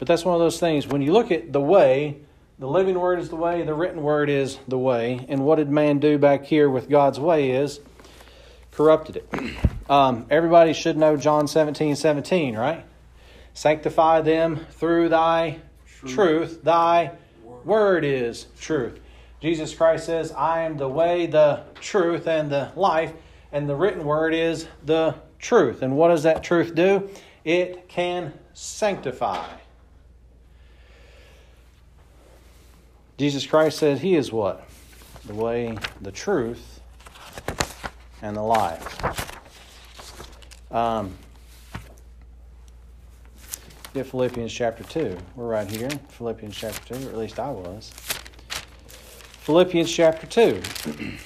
But 0.00 0.08
that's 0.08 0.24
one 0.24 0.34
of 0.34 0.40
those 0.40 0.58
things. 0.58 0.88
When 0.88 1.00
you 1.00 1.12
look 1.12 1.30
at 1.30 1.52
the 1.52 1.60
way 1.60 2.22
the 2.58 2.66
living 2.66 2.98
word 2.98 3.20
is 3.20 3.28
the 3.28 3.36
way, 3.36 3.62
the 3.62 3.74
written 3.74 4.02
word 4.02 4.28
is 4.28 4.58
the 4.66 4.78
way. 4.78 5.24
And 5.28 5.44
what 5.44 5.56
did 5.56 5.70
man 5.70 5.98
do 6.00 6.18
back 6.18 6.44
here 6.44 6.68
with 6.68 6.88
God's 6.88 7.20
way 7.20 7.50
is 7.50 7.80
corrupted 8.72 9.16
it. 9.16 9.28
Um, 9.88 10.26
everybody 10.28 10.74
should 10.74 10.98
know 10.98 11.16
John 11.16 11.48
17 11.48 11.96
17, 11.96 12.54
right? 12.54 12.84
Sanctify 13.54 14.20
them 14.20 14.66
through 14.72 15.08
thy 15.08 15.60
truth. 15.86 16.14
truth. 16.14 16.62
Thy 16.62 17.12
word. 17.42 17.64
word 17.64 18.04
is 18.04 18.48
truth. 18.60 19.00
Jesus 19.40 19.74
Christ 19.74 20.04
says, 20.04 20.30
I 20.30 20.64
am 20.64 20.76
the 20.76 20.86
way, 20.86 21.24
the 21.24 21.62
truth, 21.80 22.28
and 22.28 22.52
the 22.52 22.70
life. 22.76 23.14
And 23.50 23.66
the 23.66 23.76
written 23.76 24.04
word 24.04 24.34
is 24.34 24.68
the 24.84 25.14
truth. 25.38 25.80
And 25.80 25.96
what 25.96 26.08
does 26.08 26.24
that 26.24 26.44
truth 26.44 26.74
do? 26.74 27.08
It 27.44 27.88
can 27.88 28.34
sanctify. 28.52 29.48
Jesus 33.18 33.44
Christ 33.44 33.78
said 33.78 33.98
he 33.98 34.14
is 34.14 34.30
what? 34.30 34.64
The 35.24 35.34
way, 35.34 35.76
the 36.00 36.12
truth, 36.12 36.80
and 38.22 38.36
the 38.36 38.42
life. 38.42 38.96
Um, 40.72 41.16
get 43.92 44.06
Philippians 44.06 44.52
chapter 44.52 44.84
2. 44.84 45.18
We're 45.34 45.48
right 45.48 45.68
here, 45.68 45.90
Philippians 46.10 46.56
chapter 46.56 46.94
2, 46.94 47.08
or 47.08 47.10
at 47.10 47.18
least 47.18 47.40
I 47.40 47.50
was. 47.50 47.90
Philippians 49.40 49.90
chapter 49.90 50.28
2. 50.28 50.62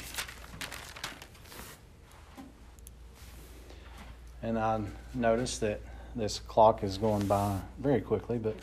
and 4.43 4.59
I 4.59 4.81
notice 5.13 5.59
that 5.59 5.83
this 6.17 6.39
clock 6.39 6.83
is 6.85 6.97
going 6.97 7.27
by 7.27 7.59
very 7.79 8.01
quickly, 8.01 8.39
but 8.39 8.57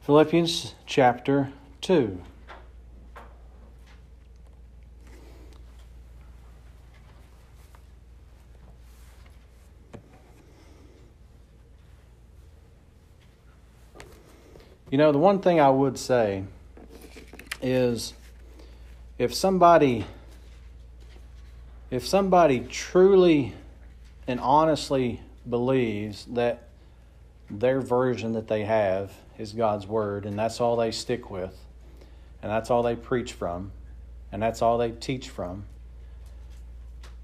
Philippians 0.00 0.74
chapter 0.86 1.52
2. 1.80 2.20
You 14.90 14.98
know, 14.98 15.12
the 15.12 15.18
one 15.18 15.40
thing 15.40 15.60
I 15.60 15.70
would 15.70 15.96
say 15.98 16.42
is 17.62 18.12
if 19.18 19.34
somebody 19.34 20.04
if 21.90 22.06
somebody 22.06 22.60
truly 22.60 23.52
and 24.26 24.38
honestly 24.40 25.20
believes 25.48 26.24
that 26.26 26.68
their 27.50 27.80
version 27.80 28.32
that 28.32 28.46
they 28.46 28.64
have 28.64 29.12
is 29.38 29.52
God's 29.52 29.86
word 29.86 30.24
and 30.24 30.38
that's 30.38 30.60
all 30.60 30.76
they 30.76 30.90
stick 30.90 31.30
with 31.30 31.56
and 32.42 32.50
that's 32.50 32.70
all 32.70 32.82
they 32.82 32.96
preach 32.96 33.32
from, 33.32 33.72
and 34.32 34.42
that's 34.42 34.62
all 34.62 34.78
they 34.78 34.90
teach 34.90 35.28
from, 35.28 35.64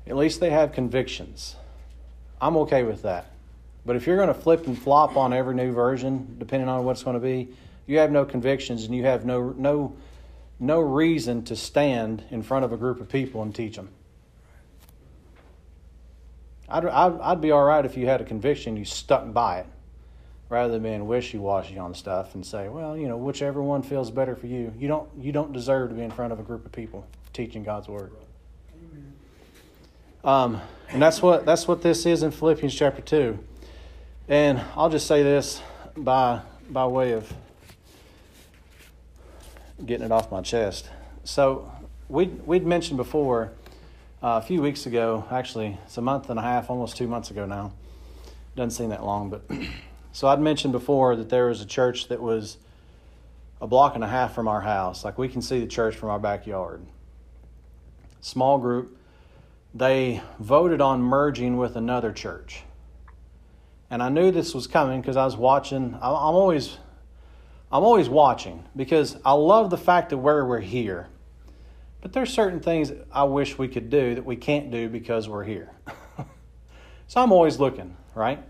at 0.06 0.16
least 0.16 0.40
they 0.40 0.50
have 0.50 0.72
convictions. 0.72 1.56
I'm 2.40 2.56
okay 2.58 2.82
with 2.82 3.02
that. 3.02 3.30
But 3.84 3.96
if 3.96 4.06
you're 4.06 4.16
going 4.16 4.28
to 4.28 4.34
flip 4.34 4.66
and 4.66 4.78
flop 4.78 5.16
on 5.16 5.32
every 5.32 5.54
new 5.54 5.72
version, 5.72 6.36
depending 6.38 6.68
on 6.68 6.84
what 6.84 6.92
it's 6.92 7.02
going 7.02 7.14
to 7.14 7.20
be, 7.20 7.48
you 7.86 7.98
have 7.98 8.10
no 8.10 8.24
convictions 8.24 8.84
and 8.84 8.94
you 8.94 9.04
have 9.04 9.24
no 9.24 9.54
no 9.56 9.94
no 10.58 10.80
reason 10.80 11.44
to 11.44 11.54
stand 11.54 12.24
in 12.30 12.42
front 12.42 12.64
of 12.64 12.72
a 12.72 12.76
group 12.76 13.00
of 13.00 13.08
people 13.08 13.42
and 13.42 13.54
teach 13.54 13.76
them. 13.76 13.90
I'd, 16.68 16.84
I'd, 16.86 17.20
I'd 17.20 17.40
be 17.40 17.52
all 17.52 17.62
right 17.62 17.84
if 17.84 17.96
you 17.96 18.06
had 18.06 18.20
a 18.20 18.24
conviction, 18.24 18.76
you 18.76 18.84
stuck 18.84 19.32
by 19.32 19.60
it 19.60 19.66
rather 20.48 20.72
than 20.72 20.82
being 20.82 21.06
wishy-washy 21.06 21.78
on 21.78 21.94
stuff 21.94 22.34
and 22.34 22.46
say, 22.46 22.68
well, 22.68 22.96
you 22.96 23.08
know, 23.08 23.16
whichever 23.16 23.62
one 23.62 23.82
feels 23.82 24.10
better 24.10 24.36
for 24.36 24.46
you. 24.46 24.72
You 24.78 24.88
don't 24.88 25.08
you 25.18 25.32
don't 25.32 25.52
deserve 25.52 25.90
to 25.90 25.94
be 25.94 26.02
in 26.02 26.10
front 26.10 26.32
of 26.32 26.40
a 26.40 26.42
group 26.42 26.64
of 26.64 26.72
people 26.72 27.06
teaching 27.32 27.64
God's 27.64 27.88
word. 27.88 28.12
Um, 30.24 30.60
and 30.90 31.00
that's 31.00 31.22
what 31.22 31.44
that's 31.44 31.66
what 31.66 31.82
this 31.82 32.06
is 32.06 32.22
in 32.22 32.30
Philippians 32.30 32.74
chapter 32.74 33.02
two. 33.02 33.38
And 34.28 34.60
I'll 34.76 34.90
just 34.90 35.06
say 35.06 35.22
this 35.22 35.62
by 35.96 36.40
by 36.68 36.86
way 36.86 37.12
of 37.12 37.32
getting 39.84 40.06
it 40.06 40.12
off 40.12 40.30
my 40.30 40.42
chest. 40.42 40.88
So 41.24 41.70
we'd 42.08 42.46
we'd 42.46 42.66
mentioned 42.66 42.96
before 42.96 43.52
uh, 44.22 44.40
a 44.42 44.42
few 44.42 44.62
weeks 44.62 44.86
ago, 44.86 45.24
actually 45.30 45.78
it's 45.86 45.98
a 45.98 46.02
month 46.02 46.30
and 46.30 46.38
a 46.38 46.42
half, 46.42 46.70
almost 46.70 46.96
two 46.96 47.08
months 47.08 47.30
ago 47.30 47.46
now 47.46 47.72
doesn't 48.56 48.70
seem 48.70 48.88
that 48.88 49.04
long, 49.04 49.28
but 49.28 49.42
so 50.16 50.28
I'd 50.28 50.40
mentioned 50.40 50.72
before 50.72 51.14
that 51.16 51.28
there 51.28 51.48
was 51.48 51.60
a 51.60 51.66
church 51.66 52.08
that 52.08 52.22
was 52.22 52.56
a 53.60 53.66
block 53.66 53.96
and 53.96 54.02
a 54.02 54.08
half 54.08 54.34
from 54.34 54.48
our 54.48 54.62
house. 54.62 55.04
Like 55.04 55.18
we 55.18 55.28
can 55.28 55.42
see 55.42 55.60
the 55.60 55.66
church 55.66 55.94
from 55.94 56.08
our 56.08 56.18
backyard. 56.18 56.80
Small 58.22 58.56
group. 58.56 58.96
They 59.74 60.22
voted 60.38 60.80
on 60.80 61.02
merging 61.02 61.58
with 61.58 61.76
another 61.76 62.12
church. 62.12 62.62
And 63.90 64.02
I 64.02 64.08
knew 64.08 64.30
this 64.30 64.54
was 64.54 64.66
coming 64.66 65.02
because 65.02 65.18
I 65.18 65.24
was 65.26 65.36
watching. 65.36 65.92
I'm 65.96 66.00
always, 66.00 66.78
I'm 67.70 67.84
always 67.84 68.08
watching 68.08 68.64
because 68.74 69.18
I 69.22 69.32
love 69.32 69.68
the 69.68 69.76
fact 69.76 70.08
that 70.08 70.16
where 70.16 70.46
we're 70.46 70.60
here. 70.60 71.08
But 72.00 72.14
there's 72.14 72.32
certain 72.32 72.60
things 72.60 72.90
I 73.12 73.24
wish 73.24 73.58
we 73.58 73.68
could 73.68 73.90
do 73.90 74.14
that 74.14 74.24
we 74.24 74.36
can't 74.36 74.70
do 74.70 74.88
because 74.88 75.28
we're 75.28 75.44
here. 75.44 75.72
so 77.06 77.20
I'm 77.20 77.32
always 77.32 77.60
looking, 77.60 77.94
right? 78.14 78.42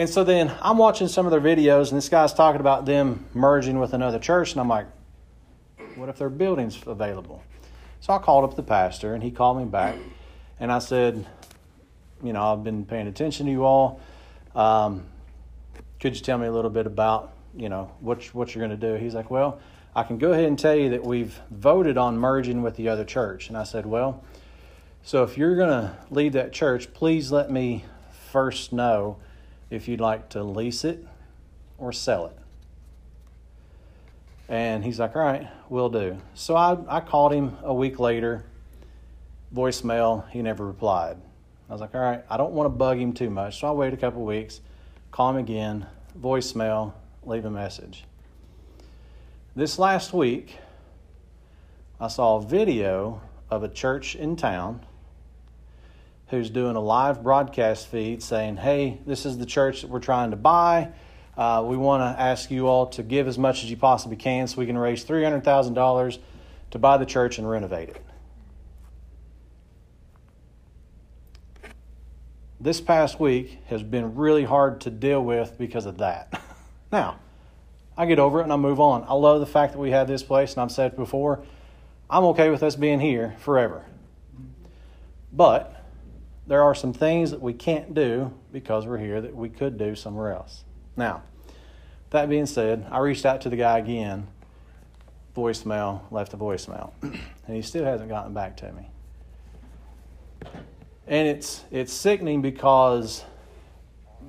And 0.00 0.08
so 0.08 0.24
then 0.24 0.50
I'm 0.62 0.78
watching 0.78 1.08
some 1.08 1.26
of 1.26 1.30
their 1.30 1.42
videos, 1.42 1.90
and 1.90 1.98
this 1.98 2.08
guy's 2.08 2.32
talking 2.32 2.62
about 2.62 2.86
them 2.86 3.26
merging 3.34 3.78
with 3.78 3.92
another 3.92 4.18
church, 4.18 4.52
and 4.52 4.60
I'm 4.62 4.66
like, 4.66 4.86
what 5.94 6.08
if 6.08 6.16
their 6.16 6.30
building's 6.30 6.80
available? 6.86 7.42
So 8.00 8.14
I 8.14 8.18
called 8.18 8.44
up 8.44 8.56
the 8.56 8.62
pastor, 8.62 9.12
and 9.12 9.22
he 9.22 9.30
called 9.30 9.58
me 9.58 9.66
back, 9.66 9.96
and 10.58 10.72
I 10.72 10.78
said, 10.78 11.26
you 12.22 12.32
know, 12.32 12.50
I've 12.50 12.64
been 12.64 12.86
paying 12.86 13.08
attention 13.08 13.44
to 13.44 13.52
you 13.52 13.62
all. 13.62 14.00
Um, 14.54 15.04
could 16.00 16.16
you 16.16 16.22
tell 16.22 16.38
me 16.38 16.46
a 16.46 16.52
little 16.52 16.70
bit 16.70 16.86
about, 16.86 17.34
you 17.54 17.68
know, 17.68 17.92
what 18.00 18.24
what 18.34 18.54
you're 18.54 18.66
going 18.66 18.80
to 18.80 18.88
do? 18.88 18.94
He's 18.94 19.14
like, 19.14 19.30
well, 19.30 19.60
I 19.94 20.04
can 20.04 20.16
go 20.16 20.32
ahead 20.32 20.46
and 20.46 20.58
tell 20.58 20.74
you 20.74 20.88
that 20.88 21.04
we've 21.04 21.38
voted 21.50 21.98
on 21.98 22.16
merging 22.16 22.62
with 22.62 22.76
the 22.76 22.88
other 22.88 23.04
church. 23.04 23.48
And 23.48 23.58
I 23.58 23.64
said, 23.64 23.84
well, 23.84 24.24
so 25.02 25.24
if 25.24 25.36
you're 25.36 25.56
going 25.56 25.68
to 25.68 25.98
leave 26.08 26.32
that 26.32 26.54
church, 26.54 26.90
please 26.94 27.30
let 27.30 27.50
me 27.50 27.84
first 28.30 28.72
know 28.72 29.18
if 29.70 29.88
you'd 29.88 30.00
like 30.00 30.28
to 30.30 30.42
lease 30.42 30.84
it 30.84 31.06
or 31.78 31.92
sell 31.92 32.26
it. 32.26 32.36
And 34.48 34.84
he's 34.84 34.98
like, 34.98 35.14
all 35.14 35.22
right, 35.22 35.48
we'll 35.68 35.88
do. 35.88 36.18
So 36.34 36.56
I, 36.56 36.76
I 36.88 37.00
called 37.00 37.32
him 37.32 37.56
a 37.62 37.72
week 37.72 38.00
later, 38.00 38.44
voicemail, 39.54 40.28
he 40.30 40.42
never 40.42 40.66
replied. 40.66 41.16
I 41.68 41.72
was 41.72 41.80
like, 41.80 41.94
all 41.94 42.00
right, 42.00 42.24
I 42.28 42.36
don't 42.36 42.52
want 42.52 42.66
to 42.66 42.76
bug 42.76 42.98
him 42.98 43.12
too 43.12 43.30
much. 43.30 43.60
So 43.60 43.68
I 43.68 43.70
waited 43.70 43.96
a 43.96 44.00
couple 44.00 44.24
weeks, 44.24 44.60
call 45.12 45.30
him 45.30 45.36
again, 45.36 45.86
voicemail, 46.20 46.92
leave 47.22 47.44
a 47.44 47.50
message. 47.50 48.04
This 49.54 49.78
last 49.78 50.12
week, 50.12 50.58
I 52.00 52.08
saw 52.08 52.36
a 52.36 52.42
video 52.42 53.20
of 53.50 53.62
a 53.62 53.68
church 53.68 54.16
in 54.16 54.34
town 54.34 54.84
who's 56.30 56.48
doing 56.48 56.76
a 56.76 56.80
live 56.80 57.22
broadcast 57.22 57.88
feed 57.88 58.22
saying, 58.22 58.56
Hey, 58.56 59.00
this 59.04 59.26
is 59.26 59.38
the 59.38 59.46
church 59.46 59.82
that 59.82 59.90
we're 59.90 60.00
trying 60.00 60.30
to 60.30 60.36
buy. 60.36 60.92
Uh, 61.36 61.64
we 61.66 61.76
want 61.76 62.02
to 62.02 62.20
ask 62.20 62.50
you 62.50 62.68
all 62.68 62.86
to 62.86 63.02
give 63.02 63.26
as 63.26 63.36
much 63.38 63.64
as 63.64 63.70
you 63.70 63.76
possibly 63.76 64.16
can 64.16 64.46
so 64.46 64.58
we 64.58 64.66
can 64.66 64.78
raise 64.78 65.04
$300,000 65.04 66.18
to 66.70 66.78
buy 66.78 66.96
the 66.96 67.06
church 67.06 67.38
and 67.38 67.48
renovate 67.48 67.88
it. 67.90 68.04
This 72.60 72.80
past 72.80 73.18
week 73.18 73.58
has 73.66 73.82
been 73.82 74.14
really 74.14 74.44
hard 74.44 74.82
to 74.82 74.90
deal 74.90 75.24
with 75.24 75.56
because 75.58 75.86
of 75.86 75.98
that. 75.98 76.40
now, 76.92 77.18
I 77.96 78.06
get 78.06 78.18
over 78.18 78.40
it 78.40 78.44
and 78.44 78.52
I 78.52 78.56
move 78.56 78.80
on. 78.80 79.04
I 79.08 79.14
love 79.14 79.40
the 79.40 79.46
fact 79.46 79.72
that 79.72 79.78
we 79.78 79.90
have 79.90 80.06
this 80.06 80.22
place, 80.22 80.52
and 80.52 80.62
I've 80.62 80.70
said 80.70 80.94
before, 80.94 81.42
I'm 82.08 82.24
okay 82.24 82.50
with 82.50 82.62
us 82.62 82.76
being 82.76 83.00
here 83.00 83.34
forever. 83.38 83.84
But 85.32 85.79
there 86.50 86.64
are 86.64 86.74
some 86.74 86.92
things 86.92 87.30
that 87.30 87.40
we 87.40 87.52
can't 87.52 87.94
do 87.94 88.32
because 88.50 88.84
we're 88.84 88.98
here 88.98 89.20
that 89.20 89.32
we 89.32 89.48
could 89.48 89.78
do 89.78 89.94
somewhere 89.94 90.32
else. 90.32 90.64
Now, 90.96 91.22
that 92.10 92.28
being 92.28 92.46
said, 92.46 92.88
I 92.90 92.98
reached 92.98 93.24
out 93.24 93.42
to 93.42 93.48
the 93.48 93.54
guy 93.54 93.78
again, 93.78 94.26
voicemail, 95.36 96.00
left 96.10 96.34
a 96.34 96.36
voicemail, 96.36 96.90
and 97.02 97.20
he 97.46 97.62
still 97.62 97.84
hasn't 97.84 98.08
gotten 98.08 98.34
back 98.34 98.56
to 98.56 98.72
me. 98.72 98.90
And 101.06 101.28
it's 101.28 101.62
it's 101.70 101.92
sickening 101.92 102.42
because 102.42 103.24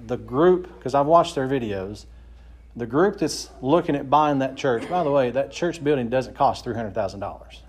the 0.05 0.17
group, 0.17 0.71
because 0.77 0.93
I've 0.93 1.07
watched 1.07 1.33
their 1.33 1.47
videos, 1.47 2.05
the 2.75 2.85
group 2.85 3.17
that's 3.17 3.49
looking 3.63 3.95
at 3.95 4.11
buying 4.11 4.37
that 4.39 4.57
church, 4.57 4.87
by 4.87 5.03
the 5.03 5.09
way, 5.09 5.31
that 5.31 5.51
church 5.51 5.83
building 5.83 6.09
doesn't 6.09 6.35
cost 6.35 6.63
three 6.65 6.75
hundred 6.75 6.93
thousand 6.93 7.19
dollars. 7.19 7.63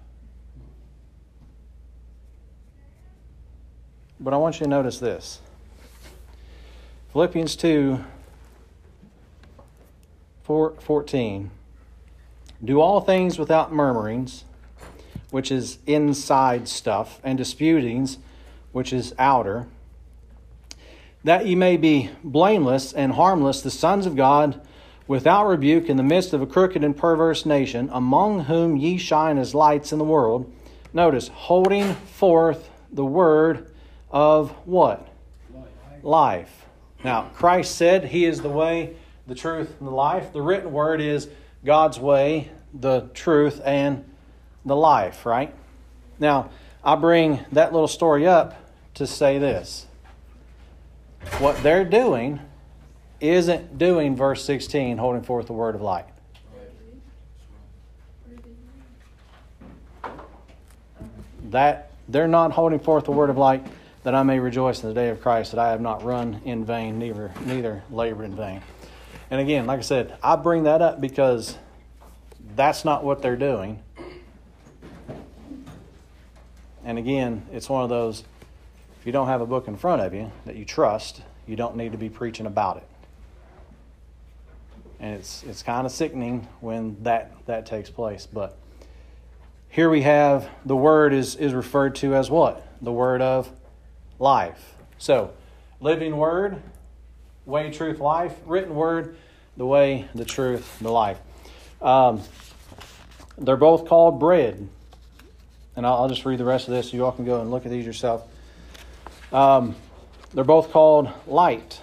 But 4.21 4.33
I 4.35 4.37
want 4.37 4.61
you 4.61 4.65
to 4.65 4.71
notice 4.71 4.99
this 4.99 5.41
Philippians 7.13 7.57
2 7.57 8.05
4, 10.45 10.75
14. 10.81 11.51
Do 12.65 12.81
all 12.81 13.01
things 13.01 13.39
without 13.39 13.73
murmurings, 13.73 14.45
which 15.31 15.51
is 15.51 15.79
inside 15.87 16.69
stuff, 16.69 17.21
and 17.25 17.37
disputings, 17.37 18.19
which 18.73 18.93
is 18.93 19.15
outer, 19.19 19.67
that 21.25 21.47
ye 21.47 21.55
may 21.55 21.77
be 21.77 22.11
blameless 22.23 22.93
and 22.93 23.13
harmless, 23.13 23.63
the 23.63 23.71
sons 23.71 24.07
of 24.07 24.17
God, 24.17 24.61
without 25.07 25.47
rebuke, 25.47 25.89
in 25.89 25.97
the 25.97 26.03
midst 26.03 26.33
of 26.33 26.43
a 26.43 26.47
crooked 26.47 26.83
and 26.83 26.97
perverse 26.97 27.45
nation, 27.45 27.89
among 27.93 28.45
whom 28.45 28.77
ye 28.77 28.97
shine 28.97 29.39
as 29.39 29.55
lights 29.55 29.93
in 29.93 29.99
the 29.99 30.05
world. 30.05 30.51
Notice, 30.93 31.29
holding 31.29 31.95
forth 31.95 32.69
the 32.93 33.05
word 33.05 33.72
of 34.13 34.51
what? 34.67 35.09
Life. 35.53 35.69
life. 36.03 36.67
Now, 37.05 37.31
Christ 37.35 37.75
said 37.75 38.05
He 38.05 38.25
is 38.25 38.43
the 38.43 38.49
way, 38.49 38.95
the 39.27 39.35
truth, 39.35 39.75
and 39.79 39.89
the 39.89 39.93
life. 39.93 40.33
The 40.33 40.43
written 40.43 40.73
word 40.73 41.01
is 41.01 41.29
God's 41.65 41.99
way, 41.99 42.51
the 42.73 43.09
truth, 43.15 43.61
and 43.65 44.05
the 44.65 44.77
life, 44.77 45.27
right? 45.27 45.55
Now, 46.19 46.51
I 46.85 46.95
bring 46.97 47.41
that 47.53 47.73
little 47.73 47.89
story 47.89 48.27
up 48.27 48.55
to 48.95 49.07
say 49.07 49.39
this. 49.39 49.87
What 51.39 51.63
they're 51.63 51.85
doing 51.85 52.41
isn't 53.21 53.79
doing 53.79 54.17
verse 54.17 54.45
16, 54.45 54.99
holding 54.99 55.23
forth 55.23 55.47
the 55.47 55.53
word 55.53 55.75
of 55.75 55.81
light. 55.81 56.07
That 61.51 61.91
they're 62.09 62.29
not 62.29 62.53
holding 62.53 62.81
forth 62.81 63.05
the 63.05 63.13
word 63.13 63.31
of 63.31 63.39
light 63.39 63.65
that 64.05 64.15
I 64.15 64.23
may 64.23 64.39
rejoice 64.39 64.83
in 64.83 64.89
the 64.89 64.95
day 64.95 65.09
of 65.09 65.21
Christ, 65.21 65.53
that 65.53 65.61
I 65.61 65.71
have 65.71 65.81
not 65.81 66.03
run 66.03 66.41
in 66.45 66.65
vain, 66.65 66.99
neither, 66.99 67.33
neither 67.45 67.83
labored 67.91 68.27
in 68.27 68.37
vain. 68.37 68.63
And 69.31 69.41
again, 69.41 69.67
like 69.67 69.79
I 69.79 69.83
said, 69.83 70.17
I 70.23 70.37
bring 70.37 70.65
that 70.65 70.83
up 70.83 71.01
because 71.01 71.57
that's 72.57 72.85
not 72.85 73.05
what 73.05 73.23
they're 73.23 73.37
doing. 73.37 73.83
And 76.85 76.99
again, 76.99 77.47
it's 77.53 77.69
one 77.69 77.85
of 77.85 77.89
those 77.89 78.25
if 79.03 79.07
you 79.07 79.13
don't 79.13 79.27
have 79.27 79.41
a 79.41 79.47
book 79.47 79.67
in 79.67 79.77
front 79.77 80.01
of 80.01 80.15
you 80.15 80.31
that 80.47 80.55
you 80.55 80.65
trust, 80.65 81.23
you 81.45 81.57
don't 81.57 81.75
need 81.75 81.91
to 81.91 81.99
be 81.99 82.09
preaching 82.09 82.47
about 82.47 82.77
it. 82.77 82.87
And 85.01 85.15
it's 85.17 85.43
it's 85.43 85.63
kind 85.65 85.87
of 85.87 85.93
sickening 85.93 86.47
when 86.61 87.03
that 87.03 87.33
that 87.47 87.67
takes 87.67 87.91
place, 87.91 88.29
but 88.33 88.57
here 89.69 89.91
we 89.91 90.03
have 90.03 90.49
the 90.65 90.77
word 90.77 91.13
is 91.13 91.35
is 91.35 91.53
referred 91.53 91.97
to 91.97 92.15
as 92.15 92.31
what? 92.31 92.65
The 92.81 92.93
word 92.93 93.21
of 93.23 93.51
life. 94.23 94.77
So, 94.99 95.33
living 95.81 96.17
word, 96.17 96.63
way, 97.45 97.73
truth, 97.73 97.99
life. 97.99 98.33
Written 98.47 98.75
word, 98.75 99.17
the 99.57 99.67
way, 99.67 100.09
the 100.15 100.25
truth, 100.25 100.79
the 100.79 100.93
life. 100.93 101.19
Um, 101.83 102.23
they're 103.37 103.57
both 103.57 103.87
called 103.87 104.21
bread. 104.21 104.69
And 105.75 105.85
I'll, 105.85 106.03
I'll, 106.03 106.09
just 106.09 106.25
read 106.25 106.39
the 106.39 106.45
rest 106.45 106.69
of 106.69 106.75
this. 106.75 106.93
You 106.93 107.05
all 107.05 107.11
can 107.11 107.25
go 107.25 107.41
and 107.41 107.51
look 107.51 107.67
at 107.67 107.73
these 107.73 107.85
yourself. 107.85 108.23
Um, 109.33 109.75
they're 110.33 110.45
both 110.45 110.71
called 110.71 111.11
light. 111.27 111.81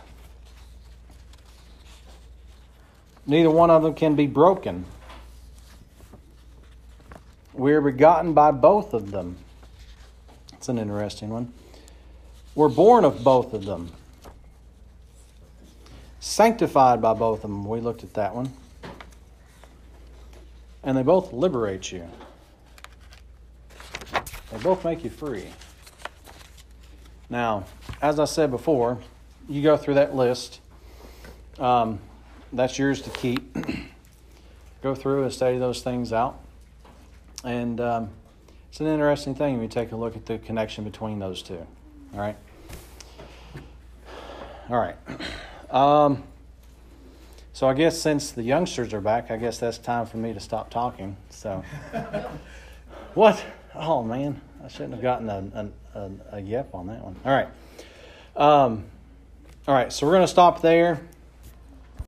Neither 3.27 3.51
one 3.51 3.69
of 3.69 3.83
them 3.83 3.95
can 3.95 4.15
be 4.15 4.27
broken. 4.27 4.85
We 7.53 7.73
are 7.73 7.81
begotten 7.81 8.33
by 8.33 8.51
both 8.51 8.93
of 8.93 9.11
them. 9.11 9.35
It's 10.53 10.69
an 10.69 10.77
interesting 10.77 11.29
one 11.29 11.51
were 12.55 12.69
born 12.69 13.05
of 13.05 13.23
both 13.23 13.53
of 13.53 13.65
them. 13.65 13.91
Sanctified 16.19 17.01
by 17.01 17.13
both 17.13 17.37
of 17.37 17.49
them. 17.49 17.65
We 17.65 17.79
looked 17.79 18.03
at 18.03 18.13
that 18.15 18.35
one. 18.35 18.51
And 20.83 20.97
they 20.97 21.03
both 21.03 21.33
liberate 21.33 21.91
you. 21.91 22.07
They 24.51 24.57
both 24.61 24.83
make 24.83 25.03
you 25.03 25.09
free. 25.09 25.47
Now, 27.29 27.65
as 28.01 28.19
I 28.19 28.25
said 28.25 28.49
before, 28.49 28.97
you 29.47 29.61
go 29.61 29.77
through 29.77 29.95
that 29.95 30.15
list. 30.15 30.59
Um, 31.59 31.99
that's 32.51 32.79
yours 32.79 33.01
to 33.03 33.09
keep. 33.11 33.55
go 34.81 34.95
through 34.95 35.23
and 35.23 35.33
study 35.33 35.57
those 35.57 35.81
things 35.81 36.13
out. 36.13 36.39
And 37.43 37.79
um, 37.79 38.09
it's 38.69 38.79
an 38.79 38.87
interesting 38.87 39.35
thing 39.35 39.53
when 39.53 39.63
you 39.63 39.69
take 39.69 39.91
a 39.91 39.95
look 39.95 40.15
at 40.15 40.25
the 40.25 40.37
connection 40.37 40.83
between 40.83 41.19
those 41.19 41.41
two. 41.41 41.65
All 42.13 42.19
right? 42.19 42.35
All 44.69 44.77
right. 44.77 44.95
Um, 45.71 46.23
so 47.53 47.67
I 47.67 47.73
guess 47.73 47.99
since 47.99 48.31
the 48.31 48.43
youngsters 48.43 48.93
are 48.93 49.01
back, 49.01 49.31
I 49.31 49.37
guess 49.37 49.57
that's 49.57 49.77
time 49.77 50.05
for 50.05 50.17
me 50.17 50.33
to 50.33 50.39
stop 50.39 50.69
talking. 50.69 51.17
So, 51.29 51.63
what? 53.13 53.43
Oh 53.75 54.03
man, 54.03 54.41
I 54.63 54.67
shouldn't 54.67 54.93
have 54.93 55.01
gotten 55.01 55.29
a, 55.29 55.69
a, 55.95 55.99
a, 55.99 56.11
a 56.37 56.39
yep 56.39 56.73
on 56.73 56.87
that 56.87 57.03
one. 57.03 57.15
All 57.25 57.31
right. 57.31 57.47
Um, 58.35 58.85
all 59.67 59.75
right, 59.75 59.91
so 59.91 60.05
we're 60.05 60.13
going 60.13 60.23
to 60.23 60.27
stop 60.27 60.61
there. 60.61 61.01